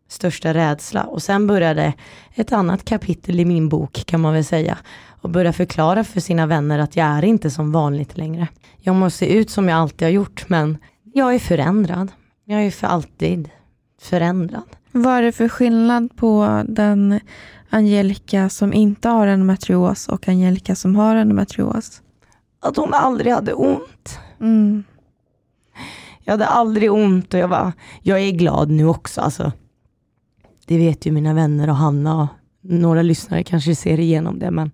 största 0.08 0.54
rädsla. 0.54 1.04
Och 1.04 1.22
sen 1.22 1.46
började 1.46 1.92
ett 2.34 2.52
annat 2.52 2.84
kapitel 2.84 3.40
i 3.40 3.44
min 3.44 3.68
bok 3.68 4.06
kan 4.06 4.20
man 4.20 4.34
väl 4.34 4.44
säga. 4.44 4.78
Och 5.22 5.30
börja 5.30 5.52
förklara 5.52 6.04
för 6.04 6.20
sina 6.20 6.46
vänner 6.46 6.78
att 6.78 6.96
jag 6.96 7.06
är 7.06 7.24
inte 7.24 7.50
som 7.50 7.72
vanligt 7.72 8.16
längre. 8.16 8.48
Jag 8.78 8.94
måste 8.94 9.18
se 9.18 9.38
ut 9.38 9.50
som 9.50 9.68
jag 9.68 9.78
alltid 9.78 10.06
har 10.06 10.12
gjort 10.12 10.48
men 10.48 10.78
jag 11.14 11.34
är 11.34 11.38
förändrad. 11.38 12.12
Jag 12.44 12.64
är 12.66 12.70
för 12.70 12.86
alltid 12.86 13.50
förändrad. 14.00 14.76
Vad 14.92 15.14
är 15.14 15.22
det 15.22 15.32
för 15.32 15.48
skillnad 15.48 16.16
på 16.16 16.62
den 16.68 17.20
Angelica 17.70 18.48
som 18.48 18.72
inte 18.72 19.08
har 19.08 19.26
endometrios 19.26 20.08
och 20.08 20.28
Angelica 20.28 20.74
som 20.74 20.96
har 20.96 21.16
endometrios? 21.16 22.02
Att 22.60 22.76
hon 22.76 22.94
aldrig 22.94 23.32
hade 23.32 23.52
ont. 23.52 24.18
Mm. 24.42 24.84
Jag 26.24 26.32
hade 26.32 26.46
aldrig 26.46 26.92
ont 26.92 27.34
och 27.34 27.40
jag 27.40 27.48
var, 27.48 27.72
jag 28.02 28.20
är 28.20 28.30
glad 28.30 28.70
nu 28.70 28.86
också. 28.86 29.20
Alltså, 29.20 29.52
det 30.66 30.78
vet 30.78 31.06
ju 31.06 31.12
mina 31.12 31.34
vänner 31.34 31.68
och 31.68 31.76
Hanna 31.76 32.22
och 32.22 32.28
några 32.60 33.02
lyssnare 33.02 33.42
kanske 33.42 33.74
ser 33.74 34.00
igenom 34.00 34.38
det. 34.38 34.50
Men 34.50 34.70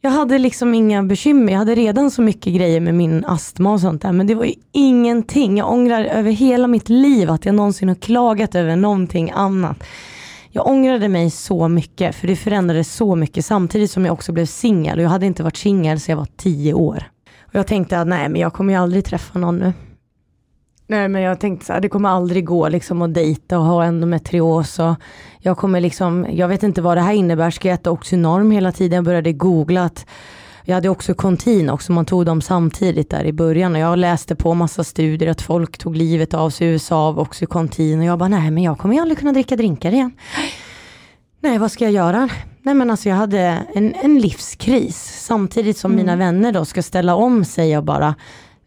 jag 0.00 0.10
hade 0.10 0.38
liksom 0.38 0.74
inga 0.74 1.02
bekymmer. 1.02 1.52
Jag 1.52 1.58
hade 1.58 1.74
redan 1.74 2.10
så 2.10 2.22
mycket 2.22 2.54
grejer 2.54 2.80
med 2.80 2.94
min 2.94 3.24
astma 3.24 3.72
och 3.72 3.80
sånt 3.80 4.02
där. 4.02 4.12
Men 4.12 4.26
det 4.26 4.34
var 4.34 4.44
ju 4.44 4.54
ingenting. 4.72 5.58
Jag 5.58 5.72
ångrar 5.72 6.04
över 6.04 6.30
hela 6.30 6.66
mitt 6.66 6.88
liv 6.88 7.30
att 7.30 7.44
jag 7.44 7.54
någonsin 7.54 7.88
har 7.88 7.94
klagat 7.94 8.54
över 8.54 8.76
någonting 8.76 9.30
annat. 9.30 9.84
Jag 10.50 10.66
ångrade 10.66 11.08
mig 11.08 11.30
så 11.30 11.68
mycket 11.68 12.14
för 12.14 12.26
det 12.26 12.36
förändrade 12.36 12.84
så 12.84 13.16
mycket 13.16 13.44
samtidigt 13.44 13.90
som 13.90 14.04
jag 14.04 14.12
också 14.12 14.32
blev 14.32 14.46
singel. 14.46 14.98
Och 14.98 15.04
jag 15.04 15.10
hade 15.10 15.26
inte 15.26 15.42
varit 15.42 15.56
singel 15.56 16.00
sedan 16.00 16.12
jag 16.12 16.16
var 16.16 16.28
tio 16.36 16.74
år. 16.74 17.11
Och 17.52 17.58
jag 17.58 17.66
tänkte 17.66 18.00
att 18.00 18.06
nej 18.08 18.28
men 18.28 18.40
jag 18.40 18.52
kommer 18.52 18.72
ju 18.72 18.78
aldrig 18.78 19.04
träffa 19.04 19.38
någon 19.38 19.58
nu. 19.58 19.72
Nej 20.86 21.08
men 21.08 21.22
jag 21.22 21.40
tänkte 21.40 21.66
så 21.66 21.72
här, 21.72 21.80
det 21.80 21.88
kommer 21.88 22.08
aldrig 22.08 22.44
gå 22.46 22.68
liksom 22.68 23.02
att 23.02 23.14
dejta 23.14 23.58
och 23.58 23.64
ha 23.64 23.84
endometrios 23.84 24.78
och 24.78 24.94
jag 25.38 25.56
kommer 25.58 25.80
liksom, 25.80 26.26
jag 26.30 26.48
vet 26.48 26.62
inte 26.62 26.82
vad 26.82 26.96
det 26.96 27.00
här 27.00 27.12
innebär, 27.12 27.50
ska 27.50 27.68
jag 27.68 27.74
äta 27.74 27.90
Oxynorm 27.90 28.50
hela 28.50 28.72
tiden? 28.72 28.96
Jag 28.96 29.04
började 29.04 29.32
googla 29.32 29.84
att 29.84 30.06
jag 30.64 30.74
hade 30.74 30.88
också 30.88 31.14
kontin 31.14 31.70
också, 31.70 31.92
man 31.92 32.04
tog 32.04 32.26
dem 32.26 32.40
samtidigt 32.40 33.10
där 33.10 33.24
i 33.24 33.32
början 33.32 33.74
och 33.74 33.80
jag 33.80 33.98
läste 33.98 34.36
på 34.36 34.54
massa 34.54 34.84
studier 34.84 35.30
att 35.30 35.42
folk 35.42 35.78
tog 35.78 35.96
livet 35.96 36.34
av 36.34 36.50
sig 36.50 36.66
i 36.66 36.70
USA 36.70 37.08
av 37.08 37.18
Oxycontin 37.18 37.98
och 37.98 38.04
jag 38.04 38.18
bara 38.18 38.28
nej 38.28 38.50
men 38.50 38.62
jag 38.62 38.78
kommer 38.78 38.94
ju 38.94 39.00
aldrig 39.00 39.18
kunna 39.18 39.32
dricka 39.32 39.56
drinkar 39.56 39.92
igen. 39.92 40.10
Nej 41.42 41.58
vad 41.58 41.72
ska 41.72 41.84
jag 41.84 41.92
göra? 41.92 42.28
Nej 42.62 42.74
men 42.74 42.90
alltså 42.90 43.08
jag 43.08 43.16
hade 43.16 43.40
en, 43.74 43.94
en 43.94 44.18
livskris 44.18 45.24
samtidigt 45.26 45.78
som 45.78 45.92
mm. 45.92 46.04
mina 46.04 46.16
vänner 46.16 46.52
då 46.52 46.64
ska 46.64 46.82
ställa 46.82 47.14
om 47.14 47.44
sig 47.44 47.78
och 47.78 47.84
bara 47.84 48.14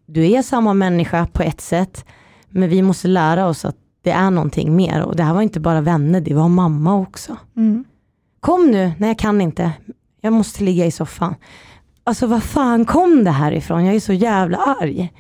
du 0.05 0.31
är 0.31 0.41
samma 0.41 0.73
människa 0.73 1.27
på 1.33 1.43
ett 1.43 1.61
sätt, 1.61 2.05
men 2.49 2.69
vi 2.69 2.81
måste 2.81 3.07
lära 3.07 3.47
oss 3.47 3.65
att 3.65 3.75
det 4.01 4.11
är 4.11 4.31
någonting 4.31 4.75
mer. 4.75 5.01
Och 5.01 5.15
det 5.15 5.23
här 5.23 5.33
var 5.33 5.41
inte 5.41 5.59
bara 5.59 5.81
vänner, 5.81 6.21
det 6.21 6.33
var 6.33 6.49
mamma 6.49 6.95
också. 6.95 7.37
Mm. 7.57 7.85
Kom 8.39 8.71
nu, 8.71 8.91
nej 8.97 9.09
jag 9.09 9.19
kan 9.19 9.41
inte. 9.41 9.71
Jag 10.21 10.33
måste 10.33 10.63
ligga 10.63 10.85
i 10.85 10.91
soffan. 10.91 11.35
Alltså 12.03 12.27
vad 12.27 12.43
fan 12.43 12.85
kom 12.85 13.23
det 13.23 13.31
här 13.31 13.51
ifrån? 13.51 13.85
Jag 13.85 13.95
är 13.95 13.99
så 13.99 14.13
jävla 14.13 14.57
arg. 14.57 15.13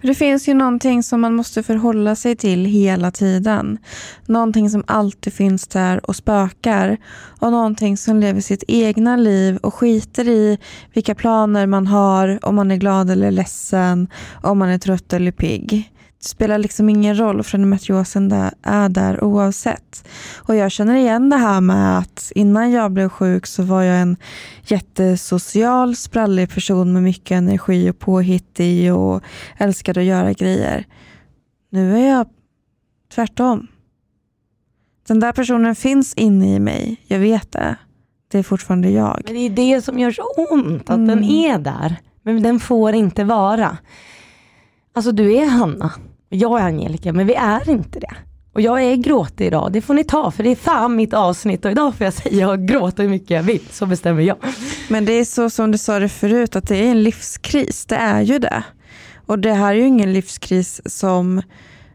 Men 0.00 0.08
det 0.08 0.14
finns 0.14 0.48
ju 0.48 0.54
någonting 0.54 1.02
som 1.02 1.20
man 1.20 1.34
måste 1.34 1.62
förhålla 1.62 2.16
sig 2.16 2.36
till 2.36 2.64
hela 2.64 3.10
tiden. 3.10 3.78
Någonting 4.26 4.70
som 4.70 4.84
alltid 4.86 5.32
finns 5.32 5.68
där 5.68 6.10
och 6.10 6.16
spökar. 6.16 6.98
Och 7.40 7.50
någonting 7.50 7.96
som 7.96 8.20
lever 8.20 8.40
sitt 8.40 8.64
egna 8.68 9.16
liv 9.16 9.56
och 9.56 9.74
skiter 9.74 10.28
i 10.28 10.58
vilka 10.92 11.14
planer 11.14 11.66
man 11.66 11.86
har, 11.86 12.38
om 12.42 12.54
man 12.54 12.70
är 12.70 12.76
glad 12.76 13.10
eller 13.10 13.30
ledsen, 13.30 14.08
om 14.42 14.58
man 14.58 14.68
är 14.68 14.78
trött 14.78 15.12
eller 15.12 15.32
pigg. 15.32 15.92
Spelar 16.22 16.58
liksom 16.58 16.88
ingen 16.88 17.18
roll 17.18 17.42
för 17.42 17.58
endometriosen 17.58 18.32
är 18.62 18.88
där 18.88 19.24
oavsett. 19.24 20.08
Och 20.36 20.56
jag 20.56 20.70
känner 20.72 20.94
igen 20.94 21.30
det 21.30 21.36
här 21.36 21.60
med 21.60 21.98
att 21.98 22.32
innan 22.34 22.70
jag 22.70 22.92
blev 22.92 23.08
sjuk 23.08 23.46
så 23.46 23.62
var 23.62 23.82
jag 23.82 24.00
en 24.00 24.16
jättesocial, 24.66 25.96
sprallig 25.96 26.50
person 26.50 26.92
med 26.92 27.02
mycket 27.02 27.30
energi 27.30 27.90
och 27.90 27.98
påhittig 27.98 28.94
och 28.94 29.22
älskade 29.58 30.00
att 30.00 30.06
göra 30.06 30.32
grejer. 30.32 30.86
Nu 31.70 31.98
är 31.98 32.08
jag 32.08 32.26
tvärtom. 33.14 33.66
Den 35.08 35.20
där 35.20 35.32
personen 35.32 35.74
finns 35.74 36.14
inne 36.14 36.54
i 36.54 36.60
mig. 36.60 36.96
Jag 37.06 37.18
vet 37.18 37.52
det. 37.52 37.76
Det 38.30 38.38
är 38.38 38.42
fortfarande 38.42 38.90
jag. 38.90 39.22
Men 39.24 39.34
det 39.34 39.40
är 39.40 39.50
det 39.50 39.82
som 39.82 39.98
gör 39.98 40.10
så 40.10 40.22
ont, 40.50 40.90
att 40.90 40.96
mm. 40.96 41.06
den 41.06 41.24
är 41.24 41.58
där. 41.58 41.96
Men 42.22 42.42
den 42.42 42.60
får 42.60 42.92
inte 42.92 43.24
vara. 43.24 43.78
Alltså 44.92 45.12
du 45.12 45.34
är 45.34 45.46
Hanna. 45.46 45.92
Jag 46.32 46.60
är 46.60 46.64
Angelica, 46.64 47.12
men 47.12 47.26
vi 47.26 47.34
är 47.34 47.70
inte 47.70 48.00
det. 48.00 48.14
Och 48.52 48.60
jag 48.60 48.82
är 48.82 48.96
gråtig 48.96 49.46
idag, 49.46 49.72
det 49.72 49.80
får 49.80 49.94
ni 49.94 50.04
ta 50.04 50.30
för 50.30 50.42
det 50.42 50.50
är 50.50 50.56
fan 50.56 50.96
mitt 50.96 51.14
avsnitt 51.14 51.64
och 51.64 51.70
idag 51.70 51.94
får 51.94 52.04
jag 52.04 52.14
säga 52.14 52.50
och 52.50 52.58
gråta 52.58 53.02
hur 53.02 53.08
mycket 53.10 53.30
jag 53.30 53.42
vill, 53.42 53.62
så 53.70 53.86
bestämmer 53.86 54.22
jag. 54.22 54.36
Men 54.88 55.04
det 55.04 55.12
är 55.12 55.24
så 55.24 55.50
som 55.50 55.70
du 55.70 55.78
sa 55.78 55.98
det 55.98 56.08
förut, 56.08 56.56
att 56.56 56.68
det 56.68 56.76
är 56.76 56.90
en 56.90 57.02
livskris, 57.02 57.86
det 57.86 57.96
är 57.96 58.20
ju 58.20 58.38
det. 58.38 58.62
Och 59.26 59.38
det 59.38 59.52
här 59.52 59.70
är 59.70 59.78
ju 59.78 59.86
ingen 59.86 60.12
livskris 60.12 60.80
som 60.86 61.42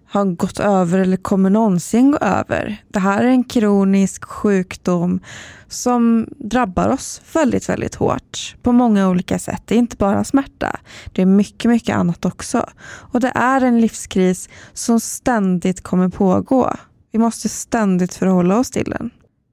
har 0.08 0.26
gått 0.26 0.60
över 0.60 1.00
eller 1.00 1.18
kommer 1.18 1.50
någonsin 1.50 2.12
gå 2.12 2.18
över. 2.18 2.84
Det 2.88 3.00
här 3.00 3.24
är 3.24 3.28
en 3.28 3.44
kronisk 3.44 4.26
sjukdom 4.26 5.20
som 5.68 6.28
drabbar 6.38 6.89
oss 6.89 7.22
väldigt, 7.34 7.70
väldigt 7.70 7.96
hårt 7.96 8.56
på 8.62 8.72
många 8.72 9.10
olika 9.10 9.39
sätt. 9.39 9.62
Det 9.65 9.76
är 9.76 9.80
inte 9.80 9.98
bara 9.98 10.24
smärta, 10.24 10.80
det 11.12 11.22
är 11.22 11.26
mycket, 11.26 11.72
mycket 11.72 11.96
annat 11.96 12.26
också. 12.26 12.70
Och 12.86 13.20
det 13.20 13.32
är 13.36 13.62
en 13.62 13.82
livskris 13.82 14.50
som 14.74 15.00
ständigt 15.00 15.82
kommer 15.82 16.10
pågå. 16.10 16.73
Vi 17.12 17.19
måste 17.19 17.50
ständigt 17.50 18.13
förhålla 18.13 18.60
oss 18.60 18.71
till 18.71 18.90
den. 18.90 19.10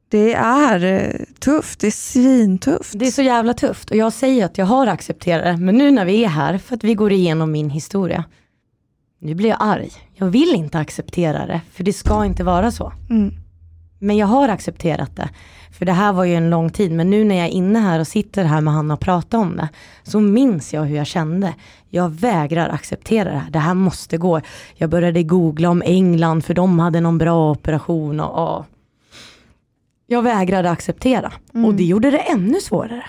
Det 0.09 0.35
är 0.35 0.85
eh, 0.85 1.25
tufft, 1.41 1.81
det 1.81 1.87
är 1.87 1.91
svintufft. 1.91 2.93
Det 2.99 3.07
är 3.07 3.11
så 3.11 3.23
jävla 3.23 3.55
tufft 3.55 3.91
och 3.91 3.97
jag 3.97 4.13
säger 4.13 4.45
att 4.45 4.59
jag 4.59 4.67
har 4.67 4.87
accepterat 4.87 5.45
det, 5.45 5.65
men 5.65 5.79
nu 5.79 5.91
när 5.91 6.05
vi 6.05 6.25
är 6.25 6.29
här, 6.29 6.59
för 6.59 6.77
att 6.77 6.85
vi 6.85 6.95
går 6.95 7.13
igenom 7.13 7.53
min 7.53 7.71
historia, 7.71 8.25
nu 9.23 9.35
blir 9.35 9.49
jag 9.49 9.59
arg. 9.61 9.91
Jag 10.15 10.27
vill 10.27 10.55
inte 10.55 10.79
acceptera 10.79 11.47
det, 11.47 11.61
för 11.73 11.85
det 11.85 11.93
ska 11.93 12.25
inte 12.25 12.45
vara 12.45 12.71
så. 12.71 12.93
Mm. 13.11 13.35
Men 13.99 14.17
jag 14.17 14.27
har 14.27 14.49
accepterat 14.49 15.17
det. 15.17 15.29
För 15.73 15.87
det 15.87 15.93
här 15.93 16.13
var 16.13 16.25
ju 16.25 16.35
en 16.35 16.51
lång 16.51 16.71
tid, 16.71 16.93
men 16.93 17.11
nu 17.11 17.25
när 17.25 17.35
jag 17.35 17.47
är 17.47 17.51
inne 17.51 17.79
här 17.79 18.01
och 18.01 18.07
sitter 18.07 18.45
här 18.45 18.61
med 18.61 18.75
Hanna 18.75 18.95
och 18.95 19.01
pratar 19.01 19.39
om 19.39 19.57
det, 19.57 19.69
så 20.03 20.21
minns 20.21 20.75
jag 20.75 20.85
hur 20.85 20.97
jag 20.97 21.07
kände. 21.07 21.55
Jag 21.89 22.11
vägrar 22.11 22.69
acceptera 22.69 23.31
det 23.31 23.39
här, 23.39 23.51
det 23.51 23.59
här 23.59 23.75
måste 23.75 24.17
gå. 24.17 24.41
Jag 24.75 24.91
började 24.91 25.23
googla 25.23 25.71
om 25.71 25.83
England, 25.83 26.45
för 26.45 26.55
de 26.55 26.79
hade 26.79 27.01
någon 27.01 27.19
bra 27.19 27.51
operation 27.51 28.21
och, 28.21 28.59
och. 28.59 28.67
Jag 30.07 30.23
vägrade 30.23 30.71
acceptera. 30.71 31.33
Mm. 31.55 31.65
Och 31.65 31.75
det 31.75 31.85
gjorde 31.85 32.11
det 32.11 32.19
ännu 32.19 32.61
svårare. 32.61 33.05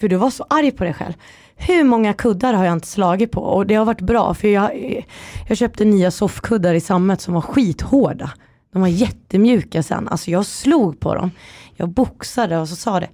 För 0.00 0.08
du 0.08 0.16
var 0.16 0.30
så 0.30 0.46
arg 0.50 0.70
på 0.70 0.84
dig 0.84 0.94
själv. 0.94 1.14
Hur 1.56 1.84
många 1.84 2.12
kuddar 2.12 2.54
har 2.54 2.64
jag 2.64 2.72
inte 2.72 2.86
slagit 2.86 3.32
på? 3.32 3.40
Och 3.40 3.66
det 3.66 3.74
har 3.74 3.84
varit 3.84 4.00
bra 4.00 4.34
för 4.34 4.48
jag, 4.48 5.04
jag 5.48 5.58
köpte 5.58 5.84
nya 5.84 6.10
soffkuddar 6.10 6.74
i 6.74 6.80
sammet 6.80 7.20
som 7.20 7.34
var 7.34 7.40
skithårda. 7.40 8.30
De 8.72 8.82
var 8.82 8.88
jättemjuka 8.88 9.82
sen. 9.82 10.08
Alltså 10.08 10.30
jag 10.30 10.46
slog 10.46 11.00
på 11.00 11.14
dem. 11.14 11.30
Jag 11.76 11.88
boxade 11.88 12.58
och 12.58 12.68
så 12.68 12.76
sa 12.76 13.00
det. 13.00 13.08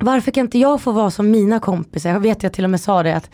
Varför 0.00 0.30
kan 0.30 0.46
inte 0.46 0.58
jag 0.58 0.80
få 0.80 0.92
vara 0.92 1.10
som 1.10 1.30
mina 1.30 1.60
kompisar? 1.60 2.10
Jag 2.10 2.20
vet 2.20 2.42
jag 2.42 2.52
till 2.52 2.64
och 2.64 2.70
med 2.70 2.80
sa 2.80 3.02
det 3.02 3.16
att 3.16 3.30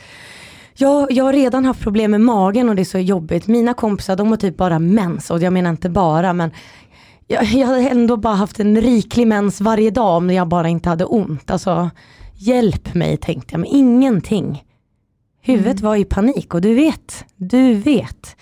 jag, 0.74 1.12
jag 1.12 1.24
har 1.24 1.32
redan 1.32 1.64
haft 1.64 1.80
problem 1.80 2.10
med 2.10 2.20
magen 2.20 2.68
och 2.68 2.76
det 2.76 2.82
är 2.82 2.84
så 2.84 2.98
jobbigt. 2.98 3.46
Mina 3.46 3.74
kompisar 3.74 4.16
de 4.16 4.28
har 4.28 4.36
typ 4.36 4.56
bara 4.56 4.78
mens 4.78 5.30
och 5.30 5.42
jag 5.42 5.52
menar 5.52 5.70
inte 5.70 5.90
bara 5.90 6.32
men 6.32 6.50
jag, 7.26 7.44
jag 7.44 7.66
hade 7.66 7.88
ändå 7.88 8.16
bara 8.16 8.34
haft 8.34 8.60
en 8.60 8.80
riklig 8.80 9.26
mens 9.26 9.60
varje 9.60 9.90
dag 9.90 10.16
om 10.16 10.30
jag 10.30 10.48
bara 10.48 10.68
inte 10.68 10.88
hade 10.88 11.04
ont. 11.04 11.50
Alltså 11.50 11.90
hjälp 12.34 12.94
mig 12.94 13.16
tänkte 13.16 13.54
jag 13.54 13.60
men 13.60 13.70
ingenting. 13.70 14.64
Huvudet 15.40 15.80
mm. 15.80 15.88
var 15.88 15.96
i 15.96 16.04
panik 16.04 16.54
och 16.54 16.60
du 16.60 16.74
vet, 16.74 17.24
du 17.36 17.74
vet. 17.74 18.36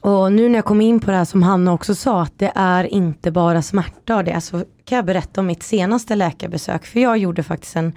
Och 0.00 0.32
nu 0.32 0.48
när 0.48 0.58
jag 0.58 0.64
kom 0.64 0.80
in 0.80 1.00
på 1.00 1.10
det 1.10 1.16
här 1.16 1.24
som 1.24 1.42
Hanna 1.42 1.72
också 1.72 1.94
sa, 1.94 2.22
att 2.22 2.38
det 2.38 2.52
är 2.54 2.84
inte 2.84 3.30
bara 3.30 3.62
smärta. 3.62 4.22
Det 4.22 4.30
är 4.30 4.40
så 4.40 4.64
kan 4.84 4.96
jag 4.96 5.04
berätta 5.04 5.40
om 5.40 5.46
mitt 5.46 5.62
senaste 5.62 6.14
läkarbesök. 6.14 6.86
För 6.86 7.00
jag 7.00 7.18
gjorde 7.18 7.42
faktiskt 7.42 7.76
en 7.76 7.92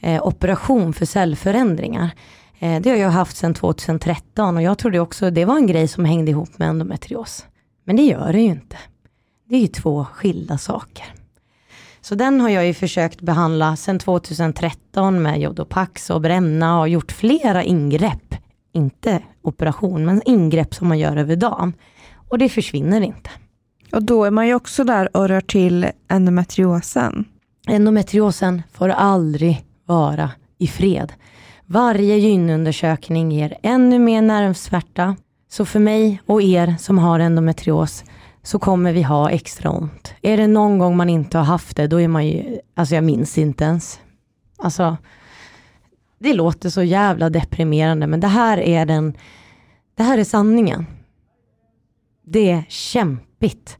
eh, 0.00 0.26
operation 0.26 0.92
för 0.92 1.06
cellförändringar. 1.06 2.10
Eh, 2.58 2.80
det 2.80 2.90
har 2.90 2.96
jag 2.96 3.10
haft 3.10 3.36
sedan 3.36 3.54
2013 3.54 4.56
och 4.56 4.62
jag 4.62 4.78
trodde 4.78 5.00
också 5.00 5.30
det 5.30 5.44
var 5.44 5.56
en 5.56 5.66
grej 5.66 5.88
som 5.88 6.04
hängde 6.04 6.30
ihop 6.30 6.58
med 6.58 6.68
endometrios. 6.68 7.46
Men 7.84 7.96
det 7.96 8.02
gör 8.02 8.32
det 8.32 8.40
ju 8.40 8.50
inte. 8.50 8.76
Det 9.48 9.56
är 9.56 9.60
ju 9.60 9.66
två 9.66 10.06
skilda 10.12 10.58
saker. 10.58 11.15
Så 12.08 12.14
den 12.14 12.40
har 12.40 12.48
jag 12.48 12.66
ju 12.66 12.74
försökt 12.74 13.20
behandla 13.20 13.76
sedan 13.76 13.98
2013 13.98 15.22
med 15.22 15.40
Jodopax 15.40 16.10
och 16.10 16.20
bränna 16.20 16.80
och 16.80 16.88
gjort 16.88 17.12
flera 17.12 17.62
ingrepp. 17.62 18.34
Inte 18.72 19.22
operation, 19.42 20.04
men 20.04 20.22
ingrepp 20.24 20.74
som 20.74 20.88
man 20.88 20.98
gör 20.98 21.16
över 21.16 21.36
dagen. 21.36 21.72
Och 22.28 22.38
det 22.38 22.48
försvinner 22.48 23.00
inte. 23.00 23.30
Och 23.92 24.02
då 24.02 24.24
är 24.24 24.30
man 24.30 24.46
ju 24.46 24.54
också 24.54 24.84
där 24.84 25.16
och 25.16 25.28
rör 25.28 25.40
till 25.40 25.86
endometriosen. 26.08 27.24
Endometriosen 27.68 28.62
får 28.72 28.88
aldrig 28.88 29.64
vara 29.84 30.30
i 30.58 30.66
fred. 30.66 31.12
Varje 31.64 32.16
gynundersökning 32.16 33.32
ger 33.32 33.56
ännu 33.62 33.98
mer 33.98 34.22
nervsmärta. 34.22 35.16
Så 35.48 35.64
för 35.64 35.80
mig 35.80 36.20
och 36.26 36.42
er 36.42 36.74
som 36.78 36.98
har 36.98 37.20
endometrios 37.20 38.04
så 38.46 38.58
kommer 38.58 38.92
vi 38.92 39.02
ha 39.02 39.30
extra 39.30 39.70
ont. 39.70 40.14
Är 40.22 40.36
det 40.36 40.46
någon 40.46 40.78
gång 40.78 40.96
man 40.96 41.10
inte 41.10 41.38
har 41.38 41.44
haft 41.44 41.76
det, 41.76 41.86
då 41.86 42.00
är 42.00 42.08
man 42.08 42.26
ju, 42.26 42.58
alltså 42.74 42.94
jag 42.94 43.04
minns 43.04 43.38
inte 43.38 43.64
ens. 43.64 44.00
Alltså, 44.58 44.96
det 46.18 46.34
låter 46.34 46.70
så 46.70 46.82
jävla 46.82 47.30
deprimerande, 47.30 48.06
men 48.06 48.20
det 48.20 48.26
här 48.26 48.58
är 48.58 48.86
den, 48.86 49.16
det 49.96 50.02
här 50.02 50.18
är 50.18 50.24
sanningen. 50.24 50.86
Det 52.24 52.50
är 52.50 52.64
kämpigt. 52.68 53.78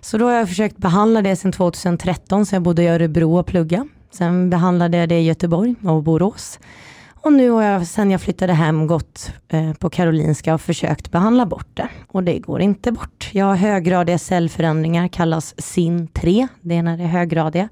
Så 0.00 0.18
då 0.18 0.24
har 0.24 0.32
jag 0.32 0.48
försökt 0.48 0.76
behandla 0.76 1.22
det 1.22 1.36
sedan 1.36 1.52
2013, 1.52 2.46
så 2.46 2.54
jag 2.54 2.62
bodde 2.62 2.82
i 2.82 2.88
Örebro 2.88 3.38
och 3.38 3.46
plugga. 3.46 3.88
Sen 4.10 4.50
behandlade 4.50 4.96
jag 4.96 5.08
det 5.08 5.18
i 5.18 5.24
Göteborg 5.24 5.74
och 5.84 6.02
Borås. 6.02 6.58
Och 7.24 7.32
nu 7.32 7.50
har 7.50 7.62
jag 7.62 7.86
sen 7.86 8.10
jag 8.10 8.20
flyttade 8.20 8.52
hem 8.52 8.86
gått 8.86 9.32
eh, 9.48 9.72
på 9.72 9.90
Karolinska 9.90 10.54
och 10.54 10.60
försökt 10.60 11.10
behandla 11.10 11.46
bort 11.46 11.68
det. 11.74 11.88
Och 12.08 12.22
det 12.24 12.38
går 12.38 12.60
inte 12.60 12.92
bort. 12.92 13.30
Jag 13.32 13.46
har 13.46 13.56
höggradiga 13.56 14.18
cellförändringar, 14.18 15.08
kallas 15.08 15.54
SIN3. 15.54 16.48
Det 16.60 16.74
är 16.74 16.82
när 16.82 16.96
det 16.96 17.02
är 17.02 17.08
höggradiga. 17.08 17.68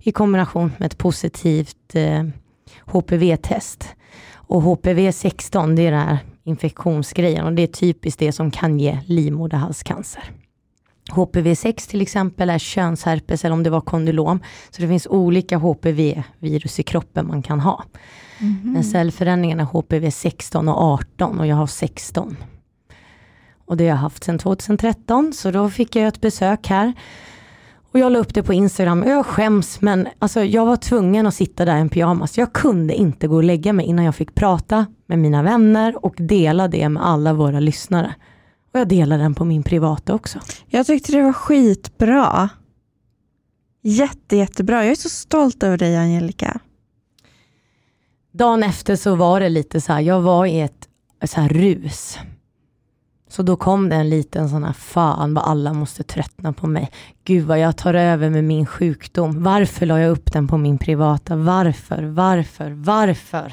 I 0.00 0.12
kombination 0.12 0.72
med 0.78 0.86
ett 0.86 0.98
positivt 0.98 1.94
eh, 1.94 2.24
HPV-test. 2.84 3.88
Och 4.32 4.62
HPV 4.62 5.12
16, 5.12 5.76
det 5.76 5.82
är 5.82 5.90
den 5.90 6.00
här 6.00 6.18
infektionsgrejen 6.44 7.44
och 7.44 7.52
det 7.52 7.62
är 7.62 7.66
typiskt 7.66 8.20
det 8.20 8.32
som 8.32 8.50
kan 8.50 8.78
ge 8.78 8.98
livmoderhalscancer. 9.06 10.24
HPV6 11.12 11.90
till 11.90 12.00
exempel 12.00 12.50
är 12.50 12.58
könsherpes 12.58 13.44
eller 13.44 13.52
om 13.52 13.62
det 13.62 13.70
var 13.70 13.80
kondylom. 13.80 14.40
Så 14.70 14.82
det 14.82 14.88
finns 14.88 15.06
olika 15.06 15.56
HPV-virus 15.56 16.80
i 16.80 16.82
kroppen 16.82 17.26
man 17.26 17.42
kan 17.42 17.60
ha. 17.60 17.84
Mm. 18.38 18.72
Men 18.72 18.84
cellförändringen 18.84 19.60
är 19.60 19.64
HPV 19.64 20.10
16 20.10 20.68
och 20.68 20.82
18 20.82 21.40
och 21.40 21.46
jag 21.46 21.56
har 21.56 21.66
16. 21.66 22.36
Och 23.66 23.76
det 23.76 23.84
har 23.84 23.88
jag 23.88 23.96
haft 23.96 24.24
sedan 24.24 24.38
2013 24.38 25.32
så 25.32 25.50
då 25.50 25.70
fick 25.70 25.96
jag 25.96 26.06
ett 26.06 26.20
besök 26.20 26.66
här. 26.66 26.92
Och 27.92 28.00
jag 28.00 28.12
la 28.12 28.18
upp 28.18 28.34
det 28.34 28.42
på 28.42 28.52
Instagram 28.52 29.04
jag 29.06 29.26
skäms 29.26 29.80
men 29.80 30.08
alltså, 30.18 30.44
jag 30.44 30.66
var 30.66 30.76
tvungen 30.76 31.26
att 31.26 31.34
sitta 31.34 31.64
där 31.64 31.76
i 31.76 31.80
en 31.80 31.88
pyjamas. 31.88 32.38
Jag 32.38 32.52
kunde 32.52 32.94
inte 32.94 33.28
gå 33.28 33.36
och 33.36 33.44
lägga 33.44 33.72
mig 33.72 33.86
innan 33.86 34.04
jag 34.04 34.14
fick 34.14 34.34
prata 34.34 34.86
med 35.06 35.18
mina 35.18 35.42
vänner 35.42 36.04
och 36.04 36.14
dela 36.18 36.68
det 36.68 36.88
med 36.88 37.06
alla 37.06 37.32
våra 37.32 37.60
lyssnare. 37.60 38.14
Och 38.74 38.80
jag 38.80 38.88
delar 38.88 39.18
den 39.18 39.34
på 39.34 39.44
min 39.44 39.62
privata 39.62 40.14
också. 40.14 40.38
Jag 40.66 40.86
tyckte 40.86 41.12
det 41.12 41.22
var 41.22 41.32
skitbra. 41.32 42.48
Jätte, 43.82 44.36
jättebra. 44.36 44.84
Jag 44.84 44.90
är 44.90 44.94
så 44.94 45.08
stolt 45.08 45.62
över 45.62 45.78
dig 45.78 45.96
Angelica. 45.96 46.60
Dagen 48.32 48.62
efter 48.62 48.96
så 48.96 49.14
var 49.14 49.40
det 49.40 49.48
lite 49.48 49.80
så 49.80 49.92
här, 49.92 50.00
jag 50.00 50.20
var 50.20 50.46
i 50.46 50.60
ett 50.60 50.88
så 51.24 51.40
här 51.40 51.48
rus. 51.48 52.18
Så 53.28 53.42
då 53.42 53.56
kom 53.56 53.88
det 53.88 53.96
en 53.96 54.10
liten 54.10 54.48
sån 54.48 54.64
här, 54.64 54.72
fan 54.72 55.34
vad 55.34 55.44
alla 55.44 55.72
måste 55.72 56.02
tröttna 56.02 56.52
på 56.52 56.66
mig. 56.66 56.90
Gud 57.24 57.46
vad 57.46 57.58
jag 57.58 57.76
tar 57.76 57.94
över 57.94 58.30
med 58.30 58.44
min 58.44 58.66
sjukdom. 58.66 59.42
Varför 59.42 59.86
la 59.86 60.00
jag 60.00 60.10
upp 60.10 60.32
den 60.32 60.48
på 60.48 60.58
min 60.58 60.78
privata? 60.78 61.36
Varför, 61.36 62.02
varför, 62.02 62.70
varför? 62.70 63.52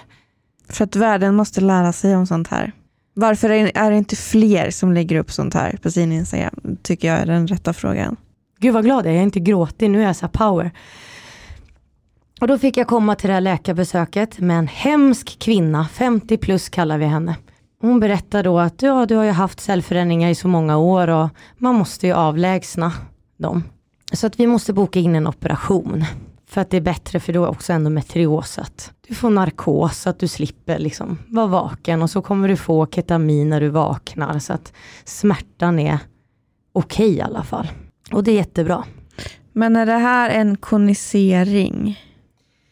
För 0.70 0.84
att 0.84 0.96
världen 0.96 1.36
måste 1.36 1.62
lära 1.62 1.94
sig 1.94 2.16
om 2.16 2.28
sånt 2.28 2.48
här. 2.48 2.74
Varför 3.14 3.50
är 3.50 3.90
det 3.90 3.98
inte 3.98 4.16
fler 4.16 4.72
som 4.72 4.94
lägger 4.94 5.16
upp 5.16 5.32
sånt 5.32 5.54
här 5.54 5.80
på 5.82 5.92
sin 5.92 6.12
Instagram? 6.12 6.78
Tycker 6.84 7.08
jag 7.08 7.18
är 7.18 7.26
den 7.26 7.48
rätta 7.48 7.74
frågan. 7.74 8.16
Gud 8.60 8.74
vad 8.74 8.84
glad 8.84 9.06
jag 9.06 9.12
är, 9.12 9.16
jag 9.16 9.20
är 9.20 9.24
inte 9.24 9.40
gråtig, 9.40 9.92
nu 9.92 10.02
är 10.02 10.06
jag 10.06 10.16
så 10.16 10.28
power. 10.28 10.72
Och 12.42 12.48
då 12.48 12.58
fick 12.58 12.78
jag 12.78 12.88
komma 12.88 13.16
till 13.16 13.28
det 13.28 13.34
här 13.34 13.42
läkarbesöket 13.42 14.40
med 14.40 14.58
en 14.58 14.68
hemsk 14.68 15.40
kvinna, 15.40 15.88
50 15.88 16.38
plus 16.38 16.70
kallar 16.70 16.98
vi 16.98 17.06
henne. 17.06 17.36
Hon 17.82 18.00
berättade 18.00 18.44
då 18.44 18.60
att 18.60 18.82
ja, 18.82 19.06
du 19.06 19.16
har 19.16 19.24
ju 19.24 19.32
haft 19.32 19.60
cellförändringar 19.60 20.30
i 20.30 20.36
så 20.36 20.48
många 20.48 20.78
år 20.78 21.08
och 21.08 21.30
man 21.58 21.76
måste 21.76 22.08
ju 22.08 22.14
avlägsna 22.14 22.92
dem. 23.38 23.64
Så 24.14 24.28
att 24.28 24.40
vi 24.40 24.48
måste 24.48 24.74
boka 24.74 25.00
in 25.00 25.16
en 25.16 25.28
operation. 25.28 26.06
För 26.52 26.62
att 26.62 26.70
det 26.70 26.78
är 26.78 26.82
bättre 26.82 27.20
för 27.20 27.34
då 27.34 27.44
är 27.44 27.50
också 27.50 27.74
endometrios 27.74 28.60
att 28.60 28.92
du 29.08 29.16
får 29.16 29.30
narkos 29.30 29.98
så 29.98 30.10
att 30.10 30.20
du 30.20 30.28
slipper 30.28 30.80
liksom 30.80 31.18
vara 31.28 31.48
vaken 31.48 32.02
och 32.02 32.10
så 32.10 32.22
kommer 32.22 32.48
du 32.48 32.58
få 32.58 32.86
ketamin 32.86 33.50
när 33.50 33.62
du 33.62 33.70
vaknar 33.70 34.40
så 34.40 34.54
att 34.54 34.74
smärtan 35.06 35.80
är 35.80 36.00
okej 36.74 37.06
okay 37.06 37.18
i 37.18 37.22
alla 37.22 37.44
fall. 37.44 37.68
Och 38.12 38.24
det 38.24 38.32
är 38.32 38.36
jättebra. 38.36 38.84
Men 39.54 39.76
är 39.76 39.86
det 39.86 39.98
här 39.98 40.30
en 40.30 40.58
konisering? 40.58 42.00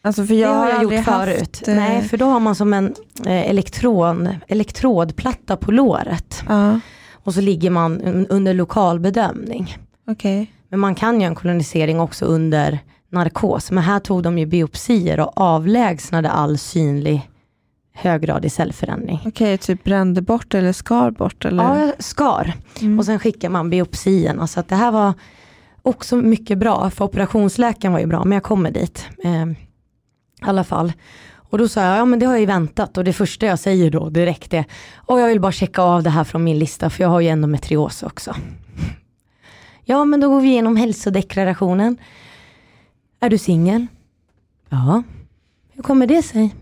Alltså 0.02 0.26
för 0.26 0.34
jag 0.34 0.50
det 0.50 0.56
har 0.56 0.68
jag 0.68 0.82
gjort 0.82 1.04
förut. 1.04 1.40
Haft, 1.40 1.68
eh, 1.68 1.74
Nej, 1.74 2.02
för 2.02 2.16
då 2.16 2.24
har 2.24 2.40
man 2.40 2.54
som 2.54 2.72
en 2.72 2.94
eh, 3.26 3.50
elektron, 3.50 4.28
elektrodplatta 4.48 5.56
på 5.56 5.72
låret. 5.72 6.44
Uh. 6.50 6.76
Och 7.12 7.34
så 7.34 7.40
ligger 7.40 7.70
man 7.70 8.00
under 8.26 8.54
lokal 8.54 9.00
bedömning. 9.00 9.76
Okay. 10.06 10.46
Men 10.68 10.80
man 10.80 10.94
kan 10.94 11.20
ju 11.20 11.26
en 11.26 11.34
kolonisering 11.34 12.00
också 12.00 12.24
under 12.24 12.78
narkos. 13.10 13.70
Men 13.70 13.84
här 13.84 14.00
tog 14.00 14.22
de 14.22 14.38
ju 14.38 14.46
biopsier 14.46 15.20
och 15.20 15.32
avlägsnade 15.34 16.30
all 16.30 16.58
synlig 16.58 17.30
höggradig 17.92 18.52
cellförändring. 18.52 19.18
Okej, 19.18 19.30
okay, 19.30 19.58
typ 19.58 19.84
brände 19.84 20.22
bort 20.22 20.54
eller 20.54 20.72
skar 20.72 21.10
bort? 21.10 21.44
Eller? 21.44 21.86
Ja, 21.86 21.92
skar. 21.98 22.54
Mm. 22.80 22.98
Och 22.98 23.04
sen 23.04 23.18
skickar 23.18 23.48
man 23.48 23.70
biopsierna. 23.70 24.46
Så 24.46 24.60
att 24.60 24.68
det 24.68 24.76
här 24.76 24.92
var 24.92 25.14
också 25.82 26.16
mycket 26.16 26.58
bra, 26.58 26.90
för 26.90 27.04
operationsläkaren 27.04 27.92
var 27.92 28.00
ju 28.00 28.06
bra, 28.06 28.24
men 28.24 28.32
jag 28.32 28.42
kommer 28.42 28.70
dit. 28.70 29.06
Eh, 29.24 29.46
i 29.46 29.56
alla 30.40 30.64
fall. 30.64 30.92
Och 31.50 31.58
då 31.58 31.68
sa 31.68 31.80
jag, 31.80 31.98
ja 31.98 32.04
men 32.04 32.18
det 32.18 32.26
har 32.26 32.32
jag 32.32 32.40
ju 32.40 32.46
väntat 32.46 32.98
och 32.98 33.04
det 33.04 33.12
första 33.12 33.46
jag 33.46 33.58
säger 33.58 33.90
då 33.90 34.10
direkt 34.10 34.54
är, 34.54 34.64
och 34.96 35.20
jag 35.20 35.28
vill 35.28 35.40
bara 35.40 35.52
checka 35.52 35.82
av 35.82 36.02
det 36.02 36.10
här 36.10 36.24
från 36.24 36.44
min 36.44 36.58
lista 36.58 36.90
för 36.90 37.02
jag 37.02 37.08
har 37.08 37.20
ju 37.20 37.28
endometrios 37.28 38.02
också. 38.02 38.34
Ja 39.84 40.04
men 40.04 40.20
då 40.20 40.28
går 40.28 40.40
vi 40.40 40.48
igenom 40.48 40.76
hälsodeklarationen. 40.76 41.96
Är 43.22 43.30
du 43.30 43.38
singel? 43.38 43.86
Ja. 44.68 45.02
Hur 45.72 45.82
kommer 45.82 46.06
det 46.06 46.22
sig? 46.22 46.54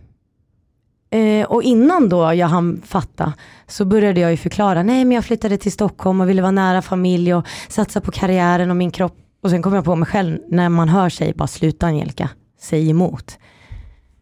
Eh, 1.11 1.47
och 1.47 1.63
innan 1.63 2.09
då 2.09 2.35
jag 2.35 2.47
hann 2.47 2.83
fatta 2.85 3.33
så 3.67 3.85
började 3.85 4.21
jag 4.21 4.31
ju 4.31 4.37
förklara, 4.37 4.83
nej 4.83 5.05
men 5.05 5.15
jag 5.15 5.25
flyttade 5.25 5.59
till 5.59 5.73
Stockholm 5.73 6.21
och 6.21 6.29
ville 6.29 6.43
vara 6.43 6.53
nära 6.53 6.83
familj 6.83 7.35
och 7.35 7.47
satsa 7.69 8.01
på 8.01 8.11
karriären 8.11 8.71
och 8.71 8.77
min 8.77 8.91
kropp. 8.91 9.17
Och 9.43 9.51
sen 9.51 9.63
kom 9.63 9.75
jag 9.75 9.85
på 9.85 9.97
mig 9.97 10.09
själv 10.09 10.39
när 10.49 10.69
man 10.69 10.89
hör 10.89 11.09
sig, 11.09 11.33
bara 11.35 11.49
sluta 11.49 11.87
Angelica, 11.87 12.29
säg 12.61 12.91
emot. 12.91 13.39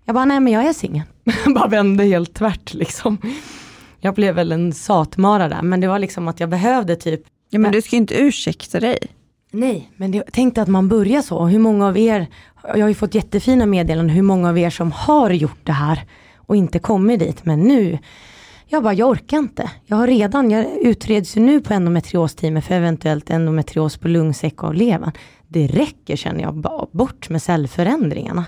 Jag 0.05 0.14
bara, 0.14 0.24
nej 0.24 0.41
men 0.41 0.53
jag 0.53 0.66
är 0.66 0.72
singel. 0.72 1.05
bara 1.55 1.68
vände 1.68 2.05
helt 2.05 2.34
tvärt 2.34 2.74
liksom. 2.74 3.18
Jag 4.01 4.14
blev 4.14 4.34
väl 4.34 4.53
en 4.53 4.72
satmara 4.72 5.49
där, 5.49 5.62
men 5.62 5.80
det 5.80 5.89
var 5.89 5.99
liksom 5.99 6.28
att 6.28 6.41
jag 6.41 6.49
behövde 6.49 6.97
typ. 6.97 7.22
Ja 7.51 7.59
men 7.59 7.72
du 7.72 7.82
ska 7.82 7.97
ju 7.97 8.01
inte 8.01 8.14
ursäkta 8.14 8.80
dig. 8.80 8.99
Nej, 9.59 9.90
men 9.96 10.12
tänk 10.12 10.32
tänkte 10.32 10.62
att 10.62 10.68
man 10.68 10.88
börjar 10.88 11.22
så. 11.22 11.46
Hur 11.46 11.59
många 11.59 11.86
av 11.86 11.98
er 11.98 12.26
jag 12.62 12.80
har 12.80 12.88
ju 12.88 12.94
fått 12.94 13.14
jättefina 13.14 13.66
meddelanden 13.66 14.16
hur 14.16 14.22
många 14.22 14.48
av 14.48 14.59
er 14.59 14.70
som 14.70 14.92
har 14.92 15.30
gjort 15.30 15.61
det 15.62 15.72
här 15.72 16.04
och 16.36 16.57
inte 16.57 16.78
kommit 16.78 17.20
dit. 17.20 17.44
Men 17.44 17.61
nu, 17.61 17.98
jag 18.66 18.82
bara, 18.82 18.94
jag 18.94 19.09
orkar 19.09 19.38
inte. 19.38 19.70
Jag 19.86 19.96
har 19.96 20.07
redan, 20.07 20.50
jag 20.50 20.66
utreds 20.80 21.36
ju 21.36 21.40
nu 21.40 21.61
på 21.61 21.74
endometriosteamet 21.74 22.64
för 22.64 22.74
eventuellt 22.74 23.30
endometrios 23.30 23.96
på 23.96 24.09
lungsäck 24.09 24.62
och 24.62 24.74
levern. 24.74 25.12
Det 25.48 25.66
räcker 25.66 26.16
känner 26.16 26.40
jag, 26.40 26.54
bara 26.54 26.86
bort 26.92 27.28
med 27.28 27.42
cellförändringarna. 27.42 28.44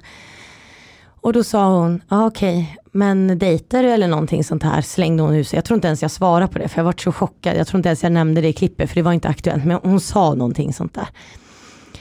Och 1.20 1.32
då 1.32 1.44
sa 1.44 1.80
hon, 1.80 2.02
ah, 2.08 2.26
okej, 2.26 2.62
okay, 2.62 2.87
men 2.98 3.38
dejtar 3.38 3.82
du 3.82 3.88
eller 3.88 4.08
någonting 4.08 4.44
sånt 4.44 4.62
här? 4.62 4.80
Slängde 4.80 5.22
hon 5.22 5.34
ut 5.34 5.48
sig. 5.48 5.56
Jag 5.56 5.64
tror 5.64 5.74
inte 5.74 5.88
ens 5.88 6.02
jag 6.02 6.10
svarade 6.10 6.52
på 6.52 6.58
det, 6.58 6.68
för 6.68 6.78
jag 6.78 6.84
var 6.84 6.94
så 6.98 7.12
chockad. 7.12 7.56
Jag 7.56 7.66
tror 7.66 7.78
inte 7.78 7.88
ens 7.88 8.02
jag 8.02 8.12
nämnde 8.12 8.40
det 8.40 8.48
i 8.48 8.52
klippet, 8.52 8.88
för 8.88 8.96
det 8.96 9.02
var 9.02 9.12
inte 9.12 9.28
aktuellt. 9.28 9.64
Men 9.64 9.78
hon 9.82 10.00
sa 10.00 10.34
någonting 10.34 10.72
sånt 10.72 10.94
där. 10.94 11.08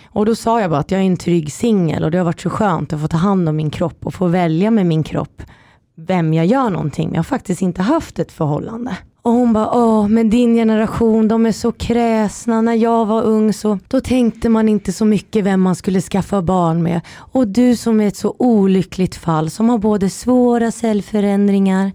Och 0.09 0.25
då 0.25 0.35
sa 0.35 0.61
jag 0.61 0.69
bara 0.69 0.79
att 0.79 0.91
jag 0.91 1.01
är 1.01 1.05
en 1.05 1.17
trygg 1.17 1.53
singel 1.53 2.03
och 2.03 2.11
det 2.11 2.17
har 2.17 2.25
varit 2.25 2.41
så 2.41 2.49
skönt 2.49 2.93
att 2.93 3.01
få 3.01 3.07
ta 3.07 3.17
hand 3.17 3.49
om 3.49 3.55
min 3.55 3.69
kropp 3.69 4.05
och 4.05 4.13
få 4.13 4.27
välja 4.27 4.71
med 4.71 4.85
min 4.85 5.03
kropp 5.03 5.41
vem 5.95 6.33
jag 6.33 6.45
gör 6.45 6.69
någonting 6.69 7.09
med. 7.09 7.15
Jag 7.15 7.19
har 7.19 7.23
faktiskt 7.23 7.61
inte 7.61 7.81
haft 7.81 8.19
ett 8.19 8.31
förhållande. 8.31 8.97
Och 9.27 9.33
hon 9.33 9.53
bara, 9.53 9.69
åh, 9.71 10.07
men 10.07 10.29
din 10.29 10.55
generation, 10.55 11.27
de 11.27 11.45
är 11.45 11.51
så 11.51 11.71
kräsna. 11.71 12.61
När 12.61 12.73
jag 12.73 13.05
var 13.05 13.23
ung 13.23 13.53
så 13.53 13.79
då 13.87 14.01
tänkte 14.01 14.49
man 14.49 14.69
inte 14.69 14.93
så 14.93 15.05
mycket 15.05 15.45
vem 15.45 15.61
man 15.61 15.75
skulle 15.75 16.01
skaffa 16.01 16.41
barn 16.41 16.83
med. 16.83 17.01
Och 17.17 17.47
du 17.47 17.75
som 17.75 18.01
är 18.01 18.07
ett 18.07 18.17
så 18.17 18.35
olyckligt 18.39 19.15
fall, 19.15 19.49
som 19.49 19.69
har 19.69 19.77
både 19.77 20.09
svåra 20.09 20.71
cellförändringar 20.71 21.91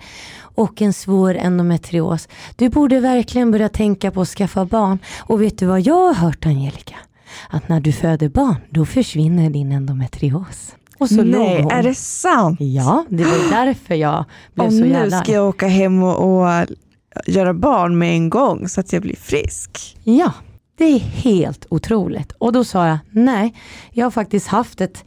och 0.55 0.83
en 0.83 0.93
svår 0.93 1.37
endometrios. 1.37 2.29
Du 2.57 2.69
borde 2.69 3.01
verkligen 3.01 3.51
börja 3.51 3.69
tänka 3.69 4.11
på 4.11 4.21
att 4.21 4.29
skaffa 4.29 4.65
barn. 4.65 4.99
Och 5.21 5.43
vet 5.43 5.59
du 5.59 5.67
vad 5.67 5.81
jag 5.81 6.07
har 6.07 6.15
hört 6.15 6.47
Angelica? 6.47 6.97
Att 7.51 7.69
när 7.69 7.81
du 7.81 7.93
föder 7.93 8.29
barn, 8.29 8.57
då 8.71 8.87
försvinner 8.87 9.51
din 9.51 9.73
endometrios. 9.73 10.75
Och 10.99 11.09
så 11.09 11.23
Nej, 11.23 11.67
är 11.71 11.83
det 11.83 11.95
sant? 11.95 12.61
Ja, 12.61 13.05
det 13.09 13.25
var 13.25 13.51
därför 13.51 13.95
jag 13.95 14.25
blev 14.55 14.67
och 14.67 14.73
så 14.73 14.85
jävla... 14.85 15.17
nu 15.17 15.23
ska 15.25 15.33
jag 15.33 15.49
åka 15.49 15.67
hem 15.67 16.03
och, 16.03 16.41
och 16.41 16.67
göra 17.27 17.55
barn 17.55 17.99
med 17.99 18.15
en 18.15 18.31
gång 18.31 18.69
så 18.69 18.81
att 18.81 18.93
jag 18.93 19.03
blir 19.03 19.17
frisk. 19.17 19.97
Ja, 20.05 20.33
det 20.79 20.85
är 20.85 20.99
helt 20.99 21.67
otroligt. 21.71 22.33
Och 22.33 22.53
då 22.53 22.65
sa 22.65 22.87
jag, 22.87 22.99
nej, 23.11 23.55
jag 23.91 24.07
har 24.07 24.11
faktiskt 24.11 24.47
haft 24.47 24.81
ett 24.81 25.05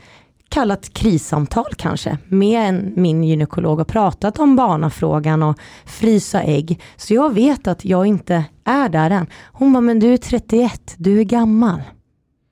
kallat 0.50 0.94
krissamtal 0.94 1.74
kanske 1.78 2.18
med 2.28 2.70
en, 2.70 2.94
min 2.96 3.24
gynekolog 3.24 3.80
och 3.80 3.88
pratat 3.88 4.40
om 4.40 4.56
barnafrågan 4.56 5.44
och 5.44 5.60
frysa 5.86 6.44
ägg. 6.44 6.82
Så 6.96 7.14
jag 7.14 7.34
vet 7.34 7.68
att 7.68 7.86
jag 7.86 8.06
inte 8.06 8.44
är 8.64 8.90
där 8.90 9.10
än. 9.10 9.28
Hon 9.52 9.74
bara, 9.74 9.82
men 9.82 10.00
du 10.00 10.14
är 10.14 10.18
31, 10.18 10.96
du 10.98 11.20
är 11.20 11.24
gammal. 11.24 11.82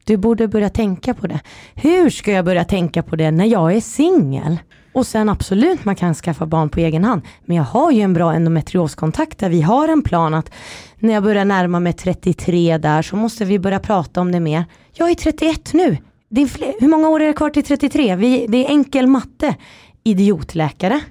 Du 0.05 0.17
borde 0.17 0.47
börja 0.47 0.69
tänka 0.69 1.13
på 1.13 1.27
det. 1.27 1.39
Hur 1.75 2.09
ska 2.09 2.31
jag 2.31 2.45
börja 2.45 2.63
tänka 2.63 3.03
på 3.03 3.15
det 3.15 3.31
när 3.31 3.45
jag 3.45 3.75
är 3.75 3.81
singel? 3.81 4.57
Och 4.93 5.07
sen 5.07 5.29
absolut, 5.29 5.85
man 5.85 5.95
kan 5.95 6.13
skaffa 6.13 6.45
barn 6.45 6.69
på 6.69 6.79
egen 6.79 7.03
hand. 7.03 7.21
Men 7.45 7.57
jag 7.57 7.63
har 7.63 7.91
ju 7.91 8.01
en 8.01 8.13
bra 8.13 8.33
endometrioskontakt 8.33 9.39
där 9.39 9.49
vi 9.49 9.61
har 9.61 9.87
en 9.87 10.01
plan 10.01 10.33
att 10.33 10.51
när 10.99 11.13
jag 11.13 11.23
börjar 11.23 11.45
närma 11.45 11.79
mig 11.79 11.93
33 11.93 12.77
där 12.77 13.01
så 13.01 13.15
måste 13.15 13.45
vi 13.45 13.59
börja 13.59 13.79
prata 13.79 14.21
om 14.21 14.31
det 14.31 14.39
mer. 14.39 14.65
Jag 14.93 15.09
är 15.09 15.15
31 15.15 15.73
nu. 15.73 15.97
Det 16.29 16.41
är 16.41 16.47
fler, 16.47 16.73
hur 16.79 16.87
många 16.87 17.09
år 17.09 17.21
är 17.21 17.27
det 17.27 17.33
kvar 17.33 17.49
till 17.49 17.63
33? 17.63 18.15
Vi, 18.15 18.45
det 18.49 18.65
är 18.65 18.69
enkel 18.69 19.07
matte. 19.07 19.55
Idiotläkare. 20.03 21.01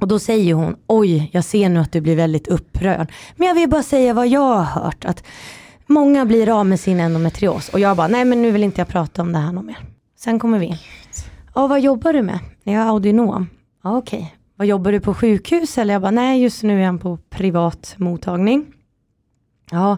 Och 0.00 0.08
då 0.08 0.18
säger 0.18 0.54
hon, 0.54 0.76
oj, 0.86 1.30
jag 1.32 1.44
ser 1.44 1.68
nu 1.68 1.80
att 1.80 1.92
du 1.92 2.00
blir 2.00 2.16
väldigt 2.16 2.48
upprörd. 2.48 3.12
Men 3.36 3.48
jag 3.48 3.54
vill 3.54 3.68
bara 3.68 3.82
säga 3.82 4.14
vad 4.14 4.28
jag 4.28 4.40
har 4.40 4.82
hört. 4.82 5.04
Att 5.04 5.24
Många 5.92 6.26
blir 6.26 6.58
av 6.58 6.66
med 6.66 6.80
sin 6.80 7.00
endometrios 7.00 7.68
och 7.68 7.80
jag 7.80 7.96
bara, 7.96 8.08
nej 8.08 8.24
men 8.24 8.42
nu 8.42 8.50
vill 8.50 8.62
inte 8.62 8.80
jag 8.80 8.88
prata 8.88 9.22
om 9.22 9.32
det 9.32 9.38
här 9.38 9.52
något 9.52 9.64
mer. 9.64 9.78
Sen 10.18 10.38
kommer 10.38 10.58
vi 10.58 10.66
in. 10.66 10.76
Ja, 11.54 11.66
vad 11.66 11.80
jobbar 11.80 12.12
du 12.12 12.22
med? 12.22 12.38
Jag 12.62 12.74
är 12.74 12.86
audionom. 12.86 13.48
Ja, 13.82 13.96
okej. 13.96 14.18
Okay. 14.18 14.30
Vad 14.56 14.66
jobbar 14.66 14.92
du 14.92 15.00
på 15.00 15.14
sjukhus? 15.14 15.78
Eller 15.78 15.94
jag 15.94 16.02
bara, 16.02 16.10
nej 16.10 16.42
just 16.42 16.62
nu 16.62 16.78
är 16.78 16.84
jag 16.84 17.00
på 17.00 17.18
privat 17.30 17.94
mottagning. 17.98 18.66
Ja, 19.70 19.96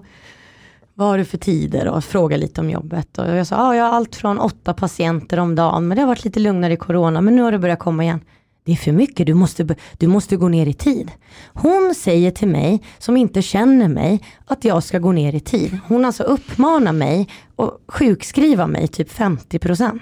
vad 0.95 1.09
har 1.09 1.19
du 1.19 1.25
för 1.25 1.39
tider? 1.39 1.89
Och 1.89 2.05
fråga 2.05 2.37
lite 2.37 2.61
om 2.61 2.71
jobbet. 2.71 3.19
Och 3.19 3.27
jag 3.27 3.47
sa, 3.47 3.57
ja, 3.57 3.77
jag 3.77 3.85
har 3.85 3.93
allt 3.93 4.17
från 4.17 4.39
åtta 4.39 4.75
patienter 4.75 5.39
om 5.39 5.55
dagen, 5.55 5.89
men 5.89 5.97
det 5.97 6.03
har 6.03 6.09
varit 6.09 6.25
lite 6.25 6.41
lugnare 6.41 6.73
i 6.73 6.77
corona, 6.77 7.21
men 7.21 7.37
nu 7.37 7.43
har 7.43 7.53
det 7.53 7.59
börjat 7.59 7.79
komma 7.79 8.05
igen 8.05 8.21
det 8.65 8.73
är 8.73 8.77
för 8.77 8.93
mycket, 8.93 9.27
du 9.27 9.35
måste, 9.35 9.77
du 9.99 10.07
måste 10.07 10.37
gå 10.37 10.49
ner 10.49 10.67
i 10.67 10.73
tid. 10.73 11.11
Hon 11.47 11.95
säger 11.97 12.31
till 12.31 12.49
mig, 12.49 12.83
som 12.99 13.17
inte 13.17 13.43
känner 13.43 13.89
mig, 13.89 14.21
att 14.45 14.65
jag 14.65 14.83
ska 14.83 14.99
gå 14.99 15.13
ner 15.13 15.35
i 15.35 15.41
tid. 15.41 15.79
Hon 15.89 16.05
alltså 16.05 16.23
uppmanar 16.23 16.93
mig 16.93 17.29
och 17.57 17.79
sjukskriva 17.89 18.67
mig 18.67 18.89
typ 18.89 19.13
50%. 19.13 20.01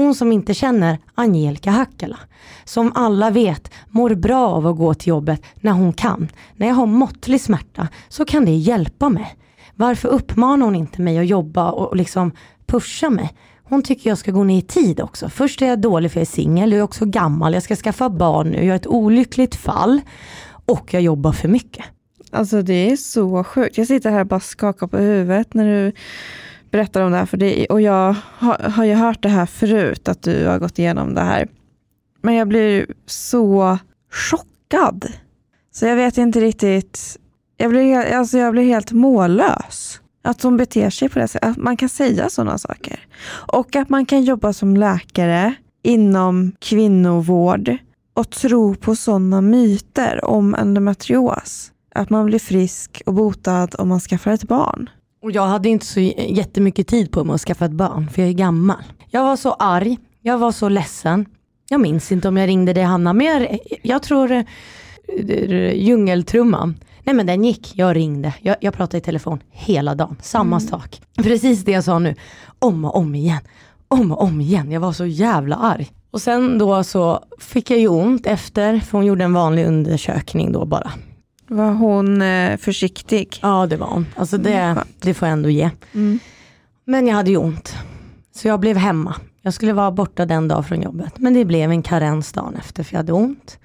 Hon 0.00 0.14
som 0.14 0.32
inte 0.32 0.54
känner 0.54 0.98
Angelica 1.14 1.70
Hackala, 1.70 2.18
som 2.64 2.92
alla 2.94 3.30
vet 3.30 3.70
mår 3.88 4.14
bra 4.14 4.48
av 4.48 4.66
att 4.66 4.76
gå 4.76 4.94
till 4.94 5.08
jobbet 5.08 5.42
när 5.56 5.72
hon 5.72 5.92
kan. 5.92 6.28
När 6.56 6.66
jag 6.66 6.74
har 6.74 6.86
måttlig 6.86 7.40
smärta 7.40 7.88
så 8.08 8.24
kan 8.24 8.44
det 8.44 8.50
hjälpa 8.50 9.08
mig. 9.08 9.36
Varför 9.74 10.08
uppmanar 10.08 10.66
hon 10.66 10.76
inte 10.76 11.02
mig 11.02 11.18
att 11.18 11.26
jobba 11.26 11.70
och 11.70 11.96
liksom 11.96 12.32
pusha 12.66 13.10
mig? 13.10 13.34
Hon 13.64 13.82
tycker 13.82 14.10
jag 14.10 14.18
ska 14.18 14.30
gå 14.30 14.44
ner 14.44 14.58
i 14.58 14.62
tid 14.62 15.00
också. 15.00 15.28
Först 15.28 15.62
är 15.62 15.66
jag 15.66 15.80
dålig 15.80 16.12
för 16.12 16.20
jag 16.20 16.26
är 16.26 16.30
singel, 16.32 16.72
jag 16.72 16.78
är 16.78 16.84
också 16.84 17.06
gammal, 17.06 17.54
jag 17.54 17.62
ska 17.62 17.76
skaffa 17.76 18.10
barn 18.10 18.50
nu, 18.50 18.58
jag 18.58 18.68
är 18.68 18.76
ett 18.76 18.86
olyckligt 18.86 19.54
fall 19.54 20.00
och 20.66 20.94
jag 20.94 21.02
jobbar 21.02 21.32
för 21.32 21.48
mycket. 21.48 21.84
Alltså 22.30 22.62
det 22.62 22.90
är 22.90 22.96
så 22.96 23.44
sjukt. 23.44 23.78
Jag 23.78 23.86
sitter 23.86 24.10
här 24.10 24.20
och 24.20 24.26
bara 24.26 24.40
skakar 24.40 24.86
på 24.86 24.98
huvudet 24.98 25.54
när 25.54 25.64
du 25.64 25.92
berättar 26.70 27.02
om 27.02 27.12
det 27.12 27.18
här. 27.18 27.26
För 27.26 27.36
dig 27.36 27.66
och 27.66 27.80
jag 27.80 28.14
har, 28.38 28.70
har 28.70 28.84
ju 28.84 28.94
hört 28.94 29.22
det 29.22 29.28
här 29.28 29.46
förut, 29.46 30.08
att 30.08 30.22
du 30.22 30.46
har 30.46 30.58
gått 30.58 30.78
igenom 30.78 31.14
det 31.14 31.20
här. 31.20 31.48
Men 32.22 32.34
jag 32.34 32.48
blir 32.48 32.86
så 33.06 33.78
chockad. 34.12 35.06
Så 35.72 35.86
jag 35.86 35.96
vet 35.96 36.18
inte 36.18 36.40
riktigt. 36.40 37.16
Jag 37.56 37.70
blir, 37.70 38.14
alltså 38.14 38.38
jag 38.38 38.52
blir 38.52 38.64
helt 38.64 38.92
mållös. 38.92 40.00
Att 40.22 40.38
de 40.38 40.56
beter 40.56 40.90
sig 40.90 41.08
på 41.08 41.18
det 41.18 41.28
sättet. 41.28 41.50
Att 41.50 41.56
man 41.56 41.76
kan 41.76 41.88
säga 41.88 42.28
sådana 42.28 42.58
saker. 42.58 43.00
Och 43.30 43.76
att 43.76 43.88
man 43.88 44.06
kan 44.06 44.24
jobba 44.24 44.52
som 44.52 44.76
läkare 44.76 45.54
inom 45.82 46.52
kvinnovård 46.58 47.76
och 48.14 48.30
tro 48.30 48.74
på 48.74 48.96
sådana 48.96 49.40
myter 49.40 50.24
om 50.24 50.54
endometrios. 50.54 51.72
Att 51.94 52.10
man 52.10 52.26
blir 52.26 52.38
frisk 52.38 53.02
och 53.06 53.14
botad 53.14 53.74
om 53.78 53.88
man 53.88 54.00
skaffar 54.00 54.30
ett 54.30 54.48
barn. 54.48 54.90
Och 55.22 55.30
jag 55.30 55.46
hade 55.46 55.68
inte 55.68 55.86
så 55.86 56.00
jättemycket 56.00 56.86
tid 56.86 57.12
på 57.12 57.24
mig 57.24 57.34
att 57.34 57.40
skaffa 57.40 57.64
ett 57.64 57.70
barn, 57.70 58.08
för 58.08 58.22
jag 58.22 58.28
är 58.28 58.34
gammal. 58.34 58.82
Jag 59.10 59.22
var 59.22 59.36
så 59.36 59.52
arg, 59.52 59.98
jag 60.22 60.38
var 60.38 60.52
så 60.52 60.68
ledsen. 60.68 61.26
Jag 61.68 61.80
minns 61.80 62.12
inte 62.12 62.28
om 62.28 62.36
jag 62.36 62.48
ringde 62.48 62.72
dig 62.72 62.82
Hanna, 62.82 63.12
men 63.12 63.26
jag, 63.26 63.58
jag 63.82 64.02
tror 64.02 64.32
uh, 64.32 65.74
djungeltrumman. 65.74 66.78
Nej 67.04 67.14
men 67.14 67.26
den 67.26 67.44
gick, 67.44 67.72
jag 67.74 67.96
ringde, 67.96 68.34
jag, 68.40 68.56
jag 68.60 68.74
pratade 68.74 68.98
i 68.98 69.00
telefon 69.00 69.40
hela 69.50 69.94
dagen, 69.94 70.16
samma 70.22 70.56
mm. 70.56 70.68
sak. 70.68 71.00
Precis 71.16 71.64
det 71.64 71.72
jag 71.72 71.84
sa 71.84 71.98
nu, 71.98 72.14
om 72.58 72.84
och 72.84 72.96
om 72.96 73.14
igen, 73.14 73.40
om 73.88 74.12
och 74.12 74.22
om 74.22 74.40
igen. 74.40 74.72
Jag 74.72 74.80
var 74.80 74.92
så 74.92 75.06
jävla 75.06 75.56
arg. 75.56 75.90
Och 76.10 76.22
sen 76.22 76.58
då 76.58 76.84
så 76.84 77.24
fick 77.38 77.70
jag 77.70 77.78
ju 77.78 77.88
ont 77.88 78.26
efter, 78.26 78.80
för 78.80 78.98
hon 78.98 79.06
gjorde 79.06 79.24
en 79.24 79.32
vanlig 79.32 79.66
undersökning 79.66 80.52
då 80.52 80.64
bara. 80.64 80.92
Var 81.52 81.72
hon 81.72 82.22
eh, 82.22 82.56
försiktig? 82.56 83.38
Ja 83.42 83.66
det 83.66 83.76
var 83.76 83.86
hon. 83.86 84.06
Alltså 84.16 84.38
det, 84.38 84.54
mm, 84.54 84.84
det 85.00 85.14
får 85.14 85.28
jag 85.28 85.32
ändå 85.32 85.48
ge. 85.48 85.70
Mm. 85.94 86.18
Men 86.84 87.06
jag 87.06 87.14
hade 87.14 87.30
ju 87.30 87.36
ont. 87.36 87.74
Så 88.34 88.48
jag 88.48 88.60
blev 88.60 88.76
hemma. 88.76 89.14
Jag 89.42 89.54
skulle 89.54 89.72
vara 89.72 89.90
borta 89.90 90.26
den 90.26 90.48
dag 90.48 90.66
från 90.66 90.82
jobbet. 90.82 91.18
Men 91.18 91.34
det 91.34 91.44
blev 91.44 91.70
en 91.70 91.82
karensdag 91.82 92.54
efter 92.58 92.84
för 92.84 92.94
jag 92.94 92.98
hade 92.98 93.12
ont. 93.12 93.58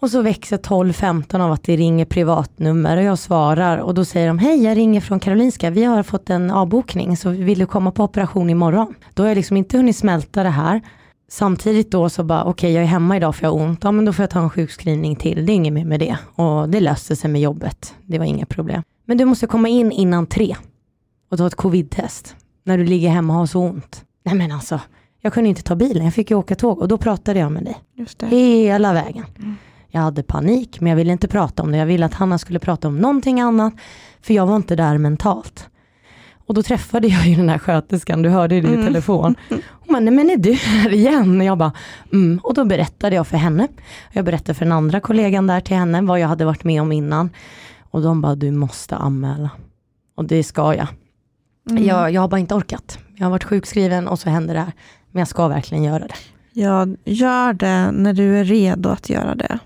Och 0.00 0.10
så 0.10 0.22
växer 0.22 0.58
12-15 0.58 1.40
av 1.40 1.52
att 1.52 1.62
det 1.62 1.76
ringer 1.76 2.04
privatnummer 2.04 2.96
och 2.96 3.02
jag 3.02 3.18
svarar 3.18 3.78
och 3.78 3.94
då 3.94 4.04
säger 4.04 4.28
de 4.28 4.38
hej 4.38 4.64
jag 4.64 4.76
ringer 4.76 5.00
från 5.00 5.20
Karolinska, 5.20 5.70
vi 5.70 5.84
har 5.84 6.02
fått 6.02 6.30
en 6.30 6.50
avbokning 6.50 7.16
så 7.16 7.30
vill 7.30 7.58
du 7.58 7.66
komma 7.66 7.90
på 7.90 8.04
operation 8.04 8.50
imorgon? 8.50 8.94
Då 9.14 9.22
har 9.22 9.28
jag 9.28 9.36
liksom 9.36 9.56
inte 9.56 9.76
hunnit 9.76 9.96
smälta 9.96 10.42
det 10.42 10.48
här. 10.48 10.80
Samtidigt 11.32 11.90
då 11.90 12.08
så 12.08 12.24
bara 12.24 12.44
okej 12.44 12.50
okay, 12.50 12.70
jag 12.72 12.82
är 12.82 12.86
hemma 12.88 13.16
idag 13.16 13.36
för 13.36 13.44
jag 13.44 13.50
har 13.50 13.60
ont, 13.60 13.84
ja 13.84 13.92
men 13.92 14.04
då 14.04 14.12
får 14.12 14.22
jag 14.22 14.30
ta 14.30 14.40
en 14.40 14.50
sjukskrivning 14.50 15.16
till, 15.16 15.46
det 15.46 15.52
är 15.52 15.54
inget 15.54 15.72
mer 15.72 15.84
med 15.84 16.00
det. 16.00 16.16
Och 16.34 16.68
det 16.68 16.80
löste 16.80 17.16
sig 17.16 17.30
med 17.30 17.40
jobbet, 17.40 17.94
det 18.02 18.18
var 18.18 18.26
inga 18.26 18.46
problem. 18.46 18.82
Men 19.04 19.18
du 19.18 19.24
måste 19.24 19.46
komma 19.46 19.68
in 19.68 19.92
innan 19.92 20.26
tre 20.26 20.56
och 21.30 21.38
ta 21.38 21.46
ett 21.46 21.54
covid-test 21.54 22.36
när 22.64 22.78
du 22.78 22.84
ligger 22.84 23.08
hemma 23.08 23.32
och 23.32 23.38
har 23.38 23.46
så 23.46 23.60
ont. 23.60 24.04
Nej 24.22 24.34
men 24.34 24.52
alltså, 24.52 24.80
jag 25.20 25.32
kunde 25.32 25.50
inte 25.50 25.62
ta 25.62 25.74
bilen, 25.74 26.04
jag 26.04 26.14
fick 26.14 26.30
ju 26.30 26.36
åka 26.36 26.54
tåg 26.54 26.78
och 26.78 26.88
då 26.88 26.98
pratade 26.98 27.40
jag 27.40 27.52
med 27.52 27.64
dig. 27.64 27.76
Hela 28.26 28.92
vägen. 28.92 29.24
Mm. 29.38 29.56
Jag 29.88 30.00
hade 30.00 30.22
panik, 30.22 30.80
men 30.80 30.90
jag 30.90 30.96
ville 30.96 31.12
inte 31.12 31.28
prata 31.28 31.62
om 31.62 31.72
det. 31.72 31.78
Jag 31.78 31.86
ville 31.86 32.06
att 32.06 32.14
Hanna 32.14 32.38
skulle 32.38 32.58
prata 32.58 32.88
om 32.88 32.98
någonting 32.98 33.40
annat, 33.40 33.74
för 34.22 34.34
jag 34.34 34.46
var 34.46 34.56
inte 34.56 34.76
där 34.76 34.98
mentalt. 34.98 35.68
Och 36.46 36.54
då 36.54 36.62
träffade 36.62 37.08
jag 37.08 37.26
ju 37.26 37.36
den 37.36 37.48
här 37.48 37.58
sköterskan, 37.58 38.22
du 38.22 38.28
hörde 38.28 38.60
det 38.60 38.68
mm. 38.68 38.80
i 38.80 38.84
telefon. 38.84 39.34
Bara, 39.92 40.00
nej 40.00 40.14
men 40.14 40.30
är 40.30 40.36
du 40.36 40.52
här 40.52 40.92
igen? 40.92 41.40
Och 41.40 41.46
jag 41.46 41.58
bara, 41.58 41.72
mm. 42.12 42.40
Och 42.42 42.54
då 42.54 42.64
berättade 42.64 43.16
jag 43.16 43.26
för 43.26 43.36
henne. 43.36 43.68
Jag 44.12 44.24
berättade 44.24 44.54
för 44.54 44.64
den 44.64 44.72
andra 44.72 45.00
kollegan 45.00 45.46
där 45.46 45.60
till 45.60 45.76
henne 45.76 46.02
vad 46.02 46.20
jag 46.20 46.28
hade 46.28 46.44
varit 46.44 46.64
med 46.64 46.82
om 46.82 46.92
innan. 46.92 47.30
Och 47.90 48.02
de 48.02 48.20
bara, 48.20 48.34
du 48.34 48.50
måste 48.50 48.96
anmäla. 48.96 49.50
Och 50.14 50.24
det 50.24 50.42
ska 50.44 50.74
jag. 50.74 50.86
Mm. 51.70 51.84
Jag, 51.84 52.10
jag 52.12 52.20
har 52.20 52.28
bara 52.28 52.40
inte 52.40 52.54
orkat. 52.54 52.98
Jag 53.16 53.26
har 53.26 53.30
varit 53.30 53.44
sjukskriven 53.44 54.08
och 54.08 54.18
så 54.18 54.30
händer 54.30 54.54
det 54.54 54.60
här. 54.60 54.72
Men 55.10 55.20
jag 55.20 55.28
ska 55.28 55.48
verkligen 55.48 55.84
göra 55.84 56.06
det. 56.06 56.14
Ja, 56.52 56.86
gör 57.04 57.52
det 57.52 57.90
när 57.90 58.12
du 58.12 58.38
är 58.38 58.44
redo 58.44 58.88
att 58.88 59.10
göra 59.10 59.34
det. 59.34 59.58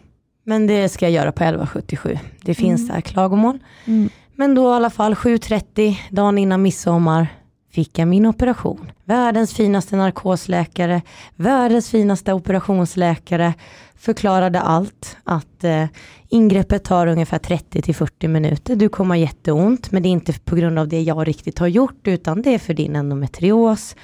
Men 0.45 0.67
det 0.67 0.89
ska 0.89 1.05
jag 1.05 1.13
göra 1.13 1.33
på 1.33 1.45
1177. 1.45 2.19
Det 2.43 2.55
finns 2.55 2.81
Mm. 2.81 2.95
där 2.95 3.01
klagomål. 3.01 3.59
Mm. 3.85 4.09
Men 4.35 4.55
då 4.55 4.71
i 4.71 4.75
alla 4.75 4.91
fall 4.91 5.15
7.30, 5.15 5.97
dagen 6.11 6.39
innan 6.39 6.63
midsommar, 6.63 7.29
fick 7.77 7.99
jag 7.99 8.09
min 8.09 8.27
operation. 8.27 8.93
Världens 9.05 9.55
finaste 9.55 9.97
narkosläkare, 9.97 11.03
världens 11.37 11.91
finaste 11.91 12.33
operationsläkare 12.33 13.55
förklarade 13.97 14.61
allt. 14.61 15.17
Att 15.25 15.65
eh, 15.65 15.85
ingreppet 16.29 16.85
tar 16.85 17.07
ungefär 17.07 17.39
30 17.39 17.83
till 17.83 17.95
40 17.95 18.29
minuter. 18.29 18.77
Du 18.77 18.89
kommer 18.89 19.15
ha 19.15 19.21
jätteont, 19.21 19.91
men 19.91 20.03
det 20.03 20.09
är 20.09 20.11
inte 20.11 20.33
på 20.33 20.57
grund 20.57 20.79
av 20.79 20.89
det 20.89 21.03
jag 21.03 21.29
riktigt 21.29 21.59
har 21.59 21.67
gjort, 21.67 22.09
utan 22.09 22.43
det 22.43 22.55
är 22.55 22.59
för 22.59 22.75
din 22.75 22.97
endometrios. 22.97 23.97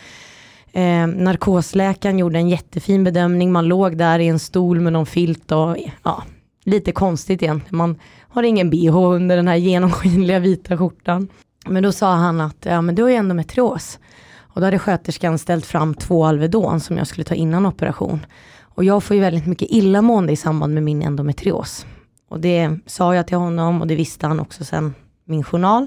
Eh, 0.72 1.06
narkosläkaren 1.06 2.18
gjorde 2.18 2.38
en 2.38 2.48
jättefin 2.48 3.04
bedömning. 3.04 3.52
Man 3.52 3.68
låg 3.68 3.96
där 3.96 4.18
i 4.18 4.28
en 4.28 4.38
stol 4.38 4.80
med 4.80 4.92
någon 4.92 5.06
filt 5.06 5.52
och 5.52 5.76
ja, 6.02 6.22
lite 6.64 6.92
konstigt 6.92 7.42
egentligen. 7.42 7.76
Man 7.76 7.98
har 8.28 8.42
ingen 8.42 8.70
bh 8.70 8.96
under 8.96 9.36
den 9.36 9.48
här 9.48 9.56
genomskinliga 9.56 10.38
vita 10.38 10.78
skjortan. 10.78 11.28
Men 11.66 11.82
då 11.82 11.92
sa 11.92 12.14
han 12.14 12.40
att 12.40 12.56
ja, 12.60 12.82
men 12.82 12.94
du 12.94 13.02
har 13.02 13.10
ju 13.10 13.16
endometrios. 13.16 13.98
Och 14.54 14.60
då 14.60 14.66
hade 14.66 14.78
sköterskan 14.78 15.38
ställt 15.38 15.66
fram 15.66 15.94
två 15.94 16.24
Alvedon 16.24 16.80
som 16.80 16.96
jag 16.96 17.06
skulle 17.06 17.24
ta 17.24 17.34
innan 17.34 17.66
operation. 17.66 18.26
Och 18.60 18.84
jag 18.84 19.02
får 19.02 19.16
ju 19.16 19.22
väldigt 19.22 19.46
mycket 19.46 19.68
illamående 19.70 20.32
i 20.32 20.36
samband 20.36 20.74
med 20.74 20.82
min 20.82 21.02
endometrios. 21.02 21.86
Och 22.28 22.40
det 22.40 22.78
sa 22.86 23.14
jag 23.14 23.26
till 23.26 23.36
honom 23.36 23.80
och 23.80 23.86
det 23.86 23.94
visste 23.94 24.26
han 24.26 24.40
också 24.40 24.64
sen 24.64 24.94
min 25.24 25.44
journal. 25.44 25.86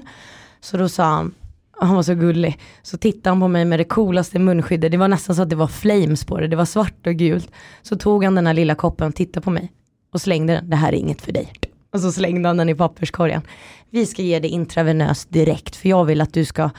Så 0.60 0.76
då 0.76 0.88
sa 0.88 1.04
han, 1.04 1.34
han 1.78 1.94
var 1.94 2.02
så 2.02 2.14
gullig, 2.14 2.58
så 2.82 2.98
tittade 2.98 3.28
han 3.30 3.40
på 3.40 3.48
mig 3.48 3.64
med 3.64 3.80
det 3.80 3.84
coolaste 3.84 4.38
munskyddet. 4.38 4.92
Det 4.92 4.96
var 4.96 5.08
nästan 5.08 5.36
så 5.36 5.42
att 5.42 5.50
det 5.50 5.56
var 5.56 5.66
flames 5.66 6.24
på 6.24 6.40
det, 6.40 6.48
det 6.48 6.56
var 6.56 6.64
svart 6.64 7.06
och 7.06 7.14
gult. 7.14 7.50
Så 7.82 7.96
tog 7.96 8.24
han 8.24 8.34
den 8.34 8.46
här 8.46 8.54
lilla 8.54 8.74
koppen 8.74 9.08
och 9.08 9.14
tittade 9.14 9.44
på 9.44 9.50
mig 9.50 9.72
och 10.12 10.20
slängde 10.20 10.52
den, 10.52 10.70
det 10.70 10.76
här 10.76 10.88
är 10.88 10.96
inget 10.96 11.20
för 11.20 11.32
dig. 11.32 11.52
Och 11.96 12.02
så 12.02 12.12
slängde 12.12 12.48
han 12.48 12.56
den 12.56 12.68
i 12.68 12.74
papperskorgen. 12.74 13.42
Vi 13.90 14.06
ska 14.06 14.22
ge 14.22 14.38
dig 14.38 14.50
intravenöst 14.50 15.32
direkt 15.32 15.76
för 15.76 15.88
jag 15.88 16.04
vill 16.04 16.20
att 16.20 16.32
du 16.32 16.44
ska 16.44 16.70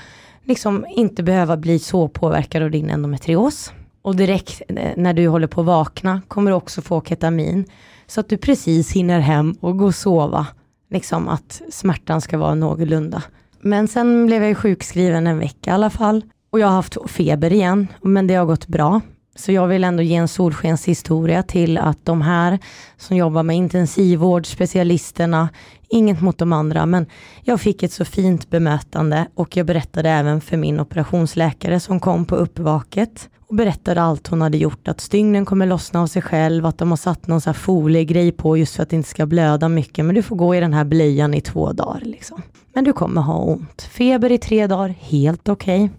liksom 0.43 0.85
inte 0.89 1.23
behöva 1.23 1.57
bli 1.57 1.79
så 1.79 2.07
påverkad 2.07 2.63
av 2.63 2.71
din 2.71 2.89
endometrios. 2.89 3.71
Och 4.01 4.15
direkt 4.15 4.61
eh, 4.67 4.91
när 4.97 5.13
du 5.13 5.27
håller 5.27 5.47
på 5.47 5.61
att 5.61 5.67
vakna 5.67 6.21
kommer 6.27 6.51
du 6.51 6.57
också 6.57 6.81
få 6.81 7.01
ketamin. 7.01 7.65
Så 8.07 8.19
att 8.19 8.29
du 8.29 8.37
precis 8.37 8.91
hinner 8.91 9.19
hem 9.19 9.55
och 9.59 9.77
gå 9.77 9.85
och 9.85 9.95
sova. 9.95 10.47
Liksom 10.89 11.27
att 11.27 11.61
smärtan 11.71 12.21
ska 12.21 12.37
vara 12.37 12.55
någorlunda. 12.55 13.23
Men 13.61 13.87
sen 13.87 14.25
blev 14.25 14.41
jag 14.41 14.49
ju 14.49 14.55
sjukskriven 14.55 15.27
en 15.27 15.39
vecka 15.39 15.71
i 15.71 15.73
alla 15.73 15.89
fall. 15.89 16.21
Och 16.49 16.59
jag 16.59 16.67
har 16.67 16.75
haft 16.75 16.97
feber 17.07 17.53
igen, 17.53 17.87
men 18.01 18.27
det 18.27 18.35
har 18.35 18.45
gått 18.45 18.67
bra. 18.67 19.01
Så 19.37 19.51
jag 19.51 19.67
vill 19.67 19.83
ändå 19.83 20.03
ge 20.03 20.15
en 20.15 20.27
solskenshistoria 20.27 21.43
till 21.43 21.77
att 21.77 22.05
de 22.05 22.21
här 22.21 22.59
som 22.97 23.17
jobbar 23.17 23.43
med 23.43 23.55
intensivvård, 23.55 24.45
specialisterna, 24.45 25.49
inget 25.89 26.21
mot 26.21 26.37
de 26.37 26.53
andra, 26.53 26.85
men 26.85 27.05
jag 27.43 27.61
fick 27.61 27.83
ett 27.83 27.93
så 27.93 28.05
fint 28.05 28.49
bemötande 28.49 29.27
och 29.35 29.57
jag 29.57 29.65
berättade 29.65 30.09
även 30.09 30.41
för 30.41 30.57
min 30.57 30.79
operationsläkare 30.79 31.79
som 31.79 31.99
kom 31.99 32.25
på 32.25 32.35
uppvaket 32.35 33.29
och 33.49 33.55
berättade 33.55 34.01
allt 34.01 34.27
hon 34.27 34.41
hade 34.41 34.57
gjort, 34.57 34.87
att 34.87 35.01
stygnen 35.01 35.45
kommer 35.45 35.65
lossna 35.65 36.01
av 36.01 36.07
sig 36.07 36.21
själv, 36.21 36.65
att 36.65 36.77
de 36.77 36.89
har 36.89 36.97
satt 36.97 37.27
någon 37.27 37.41
så 37.41 37.49
här 37.49 37.53
foliegrej 37.53 38.31
på 38.31 38.57
just 38.57 38.75
för 38.75 38.83
att 38.83 38.89
det 38.89 38.95
inte 38.95 39.09
ska 39.09 39.25
blöda 39.25 39.69
mycket, 39.69 40.05
men 40.05 40.15
du 40.15 40.23
får 40.23 40.35
gå 40.35 40.55
i 40.55 40.59
den 40.59 40.73
här 40.73 40.85
blöjan 40.85 41.33
i 41.33 41.41
två 41.41 41.71
dagar. 41.71 42.01
Liksom. 42.03 42.41
Men 42.73 42.83
du 42.83 42.93
kommer 42.93 43.21
ha 43.21 43.37
ont. 43.37 43.81
Feber 43.81 44.31
i 44.31 44.37
tre 44.37 44.67
dagar, 44.67 44.89
helt 44.99 45.49
okej. 45.49 45.89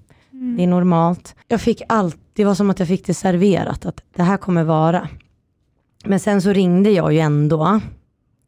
Det 0.56 0.62
är 0.62 0.66
normalt. 0.66 1.34
Jag 1.48 1.60
fick 1.60 1.82
allt, 1.88 2.16
det 2.38 2.44
var 2.44 2.54
som 2.54 2.70
att 2.70 2.78
jag 2.78 2.88
fick 2.88 3.06
det 3.06 3.14
serverat, 3.14 3.86
att 3.86 4.00
det 4.16 4.22
här 4.22 4.36
kommer 4.36 4.64
vara. 4.64 5.08
Men 6.04 6.20
sen 6.20 6.42
så 6.42 6.52
ringde 6.52 6.90
jag 6.90 7.12
ju 7.12 7.18
ändå, 7.18 7.80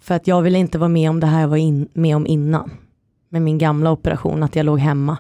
för 0.03 0.15
att 0.15 0.27
jag 0.27 0.43
ville 0.43 0.59
inte 0.59 0.79
vara 0.79 0.89
med 0.89 1.11
om 1.11 1.21
det 1.21 1.27
här 1.27 1.41
jag 1.41 1.49
var 1.49 1.57
in, 1.57 1.89
med 1.93 2.17
om 2.17 2.27
innan. 2.27 2.71
Med 3.29 3.43
min 3.43 3.59
gamla 3.59 3.91
operation, 3.91 4.43
att 4.43 4.57
jag 4.57 4.67
låg 4.67 4.79
hemma. 4.79 5.19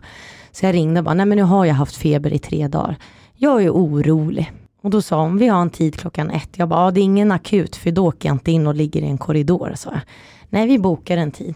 Så 0.52 0.66
jag 0.66 0.74
ringde 0.74 1.00
och 1.00 1.04
bara, 1.04 1.14
nej 1.14 1.26
men 1.26 1.38
nu 1.38 1.44
har 1.44 1.64
jag 1.64 1.74
haft 1.74 1.96
feber 1.96 2.32
i 2.32 2.38
tre 2.38 2.68
dagar. 2.68 2.96
Jag 3.36 3.64
är 3.64 3.70
orolig. 3.70 4.52
Och 4.82 4.90
då 4.90 5.02
sa 5.02 5.22
hon, 5.22 5.38
vi 5.38 5.48
har 5.48 5.62
en 5.62 5.70
tid 5.70 5.96
klockan 5.96 6.30
ett. 6.30 6.50
Jag 6.58 6.68
bara, 6.68 6.84
ja, 6.84 6.90
det 6.90 7.00
är 7.00 7.04
ingen 7.04 7.32
akut, 7.32 7.76
för 7.76 7.90
då 7.90 8.06
åker 8.06 8.28
jag 8.28 8.34
inte 8.34 8.52
in 8.52 8.66
och 8.66 8.74
ligger 8.74 9.02
i 9.02 9.06
en 9.06 9.18
korridor, 9.18 9.72
sa 9.76 9.90
jag. 9.90 10.00
Nej, 10.48 10.66
vi 10.66 10.78
bokar 10.78 11.16
en 11.16 11.32
tid. 11.32 11.54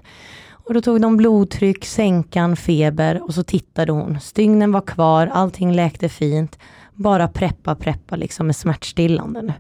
Och 0.51 0.75
då 0.75 0.81
tog 0.81 1.01
de 1.01 1.17
blodtryck, 1.17 1.85
sänkan, 1.85 2.57
feber 2.57 3.23
och 3.23 3.35
så 3.35 3.43
tittade 3.43 3.93
hon. 3.93 4.21
Stygnen 4.21 4.73
var 4.73 4.81
kvar, 4.81 5.27
allting 5.27 5.73
läkte 5.73 6.09
fint. 6.09 6.59
Bara 6.95 7.29
preppa, 7.29 7.75
preppa 7.75 8.17
liksom 8.17 8.47
med 8.47 8.57
smärtstillande 8.57 9.43
nu. 9.43 9.53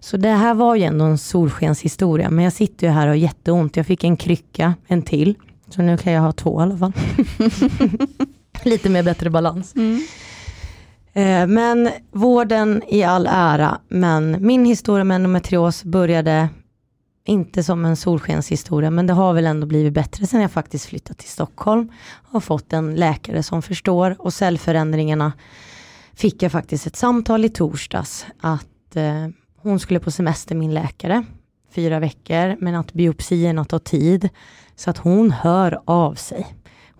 Så 0.00 0.16
det 0.16 0.28
här 0.28 0.54
var 0.54 0.74
ju 0.74 0.82
ändå 0.82 1.04
en 1.04 1.18
solskenshistoria. 1.18 2.30
Men 2.30 2.44
jag 2.44 2.52
sitter 2.52 2.86
ju 2.86 2.92
här 2.92 3.06
och 3.06 3.10
har 3.10 3.16
jätteont. 3.16 3.76
Jag 3.76 3.86
fick 3.86 4.04
en 4.04 4.16
krycka, 4.16 4.74
en 4.86 5.02
till. 5.02 5.34
Så 5.68 5.82
nu 5.82 5.96
kan 5.96 6.12
jag 6.12 6.22
ha 6.22 6.32
två 6.32 6.60
i 6.60 6.62
alla 6.62 6.78
fall. 6.78 6.92
Lite 8.64 8.88
mer 8.88 9.02
bättre 9.02 9.30
balans. 9.30 9.74
Eh, 11.12 11.46
Men 11.46 11.90
vården 12.12 12.82
i 12.88 13.02
all 13.02 13.26
ära, 13.30 13.78
men 13.88 14.36
min 14.46 14.64
historia 14.64 15.04
med 15.04 15.14
endometrios 15.14 15.84
började 15.84 16.48
inte 17.24 17.62
som 17.62 17.84
en 17.84 17.96
solskenshistoria, 17.96 18.90
men 18.90 19.06
det 19.06 19.12
har 19.12 19.32
väl 19.32 19.46
ändå 19.46 19.66
blivit 19.66 19.92
bättre 19.92 20.26
sen 20.26 20.40
jag 20.40 20.50
faktiskt 20.50 20.86
flyttat 20.86 21.18
till 21.18 21.28
Stockholm. 21.28 21.92
Har 22.30 22.40
fått 22.40 22.72
en 22.72 22.94
läkare 22.94 23.42
som 23.42 23.62
förstår 23.62 24.16
och 24.18 24.32
cellförändringarna 24.34 25.32
fick 26.20 26.42
jag 26.42 26.52
faktiskt 26.52 26.86
ett 26.86 26.96
samtal 26.96 27.44
i 27.44 27.48
torsdags 27.48 28.26
att 28.40 28.96
eh, 28.96 29.28
hon 29.56 29.80
skulle 29.80 30.00
på 30.00 30.10
semester, 30.10 30.54
min 30.54 30.74
läkare, 30.74 31.24
fyra 31.74 31.98
veckor, 31.98 32.56
men 32.60 32.74
att 32.74 32.92
biopsierna 32.92 33.64
tar 33.64 33.78
tid. 33.78 34.28
Så 34.76 34.90
att 34.90 34.98
hon 34.98 35.30
hör 35.30 35.80
av 35.84 36.14
sig. 36.14 36.46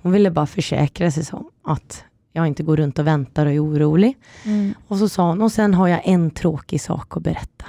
Hon 0.03 0.12
ville 0.12 0.31
bara 0.31 0.47
försäkra 0.47 1.11
sig 1.11 1.25
som 1.25 1.51
att 1.64 2.05
jag 2.33 2.47
inte 2.47 2.62
går 2.62 2.77
runt 2.77 2.99
och 2.99 3.07
väntar 3.07 3.47
och 3.47 3.53
är 3.53 3.64
orolig. 3.64 4.16
Mm. 4.45 4.75
Och 4.89 4.99
så 4.99 5.09
sa 5.09 5.29
hon, 5.29 5.43
och 5.43 5.53
sen 5.53 5.75
har 5.75 5.89
jag 5.89 6.01
en 6.05 6.31
tråkig 6.31 6.81
sak 6.81 7.16
att 7.16 7.23
berätta. 7.23 7.64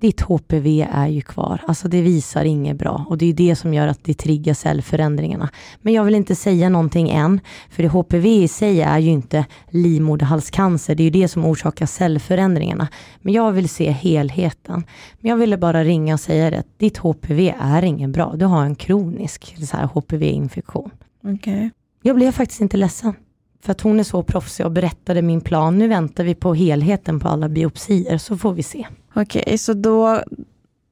Ditt 0.00 0.20
HPV 0.20 0.88
är 0.92 1.06
ju 1.06 1.20
kvar, 1.20 1.60
alltså 1.66 1.88
det 1.88 2.02
visar 2.02 2.44
inget 2.44 2.76
bra 2.76 3.06
och 3.08 3.18
det 3.18 3.26
är 3.26 3.34
det 3.34 3.56
som 3.56 3.74
gör 3.74 3.86
att 3.88 4.04
det 4.04 4.14
triggar 4.14 4.54
cellförändringarna. 4.54 5.48
Men 5.82 5.92
jag 5.92 6.04
vill 6.04 6.14
inte 6.14 6.34
säga 6.34 6.68
någonting 6.68 7.10
än, 7.10 7.40
för 7.70 7.82
det 7.82 7.88
HPV 7.88 8.42
i 8.42 8.48
sig 8.48 8.82
är 8.82 8.98
ju 8.98 9.10
inte 9.10 9.46
livmoderhalscancer, 9.70 10.94
det 10.94 11.02
är 11.02 11.04
ju 11.04 11.10
det 11.10 11.28
som 11.28 11.44
orsakar 11.44 11.86
cellförändringarna. 11.86 12.88
Men 13.20 13.34
jag 13.34 13.52
vill 13.52 13.68
se 13.68 13.90
helheten. 13.90 14.84
Men 15.20 15.30
jag 15.30 15.36
ville 15.36 15.58
bara 15.58 15.84
ringa 15.84 16.14
och 16.14 16.20
säga 16.20 16.50
det, 16.50 16.62
ditt 16.76 16.98
HPV 16.98 17.54
är 17.60 17.82
inget 17.82 18.10
bra, 18.10 18.34
du 18.36 18.44
har 18.44 18.64
en 18.64 18.74
kronisk 18.74 19.56
HPV-infektion. 19.92 20.90
Okej. 21.24 21.70
Jag 22.02 22.16
blev 22.16 22.32
faktiskt 22.32 22.60
inte 22.60 22.76
ledsen. 22.76 23.14
För 23.62 23.72
att 23.72 23.80
hon 23.80 24.00
är 24.00 24.04
så 24.04 24.22
proffsig 24.22 24.66
och 24.66 24.72
berättade 24.72 25.22
min 25.22 25.40
plan. 25.40 25.78
Nu 25.78 25.88
väntar 25.88 26.24
vi 26.24 26.34
på 26.34 26.54
helheten 26.54 27.20
på 27.20 27.28
alla 27.28 27.48
biopsier 27.48 28.18
så 28.18 28.36
får 28.36 28.52
vi 28.52 28.62
se. 28.62 28.86
Okej, 29.14 29.58
så 29.58 29.72
då, 29.72 30.22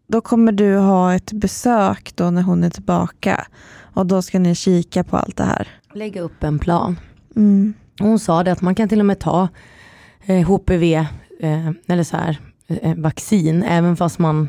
då 0.08 0.20
kommer 0.20 0.52
du 0.52 0.76
ha 0.76 1.14
ett 1.14 1.32
besök 1.32 2.12
då 2.14 2.30
när 2.30 2.42
hon 2.42 2.64
är 2.64 2.70
tillbaka 2.70 3.46
och 3.94 4.06
då 4.06 4.22
ska 4.22 4.38
ni 4.38 4.54
kika 4.54 5.04
på 5.04 5.16
allt 5.16 5.36
det 5.36 5.44
här. 5.44 5.68
Lägga 5.94 6.20
upp 6.20 6.42
en 6.42 6.58
plan. 6.58 6.96
Mm. 7.36 7.74
Hon 8.00 8.18
sa 8.18 8.44
det 8.44 8.52
att 8.52 8.60
man 8.60 8.74
kan 8.74 8.88
till 8.88 9.00
och 9.00 9.06
med 9.06 9.18
ta 9.18 9.48
eh, 10.24 10.46
HPV 10.46 10.94
eh, 11.40 11.70
eller 11.88 12.04
så 12.04 12.16
här 12.16 12.38
eh, 12.66 12.94
vaccin 12.94 13.62
även 13.62 13.96
fast 13.96 14.18
man 14.18 14.48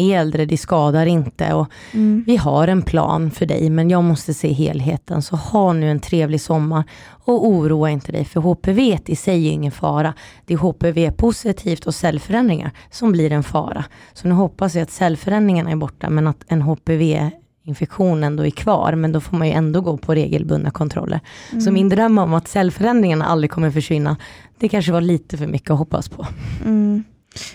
är 0.00 0.20
äldre, 0.20 0.44
det 0.44 0.56
skadar 0.56 1.06
inte. 1.06 1.54
Och 1.54 1.66
Mm. 1.92 2.24
vi 2.26 2.36
har 2.36 2.68
en 2.68 2.82
plan 2.82 3.30
för 3.30 3.46
dig 3.46 3.70
men 3.70 3.90
jag 3.90 4.04
måste 4.04 4.34
se 4.34 4.52
helheten. 4.52 5.22
Så 5.22 5.36
ha 5.36 5.72
nu 5.72 5.90
en 5.90 6.00
trevlig 6.00 6.40
sommar 6.40 6.84
och 7.24 7.46
oroa 7.46 7.90
inte 7.90 8.12
dig 8.12 8.24
för 8.24 8.40
HPV 8.40 8.98
i 9.06 9.16
sig 9.16 9.48
är 9.48 9.52
ingen 9.52 9.72
fara. 9.72 10.14
Det 10.46 10.54
är 10.54 10.58
HPV 10.58 11.10
positivt 11.12 11.86
och 11.86 11.94
cellförändringar 11.94 12.70
som 12.90 13.12
blir 13.12 13.32
en 13.32 13.42
fara. 13.42 13.84
Så 14.12 14.28
nu 14.28 14.34
hoppas 14.34 14.74
jag 14.74 14.82
att 14.82 14.90
cellförändringarna 14.90 15.70
är 15.70 15.76
borta 15.76 16.10
men 16.10 16.26
att 16.26 16.44
en 16.48 16.62
HPV 16.62 17.30
infektion 17.64 18.24
ändå 18.24 18.46
är 18.46 18.50
kvar, 18.50 18.94
men 18.94 19.12
då 19.12 19.20
får 19.20 19.36
man 19.36 19.46
ju 19.48 19.52
ändå 19.52 19.80
gå 19.80 19.96
på 19.96 20.14
regelbundna 20.14 20.70
kontroller. 20.70 21.20
Så 21.64 21.72
min 21.72 21.88
dröm 21.88 22.18
om 22.18 22.34
att 22.34 22.48
cellförändringarna 22.48 23.24
aldrig 23.26 23.50
kommer 23.50 23.70
försvinna, 23.70 24.16
det 24.58 24.68
kanske 24.68 24.92
var 24.92 25.00
lite 25.00 25.38
för 25.38 25.46
mycket 25.46 25.70
att 25.70 25.78
hoppas 25.78 26.08
på. 26.08 26.26
Mm. 26.64 27.04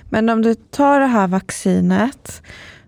Men 0.10 0.30
om 0.30 0.42
du 0.42 0.56
tar 0.56 1.00
det 1.00 1.06
här 1.06 1.28
vaccinet, 1.28 2.42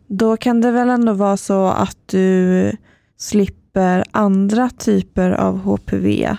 då 0.08 0.38
kan 0.38 0.62
det 0.62 0.72
väl 0.72 0.90
ändå 0.90 1.14
vara 1.14 1.38
så 1.38 1.68
att 1.68 1.98
du 2.06 2.72
slipper 3.18 4.04
andra 4.12 4.70
typer 4.70 5.32
av 5.32 5.60
HPV. 5.60 6.38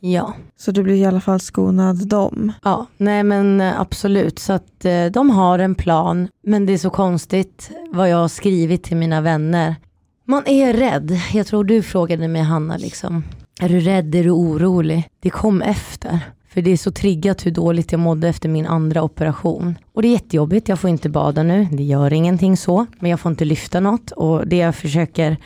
Ja. 0.00 0.34
Så 0.56 0.70
du 0.70 0.82
blir 0.82 0.94
i 0.94 1.04
alla 1.04 1.20
fall 1.20 1.40
skonad 1.40 2.08
dem. 2.08 2.52
Ja, 2.62 2.86
nej 2.96 3.24
men 3.24 3.60
eh, 3.60 3.80
absolut. 3.80 4.38
Så 4.38 4.52
att 4.52 4.84
eh, 4.84 5.06
de 5.06 5.30
har 5.30 5.58
en 5.58 5.74
plan, 5.74 6.28
men 6.42 6.66
det 6.66 6.72
är 6.72 6.78
så 6.78 6.90
konstigt 6.90 7.70
vad 7.92 8.10
jag 8.10 8.16
har 8.16 8.28
skrivit 8.28 8.82
till 8.82 8.96
mina 8.96 9.20
vänner. 9.20 9.76
Man 10.26 10.46
är 10.46 10.72
rädd. 10.72 11.20
Jag 11.32 11.46
tror 11.46 11.64
du 11.64 11.82
frågade 11.82 12.28
mig 12.28 12.42
Hanna 12.42 12.76
liksom. 12.76 13.24
Är 13.60 13.68
du 13.68 13.80
rädd? 13.80 14.14
Är 14.14 14.24
du 14.24 14.30
orolig? 14.30 15.08
Det 15.20 15.30
kom 15.30 15.62
efter. 15.62 16.20
För 16.54 16.62
det 16.62 16.70
är 16.70 16.76
så 16.76 16.90
triggat 16.90 17.46
hur 17.46 17.50
dåligt 17.50 17.92
jag 17.92 17.98
mådde 17.98 18.28
efter 18.28 18.48
min 18.48 18.66
andra 18.66 19.02
operation. 19.02 19.78
Och 19.92 20.02
det 20.02 20.08
är 20.08 20.12
jättejobbigt, 20.12 20.68
jag 20.68 20.80
får 20.80 20.90
inte 20.90 21.08
bada 21.08 21.42
nu, 21.42 21.68
det 21.72 21.82
gör 21.82 22.12
ingenting 22.12 22.56
så. 22.56 22.86
Men 22.98 23.10
jag 23.10 23.20
får 23.20 23.30
inte 23.30 23.44
lyfta 23.44 23.80
något 23.80 24.10
och 24.10 24.48
det 24.48 24.56
jag 24.56 24.74
försöker 24.74 25.36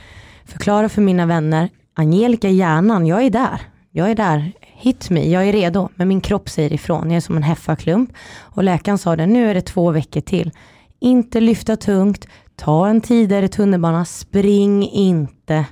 förklara 0.45 0.89
för 0.89 1.03
mina 1.03 1.27
vänner, 1.27 1.69
Angelica 1.95 2.49
hjärnan, 2.49 3.07
jag 3.07 3.25
är 3.25 3.31
där. 3.31 3.61
Jag 3.91 4.11
är 4.11 4.15
där, 4.15 4.53
hit 4.61 5.11
me, 5.11 5.31
jag 5.31 5.49
är 5.49 5.53
redo. 5.53 5.89
Men 5.95 6.09
min 6.09 6.21
kropp 6.21 6.49
säger 6.49 6.73
ifrån, 6.73 7.11
jag 7.11 7.17
är 7.17 7.21
som 7.21 7.37
en 7.37 7.43
heffaklump. 7.43 8.11
Och 8.39 8.65
läkaren 8.65 8.99
sa 8.99 9.17
det, 9.17 9.27
nu 9.27 9.51
är 9.51 9.55
det 9.55 9.61
två 9.61 9.91
veckor 9.91 10.21
till. 10.21 10.53
Inte 11.01 11.41
lyfta 11.41 11.77
tungt, 11.77 12.29
ta 12.57 12.89
en 12.89 13.01
tidigare 13.01 13.49
tunnelbana, 13.49 14.05
spring 14.05 14.89
inte, 14.89 15.65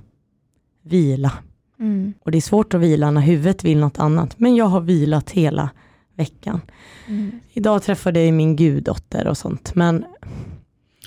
vila. 0.85 1.33
Mm. 1.81 2.15
Och 2.25 2.31
det 2.31 2.39
är 2.39 2.43
svårt 2.43 2.75
att 2.75 2.81
vila 2.81 3.11
när 3.11 3.21
huvudet 3.21 3.65
vill 3.65 3.79
något 3.79 3.99
annat. 3.99 4.39
Men 4.39 4.57
jag 4.57 4.65
har 4.65 4.81
vilat 4.81 5.31
hela 5.31 5.71
veckan. 6.15 6.61
Mm. 7.07 7.41
Idag 7.53 7.83
träffade 7.83 8.25
jag 8.25 8.35
min 8.35 8.57
guddotter 8.57 9.27
och 9.27 9.39
sånt. 9.39 9.75
Men 9.75 10.05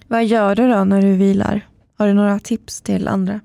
Vad 0.07 0.25
gör 0.25 0.55
du 0.55 0.67
då 0.69 0.83
när 0.83 1.01
du 1.01 1.13
vilar? 1.13 1.61
Har 1.97 2.07
du 2.07 2.13
några 2.13 2.39
tips 2.39 2.81
till 2.81 3.07
andra? 3.07 3.39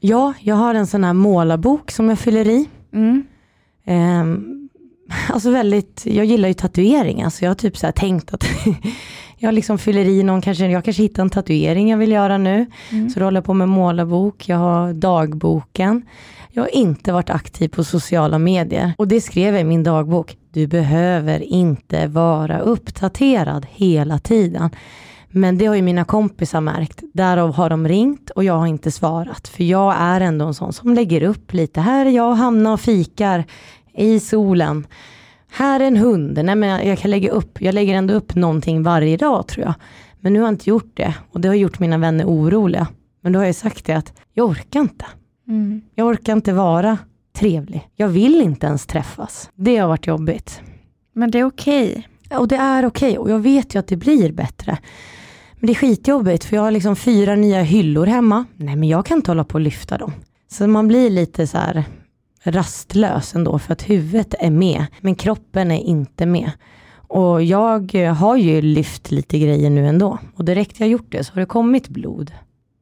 ja, 0.00 0.34
jag 0.40 0.54
har 0.54 0.74
en 0.74 0.86
sån 0.86 1.04
här 1.04 1.12
målarbok 1.12 1.90
som 1.90 2.08
jag 2.08 2.18
fyller 2.18 2.48
i. 2.48 2.68
Mm. 2.92 3.26
Ehm, 3.84 4.68
alltså 5.28 5.50
väldigt, 5.50 6.06
jag 6.06 6.24
gillar 6.24 6.48
ju 6.48 6.54
tatueringar 6.54 7.30
så 7.30 7.44
jag 7.44 7.50
har 7.50 7.54
typ 7.54 7.76
så 7.76 7.92
tänkt 7.92 8.34
att 8.34 8.44
jag 9.38 9.54
liksom 9.54 9.78
fyller 9.78 10.04
i 10.04 10.22
någon, 10.22 10.40
kanske, 10.40 10.66
jag 10.66 10.84
kanske 10.84 11.02
hittar 11.02 11.22
en 11.22 11.30
tatuering 11.30 11.90
jag 11.90 11.98
vill 11.98 12.12
göra 12.12 12.38
nu. 12.38 12.66
Mm. 12.90 13.10
Så 13.10 13.20
då 13.20 13.26
håller 13.26 13.36
jag 13.36 13.44
på 13.44 13.54
med 13.54 13.68
målarbok, 13.68 14.48
jag 14.48 14.56
har 14.56 14.92
dagboken. 14.92 16.02
Jag 16.50 16.62
har 16.62 16.74
inte 16.74 17.12
varit 17.12 17.30
aktiv 17.30 17.68
på 17.68 17.84
sociala 17.84 18.38
medier 18.38 18.92
och 18.98 19.08
det 19.08 19.20
skrev 19.20 19.54
jag 19.54 19.60
i 19.60 19.64
min 19.64 19.82
dagbok. 19.82 20.36
Du 20.52 20.66
behöver 20.66 21.40
inte 21.42 22.06
vara 22.06 22.58
uppdaterad 22.58 23.66
hela 23.70 24.18
tiden. 24.18 24.70
Men 25.30 25.58
det 25.58 25.66
har 25.66 25.74
ju 25.74 25.82
mina 25.82 26.04
kompisar 26.04 26.60
märkt. 26.60 27.02
Därav 27.12 27.54
har 27.54 27.70
de 27.70 27.88
ringt 27.88 28.30
och 28.30 28.44
jag 28.44 28.54
har 28.54 28.66
inte 28.66 28.90
svarat. 28.90 29.48
För 29.48 29.64
jag 29.64 29.94
är 29.98 30.20
ändå 30.20 30.46
en 30.46 30.54
sån 30.54 30.72
som 30.72 30.94
lägger 30.94 31.22
upp 31.22 31.52
lite. 31.52 31.80
Här 31.80 32.06
är 32.06 32.10
jag, 32.10 32.32
Hanna 32.32 32.72
och 32.72 32.80
fikar 32.80 33.44
i 33.94 34.20
solen. 34.20 34.86
Här 35.50 35.80
är 35.80 35.84
en 35.84 35.96
hund. 35.96 36.40
Nej, 36.44 36.54
men 36.54 36.88
jag 36.88 36.98
kan 36.98 37.10
lägga 37.10 37.30
upp. 37.30 37.62
Jag 37.62 37.74
lägger 37.74 37.94
ändå 37.94 38.14
upp 38.14 38.34
någonting 38.34 38.82
varje 38.82 39.16
dag 39.16 39.46
tror 39.46 39.66
jag. 39.66 39.74
Men 40.20 40.32
nu 40.32 40.38
har 40.38 40.46
jag 40.46 40.54
inte 40.54 40.70
gjort 40.70 40.90
det 40.94 41.14
och 41.30 41.40
det 41.40 41.48
har 41.48 41.54
gjort 41.54 41.78
mina 41.78 41.98
vänner 41.98 42.24
oroliga. 42.24 42.86
Men 43.20 43.32
då 43.32 43.38
har 43.38 43.46
jag 43.46 43.54
sagt 43.54 43.84
det 43.84 43.92
att 43.92 44.12
jag 44.34 44.48
orkar 44.48 44.80
inte. 44.80 45.04
Mm. 45.48 45.82
Jag 45.94 46.06
orkar 46.06 46.32
inte 46.32 46.52
vara 46.52 46.98
trevlig. 47.38 47.88
Jag 47.96 48.08
vill 48.08 48.42
inte 48.42 48.66
ens 48.66 48.86
träffas. 48.86 49.50
Det 49.54 49.76
har 49.76 49.88
varit 49.88 50.06
jobbigt. 50.06 50.60
Men 51.12 51.30
det 51.30 51.38
är 51.38 51.44
okej. 51.44 52.08
Och 52.30 52.48
det 52.48 52.56
är 52.56 52.86
okej 52.86 53.18
och 53.18 53.30
jag 53.30 53.38
vet 53.38 53.74
ju 53.74 53.78
att 53.78 53.86
det 53.86 53.96
blir 53.96 54.32
bättre. 54.32 54.78
Men 55.54 55.66
det 55.66 55.72
är 55.72 55.74
skitjobbigt 55.74 56.44
för 56.44 56.56
jag 56.56 56.62
har 56.62 56.70
liksom 56.70 56.96
fyra 56.96 57.36
nya 57.36 57.62
hyllor 57.62 58.06
hemma. 58.06 58.44
Nej 58.56 58.76
men 58.76 58.88
jag 58.88 59.06
kan 59.06 59.16
inte 59.16 59.30
hålla 59.30 59.44
på 59.44 59.54
och 59.54 59.60
lyfta 59.60 59.98
dem. 59.98 60.12
Så 60.50 60.66
man 60.66 60.88
blir 60.88 61.10
lite 61.10 61.46
så 61.46 61.58
här 61.58 61.84
rastlös 62.50 63.34
ändå 63.34 63.58
för 63.58 63.72
att 63.72 63.90
huvudet 63.90 64.34
är 64.38 64.50
med 64.50 64.86
men 65.00 65.14
kroppen 65.14 65.70
är 65.70 65.80
inte 65.80 66.26
med. 66.26 66.50
Och 67.08 67.42
jag 67.42 67.94
eh, 67.94 68.14
har 68.14 68.36
ju 68.36 68.62
lyft 68.62 69.10
lite 69.10 69.38
grejer 69.38 69.70
nu 69.70 69.86
ändå 69.86 70.18
och 70.36 70.44
direkt 70.44 70.80
jag 70.80 70.88
gjort 70.88 71.12
det 71.12 71.24
så 71.24 71.32
har 71.34 71.40
det 71.40 71.46
kommit 71.46 71.88
blod. 71.88 72.32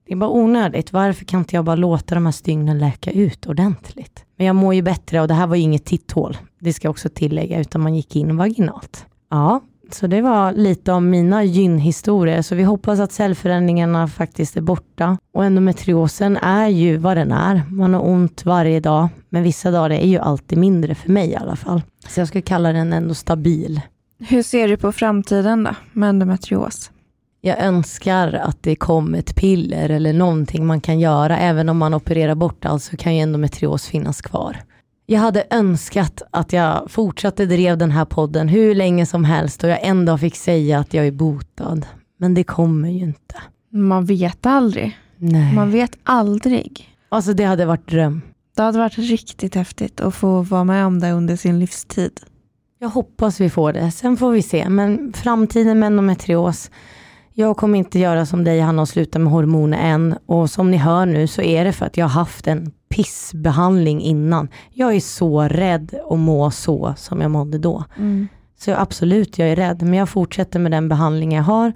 Det 0.06 0.12
är 0.12 0.16
bara 0.16 0.30
onödigt. 0.30 0.92
Varför 0.92 1.24
kan 1.24 1.40
inte 1.40 1.56
jag 1.56 1.64
bara 1.64 1.76
låta 1.76 2.14
de 2.14 2.26
här 2.26 2.32
stygnen 2.32 2.78
läka 2.78 3.10
ut 3.10 3.46
ordentligt? 3.46 4.24
Men 4.36 4.46
jag 4.46 4.56
mår 4.56 4.74
ju 4.74 4.82
bättre 4.82 5.20
och 5.20 5.28
det 5.28 5.34
här 5.34 5.46
var 5.46 5.56
ju 5.56 5.62
inget 5.62 5.84
titthål. 5.84 6.36
Det 6.60 6.72
ska 6.72 6.86
jag 6.86 6.90
också 6.90 7.08
tillägga 7.08 7.60
utan 7.60 7.80
man 7.80 7.94
gick 7.94 8.16
in 8.16 8.36
vaginalt. 8.36 9.06
Ja, 9.30 9.60
så 9.94 10.06
det 10.06 10.20
var 10.20 10.52
lite 10.52 10.92
om 10.92 11.10
mina 11.10 11.44
gynhistorier. 11.44 12.42
Så 12.42 12.54
vi 12.54 12.62
hoppas 12.62 13.00
att 13.00 13.12
cellförändringarna 13.12 14.08
faktiskt 14.08 14.56
är 14.56 14.60
borta. 14.60 15.18
Och 15.32 15.44
endometriosen 15.44 16.36
är 16.36 16.68
ju 16.68 16.96
vad 16.96 17.16
den 17.16 17.32
är. 17.32 17.62
Man 17.70 17.94
har 17.94 18.06
ont 18.06 18.44
varje 18.44 18.80
dag. 18.80 19.08
Men 19.28 19.42
vissa 19.42 19.70
dagar 19.70 19.90
är 19.90 20.06
ju 20.06 20.18
alltid 20.18 20.58
mindre 20.58 20.94
för 20.94 21.10
mig 21.10 21.30
i 21.30 21.36
alla 21.36 21.56
fall. 21.56 21.82
Så 22.08 22.20
jag 22.20 22.28
skulle 22.28 22.42
kalla 22.42 22.72
den 22.72 22.92
ändå 22.92 23.14
stabil. 23.14 23.80
Hur 24.18 24.42
ser 24.42 24.68
du 24.68 24.76
på 24.76 24.92
framtiden 24.92 25.64
då 25.64 25.74
med 25.92 26.08
endometrios? 26.08 26.90
Jag 27.40 27.58
önskar 27.58 28.32
att 28.32 28.62
det 28.62 28.76
kom 28.76 29.14
ett 29.14 29.36
piller 29.36 29.88
eller 29.88 30.12
någonting 30.12 30.66
man 30.66 30.80
kan 30.80 31.00
göra. 31.00 31.38
Även 31.38 31.68
om 31.68 31.78
man 31.78 31.94
opererar 31.94 32.34
bort 32.34 32.64
allt 32.64 32.82
så 32.82 32.96
kan 32.96 33.14
ju 33.16 33.22
endometrios 33.22 33.86
finnas 33.86 34.22
kvar. 34.22 34.56
Jag 35.08 35.20
hade 35.20 35.44
önskat 35.50 36.22
att 36.30 36.52
jag 36.52 36.90
fortsatte 36.90 37.46
drev 37.46 37.78
den 37.78 37.90
här 37.90 38.04
podden 38.04 38.48
hur 38.48 38.74
länge 38.74 39.06
som 39.06 39.24
helst 39.24 39.64
och 39.64 39.70
jag 39.70 39.84
en 39.84 40.04
dag 40.04 40.20
fick 40.20 40.36
säga 40.36 40.78
att 40.78 40.94
jag 40.94 41.06
är 41.06 41.12
botad. 41.12 41.86
Men 42.18 42.34
det 42.34 42.44
kommer 42.44 42.88
ju 42.88 43.04
inte. 43.04 43.34
Man 43.72 44.04
vet 44.04 44.46
aldrig. 44.46 44.98
Nej. 45.16 45.54
Man 45.54 45.70
vet 45.70 45.98
aldrig. 46.02 46.96
Alltså 47.08 47.32
det 47.32 47.44
hade 47.44 47.64
varit 47.64 47.88
dröm. 47.88 48.22
Det 48.56 48.62
hade 48.62 48.78
varit 48.78 48.98
riktigt 48.98 49.54
häftigt 49.54 50.00
att 50.00 50.14
få 50.14 50.42
vara 50.42 50.64
med 50.64 50.86
om 50.86 51.00
det 51.00 51.12
under 51.12 51.36
sin 51.36 51.58
livstid. 51.58 52.20
Jag 52.78 52.88
hoppas 52.88 53.40
vi 53.40 53.50
får 53.50 53.72
det. 53.72 53.90
Sen 53.90 54.16
får 54.16 54.30
vi 54.30 54.42
se. 54.42 54.68
Men 54.68 55.12
framtiden 55.12 55.78
med 55.78 55.86
endometrios. 55.86 56.70
Jag 57.38 57.56
kommer 57.56 57.78
inte 57.78 57.98
göra 57.98 58.26
som 58.26 58.44
dig 58.44 58.60
Hanna 58.60 58.82
och 58.82 58.88
sluta 58.88 59.18
med 59.18 59.32
hormoner 59.32 59.78
än. 59.78 60.18
Och 60.26 60.50
som 60.50 60.70
ni 60.70 60.76
hör 60.76 61.06
nu 61.06 61.26
så 61.26 61.42
är 61.42 61.64
det 61.64 61.72
för 61.72 61.86
att 61.86 61.96
jag 61.96 62.04
har 62.04 62.10
haft 62.20 62.46
en 62.46 62.70
pissbehandling 62.88 64.00
innan. 64.00 64.48
Jag 64.72 64.94
är 64.94 65.00
så 65.00 65.42
rädd 65.42 65.94
att 66.10 66.18
må 66.18 66.50
så 66.50 66.94
som 66.96 67.20
jag 67.20 67.30
mådde 67.30 67.58
då. 67.58 67.84
Så 68.58 68.74
absolut, 68.74 69.38
jag 69.38 69.48
är 69.48 69.56
rädd. 69.56 69.82
Men 69.82 69.94
jag 69.94 70.08
fortsätter 70.08 70.58
med 70.58 70.72
den 70.72 70.88
behandling 70.88 71.32
jag 71.34 71.42
har. 71.42 71.72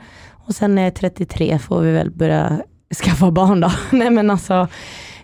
Och 0.47 0.55
sen 0.55 0.75
när 0.75 0.83
jag 0.83 0.87
är 0.87 0.95
33 0.95 1.59
får 1.59 1.81
vi 1.81 1.93
väl 1.93 2.11
börja 2.11 2.61
skaffa 3.05 3.31
barn 3.31 3.61
då. 3.61 3.73
Nej 3.97 4.11
men 4.11 4.31
alltså, 4.31 4.69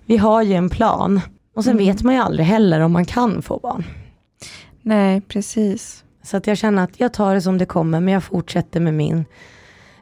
vi 0.06 0.16
har 0.16 0.42
ju 0.42 0.54
en 0.54 0.70
plan. 0.70 1.20
Och 1.54 1.64
sen 1.64 1.72
Mm. 1.72 1.86
vet 1.86 2.02
man 2.02 2.14
ju 2.14 2.20
aldrig 2.20 2.46
heller 2.46 2.80
om 2.80 2.92
man 2.92 3.04
kan 3.04 3.42
få 3.42 3.58
barn. 3.62 3.84
Nej, 4.82 5.20
precis. 5.20 6.04
Så 6.22 6.36
att 6.36 6.46
jag 6.46 6.58
känner 6.58 6.84
att 6.84 7.00
jag 7.00 7.12
tar 7.12 7.34
det 7.34 7.40
som 7.42 7.58
det 7.58 7.66
kommer, 7.66 8.00
men 8.00 8.14
jag 8.14 8.24
fortsätter 8.24 8.80
med 8.80 8.94
min 8.94 9.24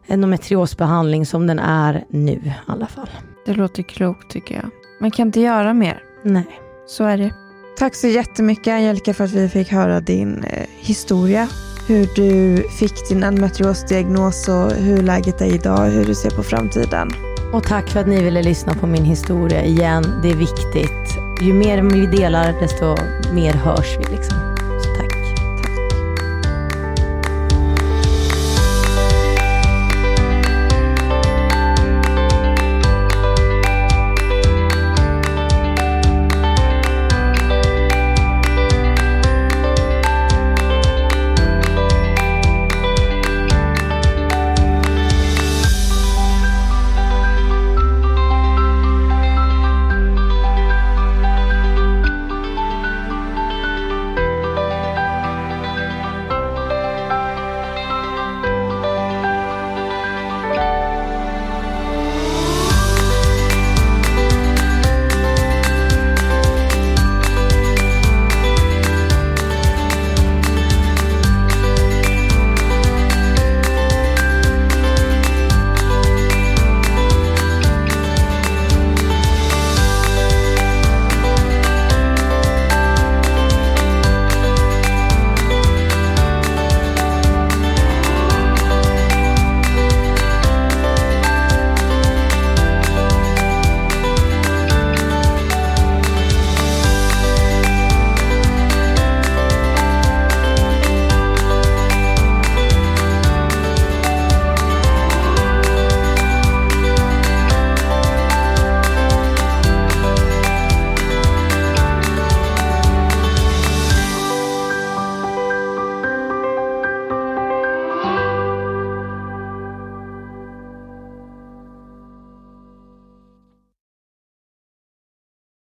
endometriosbehandling 0.06 1.26
som 1.26 1.46
den 1.46 1.58
är 1.58 2.04
nu 2.08 2.32
i 2.32 2.52
alla 2.66 2.86
fall. 2.86 3.08
Det 3.46 3.54
låter 3.54 3.82
klokt 3.82 4.30
tycker 4.30 4.54
jag. 4.54 4.64
Man 5.00 5.10
kan 5.10 5.28
inte 5.28 5.40
göra 5.40 5.74
mer. 5.74 6.02
Nej. 6.22 6.60
Så 6.86 7.04
är 7.04 7.18
det. 7.18 7.34
Tack 7.78 7.94
så 7.94 8.06
jättemycket 8.06 8.72
Angelica 8.72 9.14
för 9.14 9.24
att 9.24 9.32
vi 9.32 9.48
fick 9.48 9.68
höra 9.68 10.00
din 10.00 10.44
eh, 10.44 10.66
historia. 10.78 11.48
Hur 11.88 12.08
du 12.16 12.62
fick 12.68 13.08
din 13.08 13.22
endometriosdiagnos 13.22 14.48
och 14.48 14.70
hur 14.70 15.02
läget 15.02 15.40
är 15.40 15.54
idag, 15.54 15.86
hur 15.86 16.04
du 16.04 16.14
ser 16.14 16.30
på 16.30 16.42
framtiden. 16.42 17.10
Och 17.52 17.62
tack 17.62 17.88
för 17.88 18.00
att 18.00 18.08
ni 18.08 18.22
ville 18.22 18.42
lyssna 18.42 18.74
på 18.74 18.86
min 18.86 19.04
historia 19.04 19.64
igen. 19.64 20.04
Det 20.22 20.30
är 20.30 20.36
viktigt. 20.36 21.18
Ju 21.42 21.52
mer 21.54 21.82
vi 21.82 22.06
delar, 22.06 22.60
desto 22.60 22.96
mer 23.34 23.52
hörs 23.52 23.98
vi 23.98 24.16
liksom. 24.16 24.53